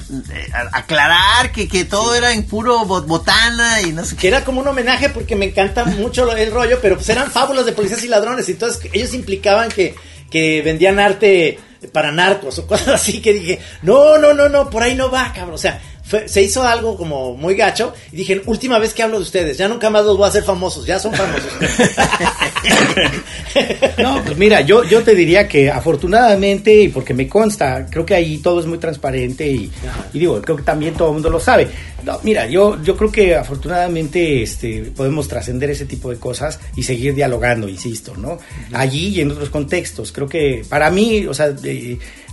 aclarar 0.73 1.53
que, 1.53 1.69
que 1.69 1.85
todo 1.85 2.15
era 2.15 2.33
en 2.33 2.45
puro 2.45 2.85
botana 2.85 3.83
y 3.83 3.93
no 3.93 4.05
sé 4.05 4.17
Que 4.17 4.29
era 4.29 4.45
como 4.45 4.61
un 4.61 4.69
homenaje 4.69 5.09
porque 5.09 5.37
me 5.37 5.47
encanta 5.47 5.85
mucho 5.85 6.31
el 6.37 6.51
rollo, 6.51 6.79
pero 6.83 6.97
pues 6.97 7.09
eran 7.09 7.31
fábulas 7.31 7.67
de 7.67 7.73
policías 7.73 8.03
y 8.05 8.09
ladrones 8.09 8.49
y 8.49 8.53
entonces 8.53 8.91
ellos 8.93 9.15
implicaban 9.15 9.69
que, 9.71 9.95
que 10.31 10.63
vendían 10.63 10.99
arte 10.99 11.59
para 11.93 12.13
narcos 12.13 12.59
o 12.59 12.67
cosas 12.67 12.89
así 12.89 13.21
que 13.21 13.33
dije, 13.33 13.59
no, 13.83 14.19
no, 14.19 14.35
no, 14.35 14.49
no, 14.49 14.69
por 14.71 14.83
ahí 14.83 14.95
no 14.95 15.11
va, 15.11 15.33
cabrón. 15.33 15.55
O 15.55 15.59
sea, 15.59 15.81
se 16.27 16.43
hizo 16.43 16.63
algo 16.63 16.97
como 16.97 17.35
muy 17.35 17.55
gacho 17.55 17.93
y 18.13 18.17
dije, 18.17 18.43
última 18.47 18.79
vez 18.79 18.95
que 18.95 19.03
hablo 19.03 19.17
de 19.17 19.23
ustedes, 19.23 19.59
ya 19.59 19.69
nunca 19.69 19.91
más 19.91 20.05
los 20.05 20.17
voy 20.17 20.27
a 20.27 20.29
hacer 20.29 20.43
famosos, 20.43 20.87
ya 20.87 20.99
son 20.99 21.15
famosos. 21.15 21.53
no, 23.99 24.23
pues 24.25 24.37
mira, 24.37 24.61
yo, 24.63 24.85
yo 24.85 25.03
te 25.03 25.15
diría 25.15 25.49
que 25.49 25.71
afortunadamente, 25.71 26.83
y 26.83 26.89
porque 26.89 27.15
me 27.15 27.29
consta, 27.29 27.87
creo 27.91 28.05
que 28.05 28.15
ahí 28.15 28.39
todo 28.39 28.61
es 28.61 28.67
muy 28.67 28.79
transparente 28.79 29.47
y, 29.47 29.71
digo, 30.13 30.41
creo 30.43 30.57
que 30.57 30.63
también 30.63 30.95
todo 30.95 31.09
el 31.09 31.15
mundo 31.15 31.31
lo 31.31 31.41
sabe. 31.41 31.69
No, 32.05 32.19
mira, 32.23 32.47
yo, 32.47 32.83
yo 32.83 32.97
creo 32.97 33.13
que 33.13 33.37
afortunadamente 33.37 34.43
este, 34.43 34.91
podemos 34.97 35.29
trascender 35.29 35.71
ese 35.71 35.85
tipo 35.85 36.11
de 36.11 36.17
cosas 36.17 36.59
y 36.77 36.83
seguir 36.83 37.15
dialogando, 37.15 37.69
insisto, 37.69 38.17
¿no? 38.17 38.39
Allí 38.73 39.09
y 39.09 39.21
en 39.21 39.31
otros 39.31 39.51
contextos. 39.51 40.13
Creo 40.13 40.29
que 40.29 40.65
para 40.69 40.91
mí, 40.91 41.27
o 41.27 41.35
sea, 41.35 41.55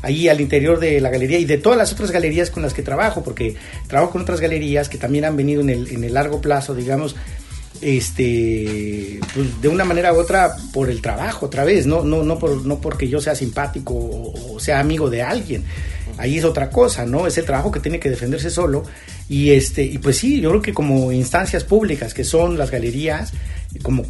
ahí 0.01 0.29
al 0.29 0.41
interior 0.41 0.79
de 0.79 1.01
la 1.01 1.09
galería 1.09 1.39
y 1.39 1.45
de 1.45 1.57
todas 1.57 1.77
las 1.77 1.91
otras 1.91 2.11
galerías 2.11 2.49
con 2.49 2.63
las 2.63 2.73
que 2.73 2.83
trabajo, 2.83 3.23
porque 3.23 3.55
trabajo 3.87 4.11
con 4.11 4.21
otras 4.21 4.39
galerías 4.39 4.89
que 4.89 4.97
también 4.97 5.25
han 5.25 5.35
venido 5.35 5.61
en 5.61 5.69
el, 5.69 5.87
en 5.89 6.03
el 6.03 6.13
largo 6.13 6.41
plazo, 6.41 6.75
digamos, 6.75 7.15
este 7.81 9.19
pues, 9.33 9.61
de 9.61 9.67
una 9.67 9.85
manera 9.85 10.13
u 10.13 10.17
otra 10.17 10.55
por 10.73 10.89
el 10.89 11.01
trabajo 11.01 11.45
otra 11.45 11.63
vez 11.63 11.85
no 11.85 12.03
no 12.03 12.23
no 12.23 12.39
por, 12.39 12.65
no 12.65 12.79
porque 12.79 13.07
yo 13.07 13.21
sea 13.21 13.35
simpático 13.35 13.93
o, 13.93 14.59
sea 14.59 14.79
amigo 14.79 15.09
de 15.09 15.21
alguien. 15.21 15.63
Ahí 16.17 16.39
es 16.39 16.43
otra 16.43 16.69
cosa 16.71 17.05
no 17.05 17.27
es 17.27 17.37
el 17.37 17.45
trabajo 17.45 17.71
que 17.71 17.79
tiene 17.79 17.99
que 17.99 18.09
defenderse 18.09 18.49
solo 18.49 18.83
y 19.29 19.51
este 19.51 19.83
y 19.83 19.99
pues 19.99 20.17
sí 20.17 20.41
yo 20.41 20.49
creo 20.49 20.61
que 20.61 20.73
como 20.73 21.11
instancias 21.11 21.63
públicas 21.63 22.13
que 22.13 22.23
son 22.23 22.57
las 22.57 22.71
galerías 22.71 23.33
como 23.81 24.05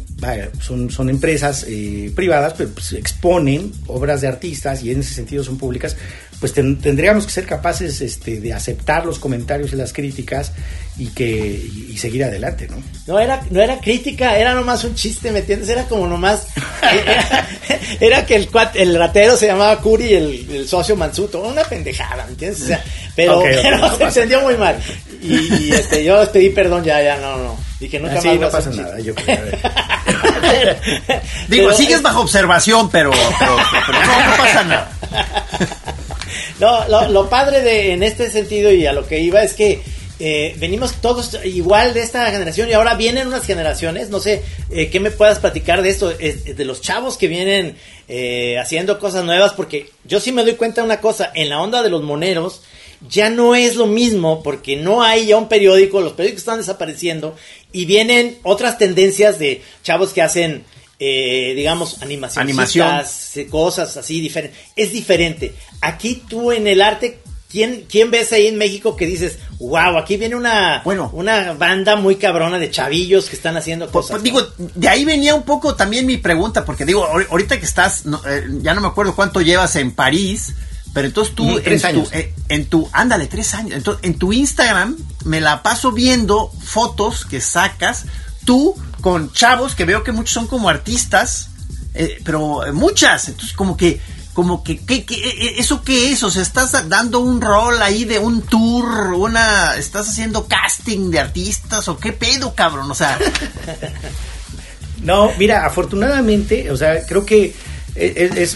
son, 0.60 0.90
son 0.90 1.10
empresas 1.10 1.66
eh, 1.68 2.12
privadas, 2.14 2.54
pero 2.56 2.70
pues, 2.70 2.92
exponen 2.92 3.72
obras 3.86 4.20
de 4.20 4.28
artistas 4.28 4.82
y 4.82 4.90
en 4.90 5.00
ese 5.00 5.14
sentido 5.14 5.44
son 5.44 5.58
públicas, 5.58 5.96
pues 6.40 6.52
tendríamos 6.52 7.26
que 7.26 7.32
ser 7.32 7.46
capaces 7.46 8.00
este, 8.00 8.40
de 8.40 8.54
aceptar 8.54 9.04
los 9.04 9.18
comentarios 9.18 9.72
y 9.72 9.76
las 9.76 9.92
críticas 9.92 10.52
y 10.96 11.08
que 11.08 11.28
y, 11.28 11.96
seguir 11.98 12.22
adelante, 12.22 12.68
¿no? 12.68 12.76
No 13.08 13.18
era, 13.18 13.42
no 13.50 13.60
era 13.60 13.80
crítica, 13.80 14.38
era 14.38 14.54
nomás 14.54 14.84
un 14.84 14.94
chiste, 14.94 15.32
¿me 15.32 15.40
entiendes? 15.40 15.68
Era 15.68 15.84
como 15.84 16.06
nomás, 16.06 16.46
era, 18.00 18.24
que 18.24 18.36
el, 18.36 18.48
el 18.74 18.96
ratero 18.96 19.36
se 19.36 19.48
llamaba 19.48 19.80
Curi 19.80 20.04
y 20.04 20.14
el, 20.14 20.68
socio 20.68 20.94
Mansuto, 20.94 21.40
una 21.42 21.64
pendejada, 21.64 22.24
¿me 22.26 22.32
entiendes? 22.32 22.62
O 22.62 22.66
sea, 22.66 22.84
pero, 23.16 23.42
se 23.98 24.04
entendió 24.04 24.40
muy 24.42 24.56
mal. 24.56 24.78
Y, 25.20 25.72
este, 25.72 26.04
yo 26.04 26.20
les 26.20 26.28
pedí 26.28 26.50
perdón 26.50 26.84
ya, 26.84 27.02
ya, 27.02 27.16
no, 27.16 27.36
no. 27.38 27.67
Dije, 27.80 28.00
nunca 28.00 28.14
más 28.14 28.24
no 28.24 28.50
pasa 28.50 28.70
nada, 28.70 28.98
yo 29.00 29.14
creo. 29.14 29.38
Digo, 31.48 31.72
sigues 31.72 32.02
bajo 32.02 32.20
observación, 32.20 32.90
pero, 32.90 33.10
pero, 33.38 33.56
no, 33.56 34.36
pasa 34.36 34.64
nada. 34.64 34.92
No, 36.60 36.88
lo, 36.88 37.08
lo, 37.08 37.30
padre 37.30 37.62
de 37.62 37.92
en 37.92 38.02
este 38.02 38.30
sentido 38.30 38.72
y 38.72 38.84
a 38.84 38.92
lo 38.92 39.06
que 39.06 39.20
iba 39.20 39.42
es 39.44 39.54
que 39.54 39.80
eh, 40.20 40.56
venimos 40.58 40.94
todos 40.94 41.38
igual 41.44 41.94
de 41.94 42.02
esta 42.02 42.28
generación 42.32 42.68
y 42.68 42.72
ahora 42.72 42.94
vienen 42.94 43.28
unas 43.28 43.46
generaciones, 43.46 44.10
no 44.10 44.18
sé, 44.18 44.42
eh, 44.70 44.90
¿qué 44.90 44.98
me 44.98 45.12
puedas 45.12 45.38
platicar 45.38 45.80
de 45.80 45.90
esto? 45.90 46.10
de 46.10 46.64
los 46.64 46.80
chavos 46.80 47.16
que 47.16 47.28
vienen 47.28 47.76
eh, 48.08 48.58
haciendo 48.58 48.98
cosas 48.98 49.24
nuevas, 49.24 49.52
porque 49.52 49.90
yo 50.04 50.18
sí 50.18 50.32
me 50.32 50.42
doy 50.42 50.54
cuenta 50.54 50.80
de 50.80 50.86
una 50.86 51.00
cosa, 51.00 51.30
en 51.34 51.48
la 51.48 51.60
onda 51.60 51.82
de 51.84 51.90
los 51.90 52.02
moneros 52.02 52.62
ya 53.08 53.30
no 53.30 53.54
es 53.54 53.76
lo 53.76 53.86
mismo, 53.86 54.42
porque 54.42 54.76
no 54.76 55.02
hay 55.02 55.26
ya 55.26 55.36
un 55.36 55.48
periódico, 55.48 56.00
los 56.00 56.12
periódicos 56.12 56.40
están 56.40 56.58
desapareciendo 56.58 57.36
y 57.72 57.84
vienen 57.84 58.38
otras 58.42 58.78
tendencias 58.78 59.38
de 59.38 59.62
chavos 59.82 60.12
que 60.12 60.22
hacen... 60.22 60.64
digamos, 60.98 62.02
animaciones, 62.02 63.38
cosas 63.50 63.96
así 63.96 64.20
diferentes. 64.20 64.58
Es 64.74 64.92
diferente. 64.92 65.54
Aquí 65.80 66.24
tú 66.28 66.50
en 66.50 66.66
el 66.66 66.80
arte 66.82 67.20
¿Quién, 67.50 67.86
¿Quién 67.88 68.10
ves 68.10 68.30
ahí 68.32 68.46
en 68.46 68.58
México 68.58 68.94
que 68.94 69.06
dices, 69.06 69.38
wow, 69.58 69.96
aquí 69.96 70.18
viene 70.18 70.36
una, 70.36 70.82
bueno, 70.84 71.10
una 71.14 71.54
banda 71.54 71.96
muy 71.96 72.16
cabrona 72.16 72.58
de 72.58 72.70
chavillos 72.70 73.30
que 73.30 73.36
están 73.36 73.56
haciendo 73.56 73.86
pues, 73.86 74.06
cosas? 74.06 74.20
Pues, 74.20 74.22
digo, 74.22 74.46
de 74.74 74.86
ahí 74.86 75.06
venía 75.06 75.34
un 75.34 75.44
poco 75.44 75.74
también 75.74 76.04
mi 76.04 76.18
pregunta, 76.18 76.66
porque 76.66 76.84
digo, 76.84 77.06
ahorita 77.06 77.58
que 77.58 77.64
estás, 77.64 78.04
eh, 78.26 78.44
ya 78.60 78.74
no 78.74 78.82
me 78.82 78.88
acuerdo 78.88 79.16
cuánto 79.16 79.40
llevas 79.40 79.76
en 79.76 79.92
París, 79.92 80.52
pero 80.98 81.06
entonces 81.06 81.32
tú, 81.36 81.44
mm, 81.44 81.62
tres 81.62 81.84
en, 81.84 81.90
años. 81.90 82.10
Tu, 82.10 82.18
eh, 82.18 82.34
en 82.48 82.66
tu, 82.66 82.88
ándale, 82.92 83.28
tres 83.28 83.54
años, 83.54 83.74
entonces 83.76 84.04
en 84.04 84.18
tu 84.18 84.32
Instagram 84.32 84.96
me 85.26 85.40
la 85.40 85.62
paso 85.62 85.92
viendo 85.92 86.50
fotos 86.60 87.24
que 87.24 87.40
sacas 87.40 88.06
tú 88.44 88.74
con 89.00 89.30
chavos 89.30 89.76
que 89.76 89.84
veo 89.84 90.02
que 90.02 90.10
muchos 90.10 90.32
son 90.32 90.48
como 90.48 90.68
artistas, 90.68 91.50
eh, 91.94 92.20
pero 92.24 92.62
muchas, 92.72 93.28
entonces 93.28 93.54
como 93.54 93.76
que 93.76 94.00
como 94.34 94.64
que, 94.64 94.78
¿qué, 94.78 95.04
qué, 95.04 95.14
e, 95.14 95.28
e, 95.28 95.60
eso 95.60 95.82
qué 95.82 96.10
es? 96.10 96.24
O 96.24 96.32
sea, 96.32 96.42
estás 96.42 96.88
dando 96.88 97.20
un 97.20 97.40
rol 97.40 97.80
ahí 97.80 98.04
de 98.04 98.18
un 98.18 98.42
tour, 98.42 99.14
una, 99.14 99.76
estás 99.76 100.08
haciendo 100.08 100.48
casting 100.48 101.12
de 101.12 101.20
artistas 101.20 101.86
o 101.86 101.96
qué 101.96 102.12
pedo, 102.12 102.56
cabrón, 102.56 102.90
o 102.90 102.94
sea. 102.96 103.20
no, 105.04 105.30
mira, 105.38 105.64
afortunadamente, 105.64 106.72
o 106.72 106.76
sea, 106.76 107.06
creo 107.06 107.24
que 107.24 107.54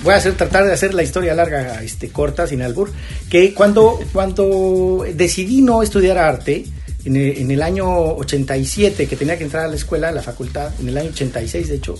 voy 0.02 0.14
a 0.14 0.16
hacer 0.16 0.34
tratar 0.34 0.64
de 0.64 0.72
hacer 0.72 0.94
la 0.94 1.02
historia 1.02 1.34
larga, 1.34 1.82
este, 1.82 2.10
corta, 2.10 2.46
sin 2.46 2.62
albur, 2.62 2.90
que 3.30 3.54
cuando, 3.54 3.98
cuando 4.12 5.04
decidí 5.14 5.62
no 5.62 5.82
estudiar 5.82 6.18
arte, 6.18 6.64
en 7.04 7.50
el, 7.50 7.62
año 7.62 7.88
87, 7.88 9.08
que 9.08 9.16
tenía 9.16 9.36
que 9.36 9.44
entrar 9.44 9.64
a 9.64 9.68
la 9.68 9.74
escuela, 9.74 10.08
a 10.08 10.12
la 10.12 10.22
facultad, 10.22 10.72
en 10.80 10.88
el 10.88 10.96
año 10.96 11.10
86 11.10 11.68
de 11.68 11.74
hecho, 11.74 11.96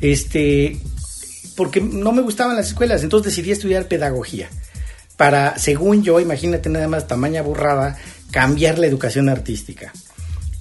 este, 0.00 0.76
porque 1.56 1.80
no 1.80 2.12
me 2.12 2.22
gustaban 2.22 2.56
las 2.56 2.68
escuelas, 2.68 3.02
entonces 3.02 3.32
decidí 3.32 3.52
estudiar 3.52 3.86
pedagogía. 3.86 4.48
Para, 5.16 5.58
según 5.58 6.02
yo, 6.02 6.18
imagínate 6.18 6.68
nada 6.68 6.88
más 6.88 7.06
tamaña 7.06 7.42
burrada, 7.42 7.98
cambiar 8.30 8.78
la 8.78 8.86
educación 8.86 9.28
artística. 9.28 9.92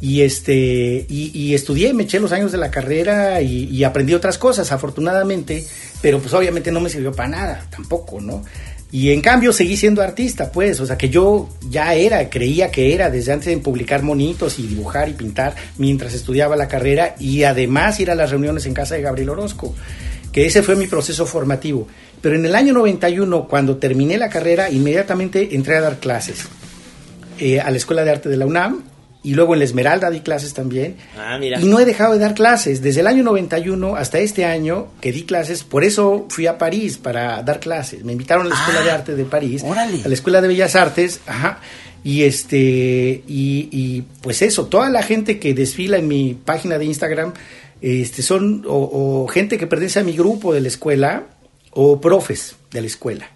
Y 0.01 0.21
este, 0.21 1.05
y, 1.09 1.53
estudié, 1.53 1.93
me 1.93 2.03
eché 2.03 2.21
los 2.21 2.31
años 2.31 2.53
de 2.53 2.57
la 2.57 2.71
carrera 2.71 3.41
y, 3.41 3.83
aprendí 3.83 4.13
otras 4.13 4.37
cosas, 4.37 4.71
afortunadamente, 4.71 5.65
pero 6.01 6.19
pues 6.19 6.33
obviamente 6.33 6.71
no 6.71 6.79
me 6.79 6.89
sirvió 6.89 7.11
para 7.11 7.29
nada, 7.29 7.67
tampoco, 7.69 8.21
¿no? 8.21 8.43
Y 8.91 9.11
en 9.11 9.21
cambio 9.21 9.53
seguí 9.53 9.77
siendo 9.77 10.01
artista, 10.01 10.51
pues, 10.51 10.79
o 10.79 10.85
sea 10.85 10.97
que 10.97 11.09
yo 11.09 11.49
ya 11.69 11.93
era, 11.93 12.27
creía 12.29 12.71
que 12.71 12.95
era 12.95 13.11
desde 13.11 13.33
antes 13.33 13.47
de 13.47 13.57
publicar 13.59 14.01
monitos 14.01 14.57
y 14.57 14.65
dibujar 14.65 15.09
y 15.09 15.13
pintar 15.13 15.55
mientras 15.77 16.15
estudiaba 16.15 16.55
la 16.55 16.67
carrera 16.67 17.15
y 17.19 17.43
además 17.43 17.99
ir 17.99 18.09
a 18.09 18.15
las 18.15 18.31
reuniones 18.31 18.65
en 18.65 18.73
casa 18.73 18.95
de 18.95 19.03
Gabriel 19.03 19.29
Orozco 19.29 19.75
que 20.31 20.45
ese 20.45 20.63
fue 20.63 20.75
mi 20.75 20.87
proceso 20.87 21.25
formativo. 21.25 21.87
Pero 22.21 22.35
en 22.35 22.45
el 22.45 22.55
año 22.55 22.73
91, 22.73 23.47
cuando 23.47 23.77
terminé 23.77 24.17
la 24.17 24.29
carrera, 24.29 24.69
inmediatamente 24.69 25.55
entré 25.55 25.77
a 25.77 25.81
dar 25.81 25.99
clases 25.99 26.47
eh, 27.39 27.59
a 27.59 27.69
la 27.71 27.77
Escuela 27.77 28.03
de 28.03 28.11
Arte 28.11 28.29
de 28.29 28.37
la 28.37 28.45
UNAM 28.45 28.83
y 29.21 29.33
luego 29.33 29.53
en 29.53 29.59
la 29.59 29.65
Esmeralda 29.65 30.09
di 30.09 30.21
clases 30.21 30.53
también. 30.53 30.95
Ah, 31.17 31.37
mira. 31.39 31.59
Y 31.59 31.65
no 31.65 31.79
he 31.79 31.85
dejado 31.85 32.13
de 32.13 32.19
dar 32.19 32.33
clases. 32.33 32.81
Desde 32.81 33.01
el 33.01 33.07
año 33.07 33.23
91 33.23 33.95
hasta 33.95 34.19
este 34.19 34.45
año 34.45 34.87
que 35.01 35.11
di 35.11 35.23
clases, 35.23 35.63
por 35.63 35.83
eso 35.83 36.25
fui 36.29 36.47
a 36.47 36.57
París 36.57 36.97
para 36.97 37.43
dar 37.43 37.59
clases. 37.59 38.03
Me 38.05 38.13
invitaron 38.13 38.45
a 38.45 38.49
la 38.49 38.55
Escuela 38.55 38.81
de 38.81 38.91
ah, 38.91 38.95
Arte 38.95 39.15
de 39.15 39.25
París, 39.25 39.63
a 39.63 40.07
la 40.07 40.13
Escuela 40.13 40.41
de 40.41 40.47
Bellas 40.47 40.75
Artes, 40.75 41.19
ajá. 41.27 41.59
Y 42.01 42.23
este, 42.23 43.23
y, 43.27 43.67
y 43.71 44.05
pues 44.21 44.41
eso, 44.41 44.67
toda 44.67 44.89
la 44.89 45.03
gente 45.03 45.37
que 45.37 45.53
desfila 45.53 45.97
en 45.97 46.07
mi 46.07 46.33
página 46.33 46.77
de 46.77 46.85
Instagram 46.85 47.33
este, 47.81 48.21
son 48.21 48.65
o, 48.67 49.27
gente 49.27 49.57
que 49.57 49.67
pertenece 49.67 49.99
a 49.99 50.03
mi 50.03 50.13
grupo 50.13 50.53
de 50.53 50.61
la 50.61 50.67
escuela 50.67 51.23
o 51.71 51.99
profes 52.01 52.55
de 52.71 52.81
la 52.81 52.87
escuela. 52.87 53.29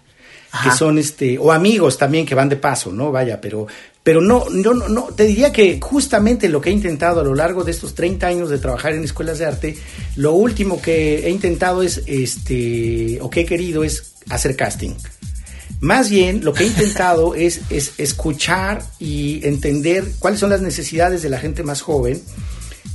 que 0.62 0.70
son 0.70 0.98
este 0.98 1.36
o 1.36 1.50
amigos 1.50 1.98
también 1.98 2.24
que 2.24 2.34
van 2.34 2.48
de 2.48 2.56
paso, 2.56 2.92
¿no? 2.92 3.10
Vaya, 3.10 3.40
pero 3.40 3.66
pero 4.04 4.20
no 4.20 4.44
no 4.50 4.74
no 4.74 5.04
te 5.04 5.24
diría 5.24 5.50
que 5.50 5.80
justamente 5.80 6.48
lo 6.50 6.60
que 6.60 6.68
he 6.68 6.72
intentado 6.72 7.20
a 7.20 7.24
lo 7.24 7.34
largo 7.34 7.64
de 7.64 7.72
estos 7.72 7.94
30 7.94 8.26
años 8.26 8.50
de 8.50 8.58
trabajar 8.58 8.92
en 8.92 9.02
escuelas 9.02 9.38
de 9.38 9.46
arte, 9.46 9.78
lo 10.14 10.34
último 10.34 10.80
que 10.80 11.26
he 11.26 11.30
intentado 11.30 11.82
es 11.82 12.02
este 12.06 13.18
o 13.22 13.30
que 13.30 13.40
he 13.40 13.46
querido 13.46 13.82
es 13.82 14.12
hacer 14.28 14.54
casting. 14.56 14.92
Más 15.80 16.08
bien, 16.08 16.44
lo 16.44 16.52
que 16.52 16.64
he 16.64 16.66
intentado 16.66 17.34
es, 17.34 17.62
es 17.70 17.94
escuchar 17.98 18.84
y 18.98 19.40
entender 19.46 20.04
cuáles 20.18 20.38
son 20.38 20.50
las 20.50 20.60
necesidades 20.60 21.22
de 21.22 21.30
la 21.30 21.38
gente 21.38 21.62
más 21.62 21.80
joven 21.80 22.22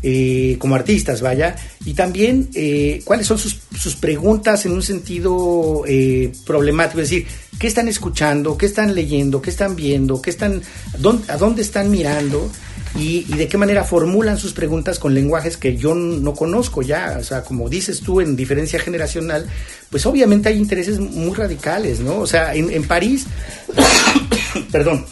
eh, 0.01 0.55
como 0.59 0.75
artistas, 0.75 1.21
vaya, 1.21 1.55
y 1.83 1.93
también 1.93 2.49
eh, 2.53 3.01
cuáles 3.03 3.27
son 3.27 3.37
sus, 3.37 3.59
sus, 3.77 3.95
preguntas 3.97 4.65
en 4.65 4.71
un 4.71 4.81
sentido 4.81 5.83
eh, 5.87 6.31
problemático, 6.45 7.01
es 7.01 7.09
decir, 7.09 7.27
qué 7.59 7.67
están 7.67 7.89
escuchando, 7.89 8.57
qué 8.57 8.65
están 8.65 8.95
leyendo, 8.95 9.41
qué 9.41 9.49
están 9.49 9.75
viendo, 9.75 10.21
qué 10.21 10.29
están, 10.29 10.61
a 11.27 11.37
dónde 11.37 11.61
están 11.61 11.91
mirando 11.91 12.49
y, 12.95 13.23
de 13.25 13.49
qué 13.49 13.57
manera 13.57 13.83
formulan 13.83 14.37
sus 14.37 14.53
preguntas 14.53 14.99
con 14.99 15.13
lenguajes 15.13 15.57
que 15.57 15.75
yo 15.75 15.93
no 15.93 16.33
conozco 16.33 16.81
ya, 16.81 17.17
o 17.19 17.23
sea, 17.23 17.43
como 17.43 17.67
dices 17.67 17.99
tú, 17.99 18.21
en 18.21 18.37
diferencia 18.37 18.79
generacional, 18.79 19.47
pues 19.89 20.05
obviamente 20.05 20.47
hay 20.47 20.57
intereses 20.57 20.99
muy 20.99 21.35
radicales, 21.35 21.99
¿no? 21.99 22.19
O 22.19 22.27
sea, 22.27 22.55
en, 22.55 22.83
París, 22.83 23.25
perdón, 24.71 25.05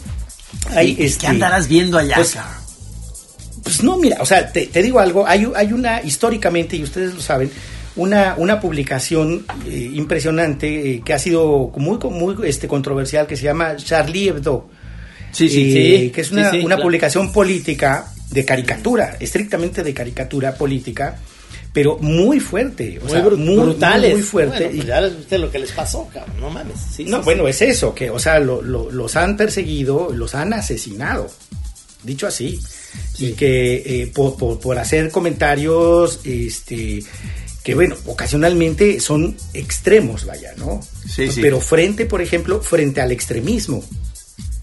hay, 0.70 0.96
¿Qué 0.96 1.04
este, 1.04 1.26
andarás 1.26 1.68
viendo 1.68 1.98
allá? 1.98 2.16
Pues, 2.16 2.36
pues 3.68 3.82
no, 3.82 3.98
mira, 3.98 4.16
o 4.20 4.24
sea, 4.24 4.50
te, 4.50 4.66
digo 4.82 4.98
algo, 4.98 5.26
hay, 5.26 5.46
hay, 5.54 5.74
una, 5.74 6.02
históricamente, 6.02 6.74
y 6.74 6.82
ustedes 6.82 7.12
lo 7.12 7.20
saben, 7.20 7.50
una, 7.96 8.34
una 8.38 8.58
publicación 8.58 9.44
eh, 9.66 9.90
impresionante 9.92 10.94
eh, 10.94 11.02
que 11.04 11.12
ha 11.12 11.18
sido 11.18 11.70
muy, 11.76 11.98
muy 12.10 12.48
este, 12.48 12.66
controversial, 12.66 13.26
que 13.26 13.36
se 13.36 13.42
llama 13.42 13.76
Charlie 13.76 14.28
Hebdo. 14.28 14.70
Sí, 15.32 15.50
sí, 15.50 15.76
eh, 15.76 15.98
sí. 16.00 16.10
Que 16.10 16.22
es 16.22 16.32
una, 16.32 16.50
una 16.64 16.78
publicación 16.78 17.30
política 17.30 18.10
de 18.30 18.42
caricatura, 18.46 19.18
estrictamente 19.20 19.82
de 19.82 19.92
caricatura 19.92 20.54
política, 20.54 21.18
pero 21.70 21.98
muy 21.98 22.40
fuerte, 22.40 22.98
o 23.04 23.08
sea, 23.10 23.20
muy, 23.20 23.56
brutales. 23.58 24.14
Muy, 24.14 24.22
fuerte. 24.22 24.64
Bueno, 24.64 24.76
pues 24.76 24.86
ya 24.86 25.00
viste 25.00 25.36
lo 25.36 25.50
que 25.50 25.58
les 25.58 25.72
pasó, 25.72 26.08
cabrón, 26.10 26.40
no 26.40 26.48
mames. 26.48 27.00
no, 27.00 27.20
bueno, 27.20 27.46
es 27.46 27.60
eso, 27.60 27.94
que, 27.94 28.08
o 28.08 28.18
sea, 28.18 28.38
lo, 28.38 28.62
los 28.62 29.16
han 29.16 29.36
perseguido, 29.36 30.10
los 30.10 30.34
han 30.34 30.54
asesinado, 30.54 31.30
dicho 32.02 32.26
así 32.26 32.58
y 33.18 33.32
que 33.32 34.02
eh, 34.02 34.12
por, 34.12 34.78
hacer 34.78 35.10
comentarios 35.10 36.20
este 36.24 37.02
que 37.62 37.74
bueno, 37.74 37.96
ocasionalmente 38.06 38.98
son 38.98 39.36
extremos, 39.52 40.24
vaya, 40.24 40.54
¿no? 40.56 40.80
Sí, 41.06 41.28
Pero 41.40 41.60
frente, 41.60 42.06
por 42.06 42.22
ejemplo, 42.22 42.62
frente 42.62 43.02
al 43.02 43.12
extremismo. 43.12 43.84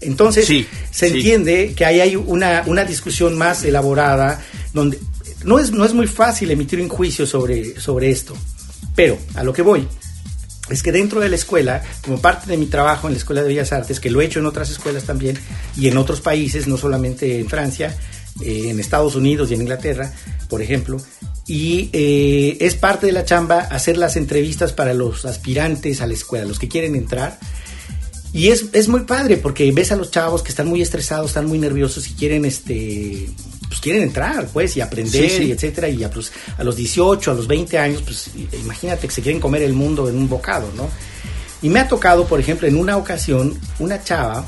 Entonces, 0.00 0.66
se 0.90 1.06
entiende 1.06 1.72
que 1.76 1.84
ahí 1.84 2.00
hay 2.00 2.16
una, 2.16 2.64
una 2.66 2.84
discusión 2.84 3.38
más 3.38 3.64
elaborada 3.64 4.44
donde 4.72 4.98
no 5.44 5.60
es, 5.60 5.70
no 5.70 5.84
es 5.84 5.94
muy 5.94 6.08
fácil 6.08 6.50
emitir 6.50 6.80
un 6.80 6.88
juicio 6.88 7.26
sobre, 7.26 7.80
sobre 7.80 8.10
esto, 8.10 8.36
pero 8.96 9.18
a 9.34 9.44
lo 9.44 9.52
que 9.52 9.62
voy 9.62 9.86
es 10.68 10.82
que 10.82 10.90
dentro 10.90 11.20
de 11.20 11.28
la 11.28 11.36
escuela, 11.36 11.82
como 12.02 12.20
parte 12.20 12.50
de 12.50 12.56
mi 12.56 12.66
trabajo 12.66 13.06
en 13.06 13.14
la 13.14 13.18
Escuela 13.18 13.42
de 13.42 13.48
Bellas 13.48 13.72
Artes, 13.72 14.00
que 14.00 14.10
lo 14.10 14.20
he 14.20 14.24
hecho 14.24 14.40
en 14.40 14.46
otras 14.46 14.70
escuelas 14.70 15.04
también 15.04 15.38
y 15.76 15.86
en 15.86 15.96
otros 15.96 16.20
países, 16.20 16.66
no 16.66 16.76
solamente 16.76 17.38
en 17.38 17.48
Francia, 17.48 17.96
eh, 18.40 18.68
en 18.68 18.80
Estados 18.80 19.14
Unidos 19.14 19.50
y 19.50 19.54
en 19.54 19.62
Inglaterra, 19.62 20.12
por 20.48 20.62
ejemplo, 20.62 20.98
y 21.46 21.90
eh, 21.92 22.58
es 22.60 22.74
parte 22.74 23.06
de 23.06 23.12
la 23.12 23.24
chamba 23.24 23.60
hacer 23.60 23.96
las 23.96 24.16
entrevistas 24.16 24.72
para 24.72 24.94
los 24.94 25.24
aspirantes 25.24 26.00
a 26.00 26.06
la 26.06 26.14
escuela, 26.14 26.44
los 26.44 26.58
que 26.58 26.68
quieren 26.68 26.96
entrar. 26.96 27.38
Y 28.32 28.48
es, 28.48 28.66
es 28.72 28.88
muy 28.88 29.00
padre 29.00 29.36
porque 29.36 29.70
ves 29.72 29.92
a 29.92 29.96
los 29.96 30.10
chavos 30.10 30.42
que 30.42 30.50
están 30.50 30.68
muy 30.68 30.82
estresados, 30.82 31.28
están 31.28 31.46
muy 31.46 31.58
nerviosos 31.58 32.08
y 32.08 32.14
quieren 32.14 32.44
este 32.44 33.28
pues 33.68 33.80
quieren 33.80 34.02
entrar, 34.02 34.46
pues, 34.52 34.76
y 34.76 34.80
aprender, 34.80 35.42
y 35.42 35.50
etcétera, 35.50 35.88
y 35.88 36.04
a, 36.04 36.10
pues, 36.10 36.32
a 36.56 36.62
los 36.62 36.76
18, 36.76 37.30
a 37.30 37.34
los 37.34 37.46
20 37.46 37.78
años, 37.78 38.02
pues, 38.02 38.30
imagínate 38.62 39.08
que 39.08 39.14
se 39.14 39.22
quieren 39.22 39.40
comer 39.40 39.62
el 39.62 39.72
mundo 39.72 40.08
en 40.08 40.16
un 40.16 40.28
bocado, 40.28 40.70
¿no? 40.76 40.88
Y 41.62 41.68
me 41.68 41.80
ha 41.80 41.88
tocado, 41.88 42.26
por 42.26 42.38
ejemplo, 42.38 42.68
en 42.68 42.76
una 42.76 42.96
ocasión, 42.96 43.58
una 43.78 44.02
chava 44.02 44.46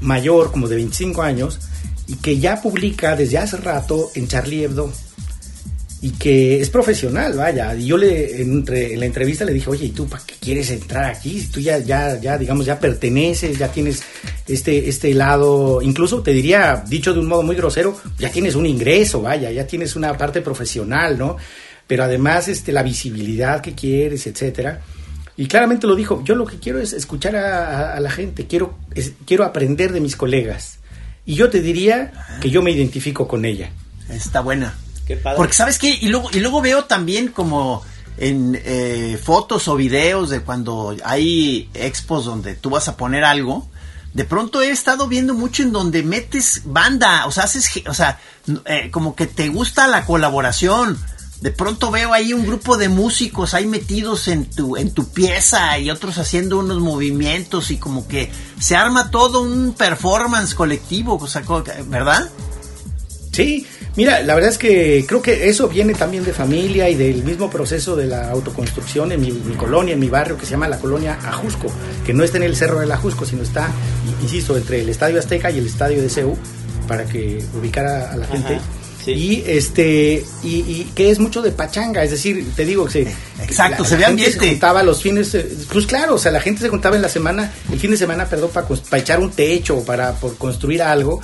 mayor, 0.00 0.52
como 0.52 0.68
de 0.68 0.76
25 0.76 1.22
años, 1.22 1.58
y 2.06 2.16
que 2.16 2.38
ya 2.38 2.60
publica 2.60 3.16
desde 3.16 3.38
hace 3.38 3.56
rato 3.56 4.10
en 4.14 4.28
Charlie 4.28 4.64
Hebdo 4.64 4.92
y 6.04 6.10
que 6.10 6.60
es 6.60 6.68
profesional, 6.68 7.32
vaya. 7.32 7.74
Y 7.74 7.86
yo 7.86 7.96
le 7.96 8.42
en 8.42 8.62
la 9.00 9.06
entrevista 9.06 9.42
le 9.46 9.54
dije, 9.54 9.70
oye, 9.70 9.86
¿y 9.86 9.90
tú 9.90 10.06
para 10.06 10.22
qué 10.26 10.34
quieres 10.38 10.70
entrar 10.70 11.06
aquí? 11.06 11.48
Tú 11.50 11.60
ya, 11.60 11.78
ya, 11.78 12.20
ya, 12.20 12.36
digamos, 12.36 12.66
ya 12.66 12.78
perteneces, 12.78 13.56
ya 13.56 13.68
tienes 13.68 14.02
este, 14.46 14.86
este 14.86 15.14
lado, 15.14 15.80
incluso 15.80 16.22
te 16.22 16.32
diría, 16.32 16.84
dicho 16.86 17.14
de 17.14 17.20
un 17.20 17.26
modo 17.26 17.42
muy 17.42 17.56
grosero, 17.56 17.98
ya 18.18 18.30
tienes 18.30 18.54
un 18.54 18.66
ingreso, 18.66 19.22
vaya, 19.22 19.50
ya 19.50 19.66
tienes 19.66 19.96
una 19.96 20.14
parte 20.18 20.42
profesional, 20.42 21.16
¿no? 21.16 21.38
Pero 21.86 22.04
además, 22.04 22.48
este, 22.48 22.70
la 22.70 22.82
visibilidad 22.82 23.62
que 23.62 23.74
quieres, 23.74 24.26
etcétera. 24.26 24.82
Y 25.38 25.46
claramente 25.46 25.86
lo 25.86 25.96
dijo, 25.96 26.22
yo 26.22 26.34
lo 26.34 26.44
que 26.44 26.58
quiero 26.58 26.80
es 26.80 26.92
escuchar 26.92 27.34
a, 27.34 27.98
la 27.98 28.10
gente, 28.10 28.46
quiero, 28.46 28.78
quiero 29.24 29.44
aprender 29.44 29.90
de 29.90 30.00
mis 30.02 30.16
colegas. 30.16 30.80
Y 31.26 31.34
yo 31.34 31.50
te 31.50 31.60
diría 31.60 32.12
que 32.40 32.50
yo 32.50 32.62
me 32.62 32.70
identifico 32.70 33.26
con 33.26 33.44
ella. 33.44 33.70
Está 34.08 34.40
buena. 34.40 34.74
Porque 35.36 35.52
sabes 35.52 35.78
qué, 35.78 35.90
y 36.00 36.08
luego, 36.08 36.30
y 36.32 36.40
luego 36.40 36.60
veo 36.60 36.84
también 36.84 37.28
como 37.28 37.82
en 38.16 38.58
eh, 38.64 39.18
fotos 39.22 39.68
o 39.68 39.76
videos 39.76 40.30
de 40.30 40.40
cuando 40.40 40.96
hay 41.04 41.68
expos 41.74 42.24
donde 42.24 42.54
tú 42.54 42.70
vas 42.70 42.88
a 42.88 42.96
poner 42.96 43.24
algo, 43.24 43.68
de 44.14 44.24
pronto 44.24 44.62
he 44.62 44.70
estado 44.70 45.08
viendo 45.08 45.34
mucho 45.34 45.62
en 45.62 45.72
donde 45.72 46.02
metes 46.02 46.62
banda, 46.64 47.26
o 47.26 47.32
sea, 47.32 47.44
haces, 47.44 47.68
o 47.88 47.94
sea, 47.94 48.18
eh, 48.66 48.90
como 48.90 49.14
que 49.14 49.26
te 49.26 49.48
gusta 49.48 49.88
la 49.88 50.06
colaboración. 50.06 50.98
De 51.40 51.50
pronto 51.50 51.90
veo 51.90 52.12
ahí 52.12 52.32
un 52.32 52.46
grupo 52.46 52.76
de 52.76 52.88
músicos 52.88 53.52
ahí 53.54 53.66
metidos 53.66 54.28
en 54.28 54.46
tu, 54.46 54.76
en 54.76 54.92
tu 54.92 55.08
pieza 55.08 55.78
y 55.78 55.90
otros 55.90 56.16
haciendo 56.18 56.58
unos 56.58 56.80
movimientos 56.80 57.70
y 57.70 57.76
como 57.76 58.08
que 58.08 58.30
se 58.58 58.76
arma 58.76 59.10
todo 59.10 59.42
un 59.42 59.74
performance 59.74 60.54
colectivo, 60.54 61.18
o 61.20 61.26
sea, 61.26 61.42
¿verdad? 61.86 62.30
Sí, 63.34 63.66
mira, 63.96 64.22
la 64.22 64.36
verdad 64.36 64.50
es 64.50 64.58
que 64.58 65.04
creo 65.08 65.20
que 65.20 65.48
eso 65.48 65.68
viene 65.68 65.92
también 65.94 66.24
de 66.24 66.32
familia 66.32 66.88
y 66.88 66.94
del 66.94 67.24
mismo 67.24 67.50
proceso 67.50 67.96
de 67.96 68.06
la 68.06 68.30
autoconstrucción 68.30 69.10
en 69.10 69.20
mi, 69.20 69.32
colonia, 69.56 69.94
en 69.94 69.98
mi 69.98 70.08
barrio, 70.08 70.38
que 70.38 70.46
se 70.46 70.52
llama 70.52 70.68
la 70.68 70.78
colonia 70.78 71.18
Ajusco, 71.20 71.66
que 72.06 72.14
no 72.14 72.22
está 72.22 72.36
en 72.36 72.44
el 72.44 72.54
Cerro 72.54 72.78
del 72.78 72.92
Ajusco, 72.92 73.26
sino 73.26 73.42
está, 73.42 73.72
insisto, 74.22 74.56
entre 74.56 74.82
el 74.82 74.88
Estadio 74.88 75.18
Azteca 75.18 75.50
y 75.50 75.58
el 75.58 75.66
Estadio 75.66 76.00
de 76.00 76.08
CEU, 76.08 76.38
para 76.86 77.04
que 77.06 77.44
ubicara 77.58 78.12
a 78.12 78.16
la 78.16 78.26
gente. 78.28 78.60
Y 79.12 79.44
este 79.46 80.24
y, 80.42 80.84
que 80.94 81.10
es 81.10 81.18
mucho 81.18 81.42
de 81.42 81.50
pachanga, 81.50 82.02
es 82.02 82.10
decir, 82.10 82.46
te 82.56 82.64
digo 82.64 82.86
que 82.86 83.06
Exacto, 83.42 83.84
se 83.84 83.96
ve 83.96 84.04
ambiente. 84.04 84.38
Se 84.38 84.50
juntaba 84.50 84.82
los 84.82 85.02
fines, 85.02 85.34
eh, 85.34 85.46
pues 85.72 85.86
claro, 85.86 86.14
o 86.14 86.18
sea, 86.18 86.32
la 86.32 86.40
gente 86.40 86.60
se 86.60 86.68
juntaba 86.68 86.96
en 86.96 87.02
la 87.02 87.08
semana, 87.08 87.52
el 87.72 87.78
fin 87.78 87.90
de 87.90 87.96
semana, 87.96 88.26
perdón, 88.26 88.50
para, 88.52 88.66
para 88.66 89.02
echar 89.02 89.20
un 89.20 89.30
techo, 89.30 89.84
para 89.84 90.12
por 90.14 90.36
construir 90.36 90.82
algo 90.82 91.20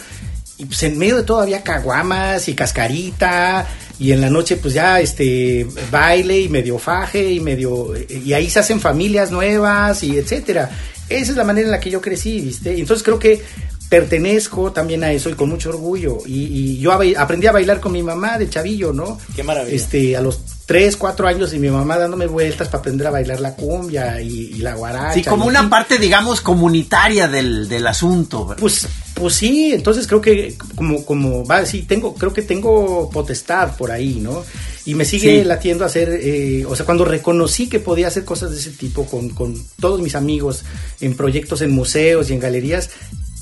y 0.60 0.66
pues 0.66 0.82
en 0.82 0.98
medio 0.98 1.16
de 1.16 1.22
todo 1.22 1.40
había 1.40 1.62
caguamas 1.62 2.46
y 2.48 2.54
cascarita 2.54 3.66
y 3.98 4.12
en 4.12 4.20
la 4.20 4.28
noche 4.28 4.58
pues 4.58 4.74
ya 4.74 5.00
este 5.00 5.66
baile 5.90 6.38
y 6.38 6.50
medio 6.50 6.78
faje 6.78 7.32
y 7.32 7.40
medio 7.40 7.94
y 7.96 8.34
ahí 8.34 8.50
se 8.50 8.58
hacen 8.58 8.78
familias 8.78 9.30
nuevas 9.30 10.02
y 10.02 10.18
etcétera. 10.18 10.70
Esa 11.08 11.30
es 11.30 11.36
la 11.38 11.44
manera 11.44 11.64
en 11.64 11.72
la 11.72 11.80
que 11.80 11.88
yo 11.88 12.02
crecí, 12.02 12.42
¿viste? 12.42 12.78
entonces 12.78 13.02
creo 13.02 13.18
que 13.18 13.42
pertenezco 13.90 14.70
también 14.70 15.02
a 15.02 15.10
eso 15.10 15.28
y 15.28 15.34
con 15.34 15.50
mucho 15.50 15.68
orgullo. 15.68 16.18
Y, 16.24 16.78
yo 16.78 16.92
aprendí 16.92 17.48
a 17.48 17.52
bailar 17.52 17.80
con 17.80 17.92
mi 17.92 18.02
mamá 18.02 18.38
de 18.38 18.48
chavillo, 18.48 18.92
¿no? 18.92 19.18
Qué 19.34 19.42
maravilla. 19.42 19.76
Este, 19.76 20.16
a 20.16 20.22
los 20.22 20.40
3, 20.64 20.96
4 20.96 21.26
años 21.26 21.52
y 21.52 21.58
mi 21.58 21.68
mamá 21.68 21.98
dándome 21.98 22.28
vueltas 22.28 22.68
para 22.68 22.78
aprender 22.78 23.08
a 23.08 23.10
bailar 23.10 23.40
la 23.40 23.56
cumbia 23.56 24.20
y, 24.22 24.54
la 24.58 24.74
guaracha. 24.76 25.14
Sí, 25.14 25.24
como 25.24 25.44
una 25.44 25.68
parte, 25.68 25.98
digamos, 25.98 26.40
comunitaria 26.40 27.26
del, 27.26 27.68
del 27.68 27.84
asunto. 27.88 28.54
Pues, 28.56 28.86
pues 29.14 29.34
sí, 29.34 29.72
entonces 29.74 30.06
creo 30.06 30.20
que 30.20 30.56
como, 30.76 31.04
como, 31.04 31.44
va, 31.44 31.66
sí, 31.66 31.82
tengo, 31.82 32.14
creo 32.14 32.32
que 32.32 32.42
tengo 32.42 33.10
potestad 33.10 33.76
por 33.76 33.90
ahí, 33.90 34.20
¿no? 34.20 34.44
Y 34.86 34.94
me 34.94 35.04
sigue 35.04 35.44
latiendo 35.44 35.84
a 35.84 35.88
hacer, 35.88 36.08
eh, 36.22 36.64
o 36.64 36.74
sea, 36.74 36.86
cuando 36.86 37.04
reconocí 37.04 37.68
que 37.68 37.80
podía 37.80 38.06
hacer 38.06 38.24
cosas 38.24 38.52
de 38.52 38.58
ese 38.58 38.70
tipo 38.70 39.04
con, 39.06 39.30
con 39.30 39.54
todos 39.80 40.00
mis 40.00 40.14
amigos 40.14 40.62
en 41.00 41.16
proyectos 41.16 41.60
en 41.60 41.72
museos 41.72 42.30
y 42.30 42.32
en 42.32 42.40
galerías, 42.40 42.90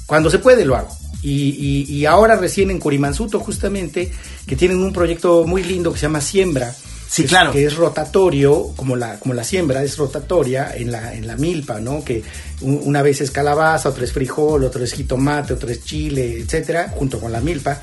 cuando 0.09 0.31
se 0.31 0.41
puede 0.41 0.65
lo 0.65 0.75
hago. 0.75 0.89
Y, 1.23 1.85
y, 1.89 2.07
ahora 2.07 2.37
recién 2.37 2.71
en 2.71 2.79
Curimansuto 2.79 3.41
justamente, 3.41 4.11
que 4.47 4.55
tienen 4.57 4.81
un 4.81 4.93
proyecto 4.93 5.45
muy 5.47 5.65
lindo 5.65 5.93
que 5.93 5.99
se 5.99 6.07
llama 6.07 6.21
Siembra, 6.21 6.73
Sí, 7.09 7.25
claro. 7.25 7.53
Que 7.53 7.65
es 7.65 7.75
rotatorio, 7.75 8.75
como 8.77 8.95
la, 8.95 9.19
como 9.19 9.33
la 9.33 9.43
siembra 9.43 9.83
es 9.83 9.97
rotatoria 9.97 10.73
en 10.77 10.93
la, 10.93 11.15
en 11.15 11.27
la 11.27 11.37
milpa, 11.37 11.81
¿no? 11.81 12.05
Que 12.05 12.23
una 12.61 13.01
vez 13.01 13.23
es 13.23 13.31
calabaza, 13.31 13.89
otra 13.89 14.05
es 14.05 14.13
frijol, 14.13 14.63
otro 14.65 14.85
es 14.85 14.93
jitomate, 14.93 15.55
otro 15.55 15.71
es 15.71 15.83
chile, 15.85 16.39
etcétera, 16.39 16.93
junto 16.95 17.19
con 17.19 17.33
la 17.33 17.41
milpa. 17.41 17.81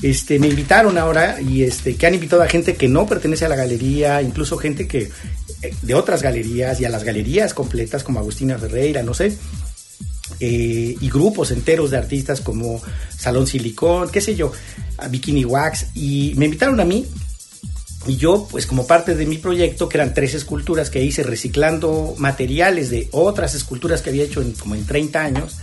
Este, 0.00 0.38
me 0.38 0.46
invitaron 0.46 0.96
ahora 0.96 1.40
y 1.40 1.64
este, 1.64 1.96
que 1.96 2.06
han 2.06 2.14
invitado 2.14 2.42
a 2.42 2.48
gente 2.48 2.76
que 2.76 2.86
no 2.86 3.04
pertenece 3.04 3.46
a 3.46 3.48
la 3.48 3.56
galería, 3.56 4.22
incluso 4.22 4.56
gente 4.56 4.86
que 4.86 5.10
eh, 5.62 5.74
de 5.82 5.94
otras 5.94 6.22
galerías 6.22 6.80
y 6.80 6.84
a 6.84 6.88
las 6.88 7.02
galerías 7.02 7.54
completas 7.54 8.04
como 8.04 8.20
Agustina 8.20 8.58
Ferreira, 8.58 9.02
no 9.02 9.12
sé, 9.12 9.36
eh, 10.40 10.96
y 11.00 11.10
grupos 11.10 11.50
enteros 11.50 11.90
de 11.90 11.98
artistas 11.98 12.40
como 12.40 12.80
Salón 13.16 13.46
Silicón, 13.46 14.10
qué 14.10 14.20
sé 14.20 14.34
yo, 14.34 14.52
Bikini 15.10 15.44
Wax, 15.44 15.86
y 15.94 16.34
me 16.36 16.46
invitaron 16.46 16.80
a 16.80 16.84
mí 16.84 17.06
y 18.06 18.16
yo, 18.16 18.46
pues 18.50 18.66
como 18.66 18.86
parte 18.86 19.14
de 19.14 19.26
mi 19.26 19.38
proyecto, 19.38 19.88
que 19.88 19.98
eran 19.98 20.14
tres 20.14 20.34
esculturas 20.34 20.88
que 20.88 21.02
hice 21.02 21.22
reciclando 21.22 22.14
materiales 22.16 22.90
de 22.90 23.08
otras 23.12 23.54
esculturas 23.54 24.02
que 24.02 24.10
había 24.10 24.24
hecho 24.24 24.40
en, 24.40 24.52
como 24.52 24.74
en 24.74 24.86
30 24.86 25.20
años, 25.20 25.56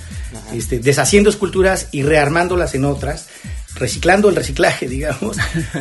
este, 0.53 0.80
deshaciendo 0.80 1.30
esculturas 1.30 1.88
y 1.91 2.03
rearmándolas 2.03 2.76
en 2.76 2.86
otras, 2.86 3.28
reciclando 3.76 4.30
el 4.30 4.36
reciclaje, 4.36 4.88
digamos. 4.89 5.38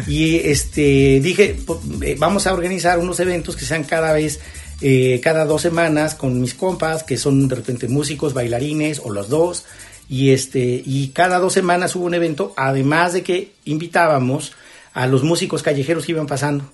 y 0.07 0.37
este, 0.37 1.21
dije, 1.21 1.57
eh, 2.03 2.17
vamos 2.19 2.47
a 2.47 2.55
organizar 2.55 2.99
unos 2.99 3.21
eventos 3.21 3.57
que 3.57 3.65
sean 3.65 3.85
cada 3.85 4.13
vez, 4.13 4.41
eh, 4.81 5.21
cada 5.23 5.45
dos 5.45 5.63
semanas 5.63 6.15
con 6.15 6.41
mis 6.41 6.55
compas, 6.55 7.03
que 7.03 7.17
son 7.17 7.49
de 7.49 7.57
repente 7.57 7.89
músicos, 7.89 8.35
bailarines 8.35 9.01
o 9.03 9.11
los 9.11 9.29
dos. 9.29 9.65
Y, 10.09 10.31
este, 10.31 10.83
y 10.85 11.09
cada 11.09 11.39
dos 11.39 11.53
semanas 11.53 11.97
hubo 11.97 12.05
un 12.05 12.15
evento, 12.15 12.53
además 12.57 13.15
de 13.15 13.23
que 13.23 13.53
invitábamos 13.65 14.53
a 14.93 15.07
los 15.07 15.23
músicos 15.23 15.63
callejeros 15.63 16.05
que 16.05 16.13
iban 16.13 16.27
pasando. 16.27 16.71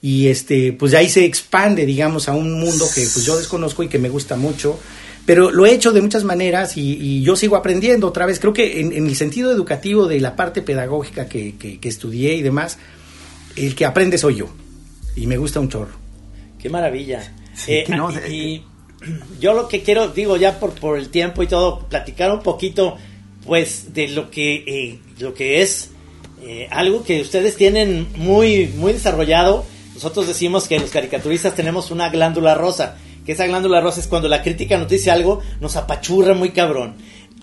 Y 0.00 0.28
este, 0.28 0.72
pues 0.72 0.92
de 0.92 0.98
ahí 0.98 1.08
se 1.08 1.24
expande, 1.24 1.84
digamos, 1.84 2.28
a 2.28 2.34
un 2.34 2.60
mundo 2.60 2.86
que 2.94 3.00
pues 3.00 3.24
yo 3.24 3.36
desconozco 3.36 3.82
y 3.82 3.88
que 3.88 3.98
me 3.98 4.08
gusta 4.08 4.36
mucho. 4.36 4.78
Pero 5.26 5.50
lo 5.50 5.66
he 5.66 5.72
hecho 5.72 5.92
de 5.92 6.00
muchas 6.00 6.24
maneras 6.24 6.76
y, 6.76 7.22
yo 7.22 7.36
sigo 7.36 7.56
aprendiendo 7.56 8.06
otra 8.06 8.24
vez. 8.24 8.38
Creo 8.38 8.52
que 8.52 8.80
en, 8.80 8.92
el 8.92 9.16
sentido 9.16 9.50
educativo 9.50 10.06
de 10.06 10.20
la 10.20 10.36
parte 10.36 10.62
pedagógica 10.62 11.28
que, 11.28 11.56
que, 11.56 11.88
estudié 11.88 12.34
y 12.34 12.42
demás, 12.42 12.78
el 13.56 13.74
que 13.74 13.84
aprende 13.84 14.18
soy 14.18 14.36
yo. 14.36 14.48
Y 15.16 15.26
me 15.26 15.36
gusta 15.36 15.60
un 15.60 15.68
chorro. 15.68 16.07
Qué 16.58 16.68
maravilla. 16.68 17.34
Eh, 17.66 17.86
y, 18.30 18.62
yo 19.40 19.52
lo 19.52 19.66
que 19.66 19.82
quiero, 19.82 20.08
digo, 20.08 20.36
ya 20.36 20.60
por, 20.60 20.74
por 20.74 20.96
el 20.96 21.08
tiempo 21.08 21.42
y 21.42 21.48
todo, 21.48 21.80
platicar 21.88 22.30
un 22.30 22.40
poquito, 22.40 22.96
pues, 23.44 23.92
de 23.94 24.06
lo 24.06 24.30
que, 24.30 24.62
eh, 24.64 24.98
lo 25.18 25.34
que 25.34 25.60
es 25.60 25.90
eh, 26.42 26.68
algo 26.70 27.02
que 27.02 27.20
ustedes 27.20 27.56
tienen 27.56 28.06
muy, 28.16 28.68
muy 28.68 28.92
desarrollado. 28.92 29.64
Nosotros 29.94 30.28
decimos 30.28 30.68
que 30.68 30.78
los 30.78 30.90
caricaturistas 30.90 31.54
tenemos 31.54 31.90
una 31.90 32.10
glándula 32.10 32.54
rosa, 32.54 32.96
que 33.26 33.32
esa 33.32 33.46
glándula 33.46 33.80
rosa 33.80 34.00
es 34.00 34.06
cuando 34.06 34.28
la 34.28 34.42
crítica 34.42 34.78
nos 34.78 34.88
dice 34.88 35.10
algo, 35.10 35.40
nos 35.60 35.76
apachurra 35.76 36.34
muy 36.34 36.50
cabrón. 36.50 36.96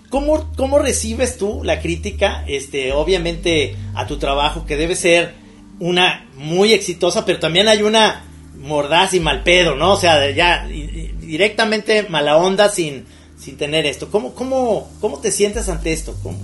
¿Cómo, 0.08 0.50
cómo 0.56 0.78
recibes 0.78 1.36
tú 1.36 1.62
la 1.62 1.80
crítica, 1.80 2.44
este, 2.46 2.92
obviamente, 2.92 3.76
a 3.94 4.06
tu 4.06 4.16
trabajo, 4.16 4.64
que 4.64 4.76
debe 4.76 4.94
ser 4.94 5.34
una 5.78 6.26
muy 6.36 6.72
exitosa, 6.72 7.24
pero 7.26 7.38
también 7.38 7.68
hay 7.68 7.82
una 7.82 8.24
mordaz 8.66 9.14
y 9.14 9.20
mal 9.20 9.42
pedo, 9.42 9.74
¿no? 9.74 9.92
O 9.92 9.96
sea, 9.96 10.30
ya 10.30 10.66
directamente 10.66 12.06
mala 12.08 12.36
onda 12.36 12.68
sin, 12.68 13.06
sin 13.38 13.56
tener 13.56 13.86
esto. 13.86 14.10
¿Cómo, 14.10 14.34
cómo, 14.34 14.90
cómo 15.00 15.18
te 15.18 15.30
sientes 15.30 15.68
ante 15.68 15.92
esto? 15.92 16.16
¿Cómo? 16.22 16.38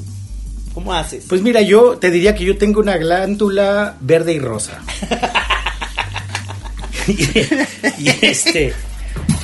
¿Cómo 0.75 0.95
haces? 0.95 1.25
Pues 1.29 1.43
mira, 1.43 1.61
yo 1.61 1.99
te 1.99 2.11
diría 2.11 2.35
que 2.35 2.45
yo 2.45 2.57
tengo 2.57 2.81
una 2.81 2.97
glándula 2.97 3.97
verde 4.01 4.33
y 4.33 4.39
rosa. 4.39 4.81
y, 7.09 8.09
este 8.23 8.73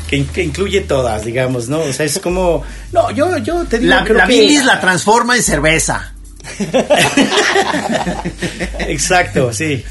que, 0.09 0.43
incluye 0.43 0.81
todas, 0.83 1.25
digamos, 1.25 1.69
¿no? 1.69 1.81
O 1.81 1.93
sea, 1.93 2.07
es 2.07 2.19
como 2.19 2.63
no, 2.93 3.11
yo 3.11 3.37
yo 3.39 3.65
te 3.67 3.79
digo 3.79 3.91
la, 3.91 4.05
la 4.05 4.27
bilis 4.27 4.65
la 4.65 4.81
transforma 4.81 5.37
en 5.37 5.43
cerveza. 5.43 6.15
Exacto, 8.79 9.53
sí. 9.53 9.85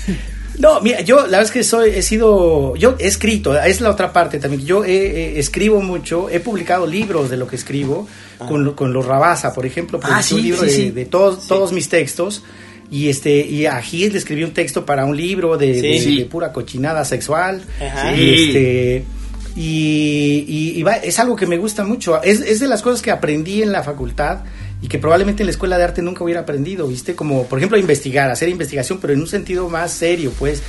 No, 0.57 0.81
mira, 0.81 1.01
yo 1.01 1.17
la 1.17 1.23
verdad 1.23 1.43
es 1.43 1.51
que 1.51 1.63
soy, 1.63 1.91
he 1.91 2.01
sido, 2.01 2.75
yo 2.75 2.95
he 2.99 3.07
escrito, 3.07 3.57
es 3.59 3.79
la 3.79 3.91
otra 3.91 4.11
parte 4.11 4.39
también, 4.39 4.65
yo 4.65 4.83
escribo 4.83 5.81
mucho, 5.81 6.29
he 6.29 6.39
publicado 6.39 6.87
libros 6.87 7.29
de 7.29 7.37
lo 7.37 7.47
que 7.47 7.55
escribo, 7.55 8.07
ah. 8.39 8.47
con, 8.47 8.73
con, 8.73 8.91
los 8.91 9.05
Rabasa, 9.05 9.53
por 9.53 9.65
ejemplo, 9.65 9.99
ah, 10.01 10.21
un 10.31 10.41
libro 10.41 10.63
de, 10.63 11.05
todos, 11.05 11.47
todos 11.47 11.71
mis 11.71 11.89
textos, 11.89 12.43
y 12.89 13.09
este 13.09 13.45
y 13.45 13.65
a 13.65 13.81
Gil 13.81 14.13
le 14.13 14.17
escribí 14.17 14.43
un 14.43 14.53
texto 14.53 14.85
para 14.85 15.05
un 15.05 15.15
libro 15.15 15.57
de, 15.57 16.27
pura 16.31 16.51
cochinada 16.51 17.05
sexual, 17.05 17.61
y 18.15 18.49
este... 18.49 19.05
Y, 19.59 20.85
es 21.01 21.17
algo 21.17 21.35
que 21.35 21.47
me 21.47 21.57
gusta 21.57 21.83
mucho. 21.83 22.21
Es, 22.21 22.41
es 22.41 22.59
de 22.59 22.67
las 22.67 22.83
cosas 22.83 23.01
que 23.01 23.09
aprendí 23.09 23.63
en 23.63 23.71
la 23.71 23.81
facultad 23.81 24.41
y 24.81 24.87
que 24.87 24.99
probablemente 24.99 25.43
en 25.43 25.47
la 25.47 25.51
escuela 25.51 25.77
de 25.77 25.83
arte 25.83 26.01
nunca 26.01 26.23
hubiera 26.23 26.41
aprendido, 26.41 26.87
¿viste? 26.87 27.15
Como, 27.15 27.45
por 27.45 27.59
ejemplo, 27.59 27.77
investigar, 27.77 28.29
hacer 28.29 28.49
investigación, 28.49 28.99
pero 29.01 29.13
en 29.13 29.21
un 29.21 29.27
sentido 29.27 29.69
más 29.69 29.91
serio, 29.91 30.31
pues. 30.37 30.61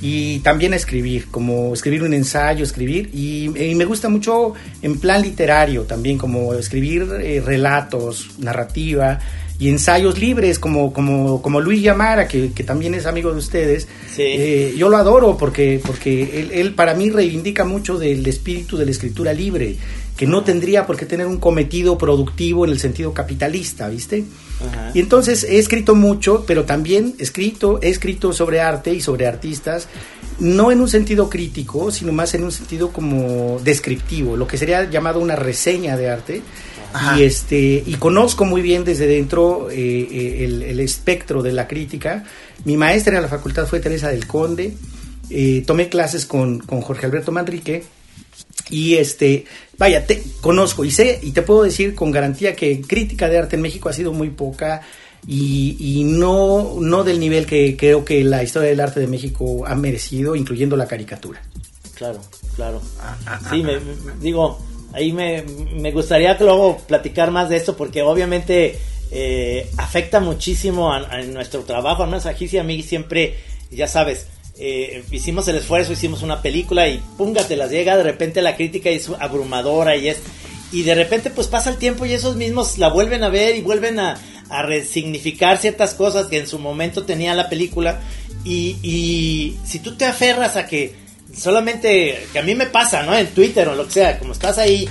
Y 0.00 0.40
también 0.40 0.74
a 0.74 0.76
escribir, 0.76 1.26
como 1.30 1.72
escribir 1.72 2.02
un 2.02 2.12
ensayo, 2.12 2.62
escribir. 2.62 3.10
Y, 3.14 3.48
me 3.48 3.84
gusta 3.86 4.08
mucho 4.08 4.52
en 4.82 5.00
plan 5.00 5.22
literario 5.22 5.82
también, 5.82 6.18
como 6.18 6.54
escribir 6.54 7.08
eh, 7.20 7.42
relatos, 7.44 8.38
narrativa 8.38 9.18
y 9.58 9.70
ensayos 9.70 10.18
libres 10.18 10.58
como, 10.58 10.92
como, 10.92 11.40
como 11.40 11.60
Luis 11.60 11.82
Yamara, 11.82 12.28
que, 12.28 12.52
que 12.52 12.62
también 12.62 12.94
es 12.94 13.06
amigo 13.06 13.32
de 13.32 13.38
ustedes. 13.38 13.88
Eh, 14.18 14.74
yo 14.76 14.90
lo 14.90 14.98
adoro 14.98 15.38
porque, 15.38 15.80
porque 15.84 16.40
él, 16.40 16.50
él, 16.52 16.74
para 16.74 16.94
mí 16.94 17.10
reivindica 17.10 17.64
mucho 17.64 17.98
del 17.98 18.26
espíritu 18.26 18.76
de 18.76 18.84
la 18.84 18.90
escritura 18.90 19.32
libre 19.32 19.76
que 20.16 20.26
no 20.26 20.42
tendría 20.44 20.86
por 20.86 20.96
qué 20.96 21.04
tener 21.04 21.26
un 21.26 21.38
cometido 21.38 21.98
productivo 21.98 22.64
en 22.64 22.70
el 22.70 22.78
sentido 22.78 23.12
capitalista, 23.12 23.88
¿viste? 23.88 24.24
Y 24.94 25.00
entonces 25.00 25.44
he 25.44 25.58
escrito 25.58 25.94
mucho, 25.94 26.44
pero 26.46 26.64
también 26.64 27.14
he 27.18 27.22
escrito, 27.22 27.78
he 27.82 27.90
escrito 27.90 28.32
sobre 28.32 28.60
arte 28.60 28.94
y 28.94 29.02
sobre 29.02 29.26
artistas, 29.26 29.88
no 30.38 30.72
en 30.72 30.80
un 30.80 30.88
sentido 30.88 31.28
crítico, 31.28 31.90
sino 31.90 32.12
más 32.12 32.34
en 32.34 32.44
un 32.44 32.52
sentido 32.52 32.90
como 32.90 33.60
descriptivo, 33.62 34.36
lo 34.36 34.46
que 34.46 34.56
sería 34.56 34.88
llamado 34.88 35.20
una 35.20 35.36
reseña 35.36 35.96
de 35.96 36.10
arte. 36.10 36.42
Y 37.16 37.24
este 37.24 37.82
y 37.84 37.94
conozco 37.96 38.46
muy 38.46 38.62
bien 38.62 38.82
desde 38.82 39.06
dentro 39.06 39.68
eh, 39.70 39.76
eh, 39.76 40.44
el, 40.70 40.80
espectro 40.80 41.42
de 41.42 41.52
la 41.52 41.68
crítica. 41.68 42.24
Mi 42.64 42.78
maestra 42.78 43.16
en 43.16 43.22
la 43.22 43.28
facultad 43.28 43.66
fue 43.66 43.80
Teresa 43.80 44.08
del 44.08 44.26
Conde. 44.26 44.72
Eh, 45.28 45.62
tomé 45.66 45.90
clases 45.90 46.24
con, 46.24 46.60
con 46.60 46.80
Jorge 46.80 47.04
Alberto 47.04 47.32
Manrique 47.32 47.84
y 48.70 48.94
este, 48.94 49.44
vaya, 49.78 50.06
te 50.06 50.22
conozco 50.40 50.84
y 50.84 50.90
sé 50.90 51.20
y 51.22 51.32
te 51.32 51.42
puedo 51.42 51.62
decir 51.62 51.94
con 51.94 52.10
garantía 52.10 52.54
que 52.54 52.80
crítica 52.80 53.28
de 53.28 53.38
arte 53.38 53.56
en 53.56 53.62
México 53.62 53.88
ha 53.88 53.92
sido 53.92 54.12
muy 54.12 54.30
poca 54.30 54.82
y, 55.28 56.02
no, 56.04 56.76
no 56.80 57.02
del 57.02 57.18
nivel 57.18 57.46
que 57.46 57.76
creo 57.76 58.04
que 58.04 58.22
la 58.22 58.44
historia 58.44 58.70
del 58.70 58.80
arte 58.80 59.00
de 59.00 59.08
México 59.08 59.66
ha 59.66 59.74
merecido, 59.74 60.36
incluyendo 60.36 60.76
la 60.76 60.86
caricatura. 60.86 61.42
Claro, 61.94 62.20
claro. 62.54 62.80
Ah, 63.00 63.16
ah, 63.26 63.40
sí, 63.50 63.62
me, 63.62 63.78
digo, 64.20 64.60
ahí 64.92 65.12
me, 65.12 65.42
me 65.42 65.90
gustaría 65.90 66.36
luego 66.38 66.78
platicar 66.86 67.32
más 67.32 67.48
de 67.48 67.56
esto 67.56 67.76
porque 67.76 68.02
obviamente 68.02 68.78
eh, 69.10 69.70
afecta 69.76 70.20
muchísimo 70.20 70.92
a, 70.92 71.22
nuestro 71.22 71.62
trabajo, 71.62 72.02
al 72.02 72.10
menos 72.10 72.26
a 72.26 72.34
Gis 72.34 72.54
y 72.54 72.58
a 72.58 72.64
mí 72.64 72.82
siempre, 72.82 73.38
ya 73.70 73.86
sabes, 73.86 74.26
eh, 74.58 75.04
hicimos 75.10 75.46
el 75.48 75.56
esfuerzo, 75.56 75.92
hicimos 75.92 76.22
una 76.22 76.40
película 76.40 76.88
y 76.88 77.02
las 77.56 77.70
llega 77.70 77.96
de 77.96 78.02
repente 78.02 78.40
la 78.40 78.56
crítica 78.56 78.88
es 78.88 79.10
abrumadora 79.18 79.96
y 79.96 80.08
es 80.08 80.18
y 80.72 80.82
de 80.82 80.94
repente 80.94 81.30
pues 81.30 81.46
pasa 81.46 81.70
el 81.70 81.76
tiempo 81.76 82.06
y 82.06 82.12
esos 82.12 82.36
mismos 82.36 82.78
la 82.78 82.88
vuelven 82.88 83.22
a 83.22 83.28
ver 83.28 83.56
y 83.56 83.62
vuelven 83.62 83.98
a, 83.98 84.18
resignificar 84.48 85.58
ciertas 85.58 85.94
cosas 85.94 86.28
que 86.28 86.38
en 86.38 86.46
su 86.46 86.60
momento 86.60 87.04
tenía 87.04 87.34
la 87.34 87.48
película 87.48 88.00
y, 88.44 88.76
y 88.80 89.58
si 89.64 89.80
tú 89.80 89.96
te 89.96 90.04
aferras 90.04 90.54
a 90.54 90.66
que 90.66 90.94
solamente 91.36 92.24
que 92.32 92.38
a 92.38 92.42
mí 92.42 92.54
me 92.54 92.66
pasa, 92.66 93.02
¿no? 93.02 93.16
En 93.16 93.26
Twitter 93.26 93.66
o 93.66 93.74
lo 93.74 93.86
que 93.86 93.92
sea, 93.94 94.20
como 94.20 94.32
estás 94.32 94.58
ahí 94.58 94.88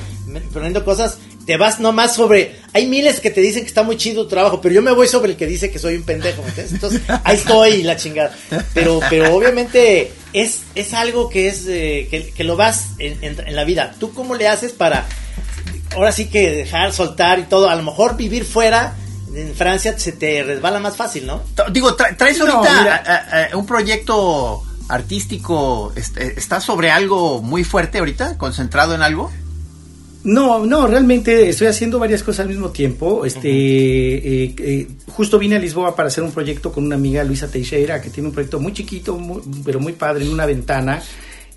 poniendo 0.52 0.84
cosas 0.84 1.20
te 1.46 1.58
vas 1.58 1.80
nomás 1.80 2.16
sobre. 2.16 2.60
Hay 2.74 2.88
miles 2.88 3.20
que 3.20 3.30
te 3.30 3.42
dicen 3.42 3.62
que 3.62 3.68
está 3.68 3.84
muy 3.84 3.98
chido 3.98 4.24
tu 4.24 4.30
trabajo, 4.30 4.62
pero 4.62 4.76
yo 4.76 4.82
me 4.82 4.92
voy 4.92 5.08
sobre 5.08 5.32
el 5.32 5.38
que 5.38 5.46
dice 5.46 5.72
que 5.72 5.80
soy 5.80 5.96
un 5.96 6.04
pendejo. 6.04 6.44
Entonces, 6.58 7.02
ahí 7.24 7.38
estoy, 7.38 7.84
la 7.84 7.96
chingada. 7.96 8.36
Pero, 8.74 9.00
pero 9.10 9.36
obviamente 9.36 10.12
es, 10.34 10.62
es 10.74 10.94
algo 10.94 11.30
que 11.30 11.48
es 11.48 11.66
eh, 11.68 12.32
que, 12.36 12.44
lo 12.44 12.56
vas 12.56 12.90
en, 13.00 13.24
en, 13.24 13.56
la 13.56 13.64
vida. 13.64 13.94
¿Tú 14.00 14.14
cómo 14.14 14.36
le 14.36 14.48
haces 14.48 14.74
para 14.74 15.06
ahora 15.96 16.12
sí 16.12 16.26
que 16.26 16.52
dejar, 16.52 16.92
soltar 16.94 17.40
y 17.40 17.44
todo? 17.44 17.70
A 17.70 17.76
lo 17.76 17.84
mejor 17.84 18.18
vivir 18.18 18.46
fuera. 18.46 18.96
En 19.34 19.54
Francia 19.54 19.98
se 20.00 20.14
te 20.14 20.44
resbala 20.44 20.80
más 20.80 20.96
fácil, 20.96 21.26
¿no? 21.26 21.44
Digo, 21.72 21.96
traes 21.96 22.40
ahorita 22.40 23.50
un 23.54 23.66
proyecto 23.66 24.64
artístico, 24.88 25.92
este, 25.96 26.40
¿estás 26.40 26.64
sobre 26.64 26.92
algo 26.92 27.42
muy 27.42 27.64
fuerte 27.64 27.98
ahorita? 27.98 28.38
¿Concentrado 28.38 28.96
en 28.96 29.02
algo? 29.02 29.32
No, 30.26 30.66
no, 30.66 30.88
realmente 30.88 31.50
estoy 31.50 31.68
haciendo 31.68 32.00
varias 32.00 32.24
cosas 32.24 32.42
al 32.42 32.50
mismo 32.50 32.72
tiempo. 32.72 33.26
Este, 33.26 33.48
eh, 33.48 34.56
eh, 34.58 34.88
justo 35.12 35.38
vine 35.38 35.56
a 35.56 35.60
Lisboa 35.60 35.96
para 35.96 36.08
hacer 36.08 36.24
un 36.24 36.32
proyecto 36.32 36.72
con 36.72 36.84
una 36.84 36.96
amiga, 36.96 37.24
Luisa 37.24 37.48
Teixeira, 37.48 38.02
que 38.02 38.10
tiene 38.10 38.30
un 38.30 38.34
proyecto 38.34 38.60
muy 38.60 38.74
chiquito, 38.74 39.20
pero 39.64 39.80
muy 39.80 39.94
padre, 39.94 40.26
en 40.26 40.32
una 40.32 40.48
ventana. 40.48 41.00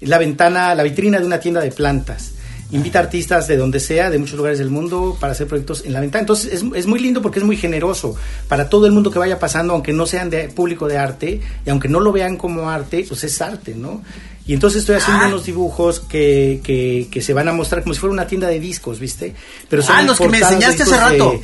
La 0.02 0.18
ventana, 0.18 0.74
la 0.74 0.82
vitrina 0.82 1.18
de 1.18 1.24
una 1.24 1.40
tienda 1.40 1.62
de 1.62 1.72
plantas. 1.72 2.32
Invita 2.70 2.98
artistas 2.98 3.48
de 3.48 3.56
donde 3.56 3.80
sea, 3.80 4.10
de 4.10 4.18
muchos 4.18 4.36
lugares 4.36 4.58
del 4.58 4.68
mundo, 4.68 5.16
para 5.18 5.32
hacer 5.32 5.46
proyectos 5.46 5.86
en 5.86 5.94
la 5.94 6.00
ventana. 6.00 6.20
Entonces 6.20 6.52
es, 6.52 6.62
es 6.74 6.86
muy 6.86 7.00
lindo 7.00 7.22
porque 7.22 7.38
es 7.38 7.46
muy 7.46 7.56
generoso 7.56 8.16
para 8.48 8.68
todo 8.68 8.84
el 8.84 8.92
mundo 8.92 9.10
que 9.10 9.18
vaya 9.18 9.38
pasando, 9.38 9.72
aunque 9.72 9.94
no 9.94 10.04
sean 10.04 10.28
de 10.28 10.50
público 10.50 10.86
de 10.88 10.98
arte 10.98 11.40
y 11.64 11.70
aunque 11.70 11.88
no 11.88 12.00
lo 12.00 12.12
vean 12.12 12.36
como 12.36 12.68
arte, 12.68 13.06
pues 13.08 13.24
es 13.24 13.40
arte, 13.40 13.74
¿no? 13.74 14.02
Y 14.48 14.54
entonces 14.54 14.80
estoy 14.80 14.96
haciendo 14.96 15.24
ah. 15.24 15.28
unos 15.28 15.44
dibujos 15.44 16.00
que, 16.00 16.60
que, 16.64 17.22
se 17.22 17.34
van 17.34 17.48
a 17.48 17.52
mostrar 17.52 17.82
como 17.82 17.92
si 17.92 18.00
fuera 18.00 18.14
una 18.14 18.26
tienda 18.26 18.48
de 18.48 18.58
discos, 18.58 18.98
¿viste? 18.98 19.34
Pero 19.68 19.82
son 19.82 19.96
ah, 19.96 20.02
los 20.02 20.18
que 20.18 20.26
me 20.26 20.38
enseñaste 20.38 20.84
hace 20.84 20.96
rato. 20.96 21.38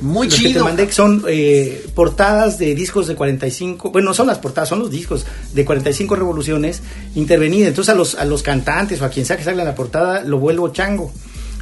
Muy 0.00 0.26
los 0.26 0.36
chido. 0.36 0.48
Que 0.48 0.58
te 0.58 0.64
mandé 0.64 0.86
que 0.88 0.92
son 0.92 1.24
eh, 1.28 1.86
portadas 1.94 2.58
de 2.58 2.74
discos 2.74 3.06
de 3.06 3.14
45, 3.14 3.92
bueno, 3.92 4.08
no 4.08 4.14
son 4.14 4.26
las 4.26 4.40
portadas, 4.40 4.68
son 4.68 4.80
los 4.80 4.90
discos 4.90 5.24
de 5.54 5.64
45 5.64 6.16
revoluciones 6.16 6.82
intervenidas. 7.14 7.68
Entonces 7.68 7.94
a 7.94 7.96
los, 7.96 8.16
a 8.16 8.24
los 8.24 8.42
cantantes 8.42 9.00
o 9.00 9.04
a 9.04 9.08
quien 9.08 9.24
sea 9.24 9.36
que 9.36 9.44
salga 9.44 9.62
en 9.62 9.68
la 9.68 9.76
portada 9.76 10.24
lo 10.24 10.38
vuelvo 10.40 10.70
chango. 10.70 11.12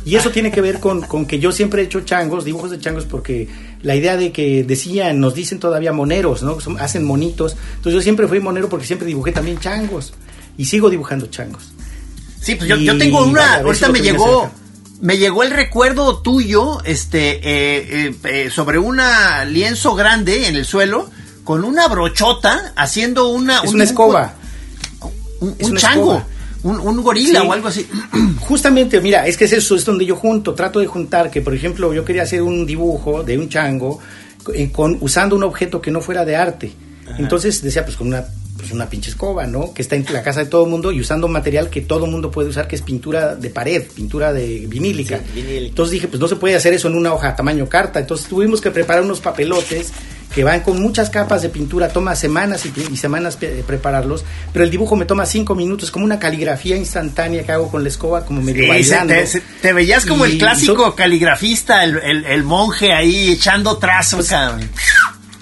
Y 0.07 0.17
eso 0.17 0.31
tiene 0.31 0.51
que 0.51 0.63
ver 0.63 0.81
con, 0.81 1.03
con, 1.03 1.27
que 1.27 1.39
yo 1.39 1.53
siempre 1.53 1.83
he 1.83 1.85
hecho 1.85 2.01
changos, 2.01 2.47
dibujos 2.47 2.71
de 2.71 2.79
changos, 2.79 3.05
porque 3.05 3.49
la 3.83 3.95
idea 3.97 4.17
de 4.17 4.33
que 4.33 4.65
decían, 4.65 5.21
nos 5.21 5.35
dicen 5.35 5.59
todavía 5.59 5.93
moneros, 5.93 6.43
¿no? 6.43 6.57
hacen 6.79 7.05
monitos. 7.05 7.55
Entonces 7.77 7.93
yo 7.93 8.01
siempre 8.01 8.27
fui 8.27 8.41
monero 8.41 8.71
porque 8.71 8.87
siempre 8.87 9.07
dibujé 9.07 9.33
también 9.33 9.59
changos 9.59 10.15
y 10.61 10.67
sigo 10.67 10.91
dibujando 10.91 11.27
changos. 11.29 11.73
Sí, 12.39 12.55
pues 12.55 12.69
yo, 12.69 12.77
yo 12.77 12.99
tengo 12.99 13.25
una, 13.25 13.57
ahorita 13.57 13.89
me 13.89 14.01
llegó, 14.01 14.51
me, 15.01 15.17
llegó 15.17 15.43
el 15.43 15.53
recuerdo 15.53 16.19
tuyo, 16.19 16.85
este, 16.85 17.37
eh, 17.37 18.09
eh, 18.09 18.15
eh, 18.25 18.51
sobre 18.51 18.79
una 18.79 19.47
lienzo 19.47 19.95
grande 19.95 20.49
en 20.49 20.57
el 20.57 20.67
suelo, 20.67 21.09
con 21.45 21.65
una 21.65 21.89
brochota, 21.89 22.75
haciendo 22.77 23.29
una... 23.29 23.61
Es 23.61 23.73
una 23.73 23.85
escoba. 23.85 24.35
Un, 25.41 25.77
chango. 25.77 26.23
Un, 26.63 27.03
gorila 27.03 27.43
o 27.45 27.55
algo 27.55 27.69
así. 27.69 27.89
Justamente, 28.41 29.01
mira, 29.01 29.27
es 29.27 29.39
que 29.39 29.47
es 29.47 29.55
eso, 29.55 29.77
es 29.77 29.87
donde 29.87 30.05
yo 30.05 30.15
junto, 30.15 30.53
trato 30.53 30.79
de 30.81 30.87
juntar 30.87 31.31
que, 31.31 31.41
por 31.41 31.55
ejemplo, 31.55 31.95
yo 31.95 32.05
quería 32.05 32.25
hacer 32.25 32.43
un 32.43 32.67
dibujo 32.67 33.23
de 33.23 33.39
un 33.39 33.49
chango 33.49 33.99
con, 34.73 34.99
usando 35.01 35.37
un 35.37 35.43
objeto 35.43 35.81
que 35.81 35.91
no 35.91 36.03
fuera 36.03 36.27
de 36.27 36.37
arte. 36.37 36.75
Entonces 37.17 37.63
decía, 37.63 37.83
pues 37.83 37.97
con 37.97 38.09
una 38.09 38.27
pues 38.61 38.73
una 38.73 38.89
pinche 38.89 39.11
escoba, 39.11 39.47
¿no? 39.47 39.75
Que 39.75 39.83
está 39.83 39.97
en 39.97 40.05
la 40.13 40.23
casa 40.23 40.41
de 40.41 40.47
todo 40.47 40.65
el 40.65 40.71
mundo 40.71 40.93
y 40.93 41.01
usando 41.01 41.29
material 41.29 41.71
que 41.71 41.81
todo 41.81 42.05
el 42.05 42.11
mundo 42.11 42.31
puede 42.31 42.49
usar, 42.49 42.69
que 42.69 42.77
es 42.77 42.83
pintura 42.83 43.35
de 43.35 43.51
pared, 43.51 43.85
pintura 43.95 44.33
de 44.33 44.67
vinílica. 44.67 45.21
Entonces 45.35 45.93
dije, 45.93 46.09
pues 46.09 46.21
no 46.21 46.29
se 46.29 46.37
puede 46.37 46.55
hacer 46.55 46.73
eso 46.73 46.89
en 46.89 46.97
una 46.97 47.13
hoja 47.13 47.35
tamaño 47.35 47.69
carta. 47.69 48.01
Entonces 48.01 48.29
tuvimos 48.29 48.61
que 48.61 48.71
preparar 48.71 49.03
unos 49.03 49.21
papelotes 49.21 49.93
que 50.35 50.45
van 50.45 50.61
con 50.61 50.81
muchas 50.81 51.11
capas 51.11 51.43
de 51.43 51.49
pintura, 51.49 51.89
toma 51.89 52.15
semanas 52.15 52.65
y, 52.65 52.97
semanas 52.97 53.37
prepararlos, 53.67 54.25
pero 54.53 54.65
el 54.65 54.71
dibujo 54.71 54.95
me 54.95 55.05
toma 55.05 55.27
cinco 55.27 55.55
minutos, 55.55 55.91
como 55.91 56.05
una 56.05 56.19
caligrafía 56.19 56.77
instantánea 56.77 57.45
que 57.45 57.53
hago 57.53 57.71
con 57.71 57.83
la 57.83 57.89
escoba, 57.89 58.25
como 58.25 58.41
medio 58.41 58.69
bailando. 58.69 59.15
te, 59.61 59.73
veías 59.73 60.07
como 60.07 60.25
el 60.25 60.39
clásico 60.39 60.95
caligrafista, 60.95 61.85
el, 61.85 62.45
monje 62.45 62.93
ahí 62.93 63.31
echando 63.31 63.77
trazos, 63.79 64.31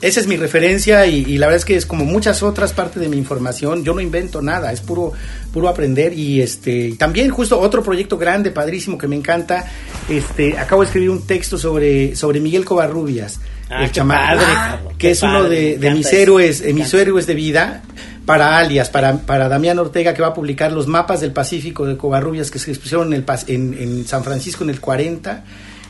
esa 0.01 0.21
es 0.21 0.27
mi 0.27 0.37
referencia 0.37 1.07
y, 1.07 1.39
la 1.39 1.47
verdad 1.47 1.59
es 1.59 1.65
que 1.65 1.77
es 1.77 1.87
como 1.87 2.05
muchas 2.05 2.43
otras 2.43 2.73
partes 2.73 3.01
de 3.01 3.09
mi 3.09 3.17
información, 3.17 3.85
yo 3.85 3.95
no 3.95 4.01
invento 4.01 4.43
nada, 4.43 4.73
es 4.73 4.81
puro 4.81 5.13
puro 5.53 5.69
aprender 5.69 6.13
y 6.13 6.41
este 6.41 6.95
también 6.99 7.31
justo 7.31 7.59
otro 7.59 7.83
proyecto 7.83 8.19
grande, 8.19 8.51
padrísimo 8.51 8.99
que 8.99 9.09
me 9.09 9.17
encanta, 9.17 9.67
este 10.09 10.59
acabo 10.59 10.83
de 10.83 10.87
escribir 10.87 11.11
un 11.11 11.27
texto 11.27 11.59
sobre 11.59 12.15
sobre 12.15 12.41
Miguel 12.41 12.65
Covarrubias, 12.65 13.41
Ah, 13.71 13.85
el 13.85 13.93
cabrón, 13.93 14.95
que 14.97 15.11
es 15.11 15.23
uno 15.23 15.45
de, 15.45 15.79
mis 15.95 16.07
eso, 16.07 16.17
héroes, 16.17 16.63
eh, 16.63 16.73
mis 16.73 16.93
héroes 16.95 17.27
de 17.27 17.35
vida, 17.35 17.83
para 18.25 18.59
alias, 18.59 18.89
para, 18.89 19.19
para 19.19 19.49
Damián 19.49 19.79
Ortega, 19.79 20.15
que 20.15 20.23
va 20.23 20.29
a 20.29 20.35
publicar 20.35 20.73
los 20.73 20.87
mapas 20.87 21.21
del 21.21 21.33
Pacífico 21.33 21.85
de 21.85 21.97
Covarrubias 21.99 22.51
que 22.51 22.59
se 22.59 22.71
expusieron 22.71 23.13
en, 23.13 23.25
el, 23.47 23.75
en 23.79 24.07
San 24.07 24.25
Francisco 24.25 24.65
en 24.65 24.71
el 24.71 24.81
40, 24.81 25.45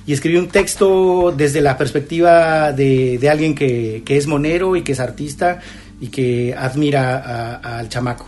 y 0.09 0.15
escribió 0.15 0.41
un 0.41 0.49
texto 0.49 1.35
desde 1.37 1.61
la 1.61 1.77
perspectiva 1.77 2.73
de, 2.73 3.19
de 3.19 3.29
alguien 3.29 3.55
que, 3.55 4.03
que 4.07 4.17
es 4.17 4.27
monero 4.27 4.75
y 4.75 4.83
que 4.83 4.93
es 4.93 5.01
artista 5.01 5.61
y 6.01 6.09
que 6.09 6.55
admira 6.57 7.57
al 7.57 7.91
chamaco. 7.91 8.27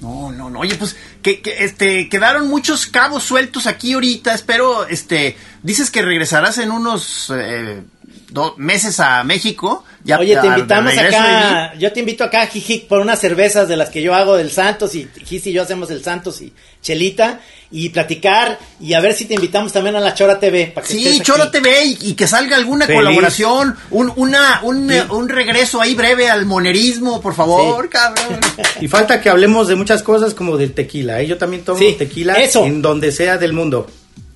No, 0.00 0.32
no, 0.32 0.50
no. 0.50 0.58
Oye, 0.58 0.74
pues 0.74 0.96
que, 1.22 1.40
que, 1.40 1.64
este 1.64 2.08
quedaron 2.08 2.48
muchos 2.48 2.86
cabos 2.86 3.22
sueltos 3.22 3.68
aquí 3.68 3.92
ahorita. 3.92 4.34
Espero, 4.34 4.88
este, 4.88 5.36
dices 5.62 5.92
que 5.92 6.02
regresarás 6.02 6.58
en 6.58 6.72
unos 6.72 7.32
eh, 7.32 7.84
dos 8.30 8.56
meses 8.58 9.00
a 9.00 9.22
México. 9.24 9.84
Ya, 10.04 10.18
Oye, 10.18 10.36
te 10.36 10.46
invitamos 10.46 10.92
acá, 10.98 11.72
yo 11.78 11.90
te 11.92 12.00
invito 12.00 12.24
acá 12.24 12.46
Jijic 12.46 12.86
por 12.88 13.00
unas 13.00 13.18
cervezas 13.18 13.68
de 13.68 13.76
las 13.78 13.88
que 13.88 14.02
yo 14.02 14.14
hago 14.14 14.36
del 14.36 14.50
Santos 14.50 14.94
y 14.94 15.08
Gis 15.24 15.46
y 15.46 15.52
yo 15.52 15.62
hacemos 15.62 15.90
el 15.90 16.04
Santos 16.04 16.42
y 16.42 16.52
Chelita 16.82 17.40
y 17.70 17.88
platicar 17.88 18.58
y 18.80 18.92
a 18.92 19.00
ver 19.00 19.14
si 19.14 19.24
te 19.24 19.32
invitamos 19.32 19.72
también 19.72 19.96
a 19.96 20.00
la 20.00 20.12
Chora 20.12 20.38
TV. 20.38 20.72
Para 20.74 20.86
que 20.86 20.92
Sí, 20.92 21.06
estés 21.08 21.22
Chora 21.22 21.44
aquí. 21.44 21.52
TV 21.52 21.84
y, 21.86 21.98
y 22.02 22.14
que 22.14 22.26
salga 22.26 22.56
alguna 22.58 22.84
Feliz. 22.86 23.00
colaboración, 23.00 23.76
un, 23.92 24.12
una, 24.16 24.60
un, 24.62 24.92
un 25.10 25.28
regreso 25.30 25.80
ahí 25.80 25.94
breve 25.94 26.28
al 26.28 26.44
monerismo, 26.44 27.22
por 27.22 27.34
favor, 27.34 27.84
Sí. 27.84 27.88
cabrón. 27.90 28.40
Y 28.82 28.88
falta 28.88 29.22
que 29.22 29.30
hablemos 29.30 29.68
de 29.68 29.74
muchas 29.76 30.02
cosas 30.02 30.34
como 30.34 30.58
del 30.58 30.72
tequila. 30.74 31.22
¿eh? 31.22 31.26
Yo 31.26 31.38
también 31.38 31.64
tomo 31.64 31.78
Sí, 31.78 31.94
tequila 31.98 32.34
eso. 32.34 32.64
en 32.66 32.82
donde 32.82 33.10
sea 33.10 33.38
del 33.38 33.54
mundo. 33.54 33.86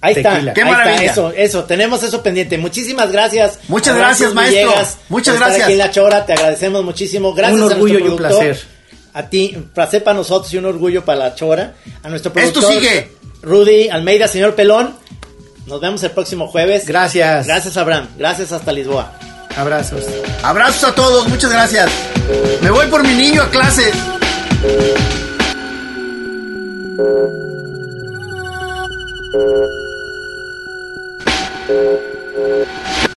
Ahí 0.01 0.15
Tequila. 0.15 0.39
está, 0.39 0.53
Qué 0.55 0.63
ahí 0.63 0.71
maravilla. 0.71 0.95
está, 1.01 1.13
eso, 1.13 1.33
eso, 1.37 1.65
tenemos 1.65 2.03
eso 2.03 2.23
pendiente. 2.23 2.57
Muchísimas 2.59 3.11
gracias. 3.11 3.59
Muchas 3.69 3.97
gracias, 3.97 4.33
maestro. 4.35 4.69
Villegas, 4.69 4.99
Muchas 5.09 5.35
por 5.35 5.43
estar 5.43 5.49
gracias. 5.49 5.65
Aquí 5.65 5.73
en 5.73 5.79
la 5.79 5.91
Chora, 5.91 6.27
te 6.27 6.33
agradecemos 6.35 6.85
muchísimo. 6.85 7.35
Gracias 7.35 7.61
Un 7.61 7.63
a 7.73 7.75
orgullo 7.75 7.99
y 7.99 8.03
un 8.03 8.17
placer. 8.17 8.61
A 9.15 9.29
ti, 9.29 9.55
un 9.57 9.65
placer 9.65 10.05
para 10.05 10.17
nosotros 10.17 10.53
y 10.55 10.59
un 10.59 10.67
orgullo 10.67 11.05
para 11.05 11.19
la 11.19 11.35
Chora. 11.35 11.75
A 12.05 12.09
nuestro 12.09 12.33
Esto 12.37 12.61
productor, 12.61 12.73
sigue. 12.83 13.11
Rudy 13.43 13.89
Almeida, 13.89 14.29
señor 14.29 14.55
Pelón. 14.55 14.95
Nos 15.67 15.81
vemos 15.81 16.03
el 16.05 16.13
próximo 16.13 16.47
jueves. 16.47 16.87
Gracias. 16.87 17.47
Gracias, 17.47 17.77
Abraham. 17.77 18.09
Gracias 18.17 18.53
hasta 18.53 18.71
Lisboa. 18.73 19.13
Abrazos. 19.57 20.05
Abrazos 20.43 20.85
a 20.85 20.95
todos, 20.95 21.27
muchas 21.29 21.51
gracias. 21.51 21.91
Me 22.63 22.71
voy 22.71 22.87
por 22.87 23.03
mi 23.03 23.15
niño 23.15 23.43
a 23.43 23.51
clase. 23.51 23.91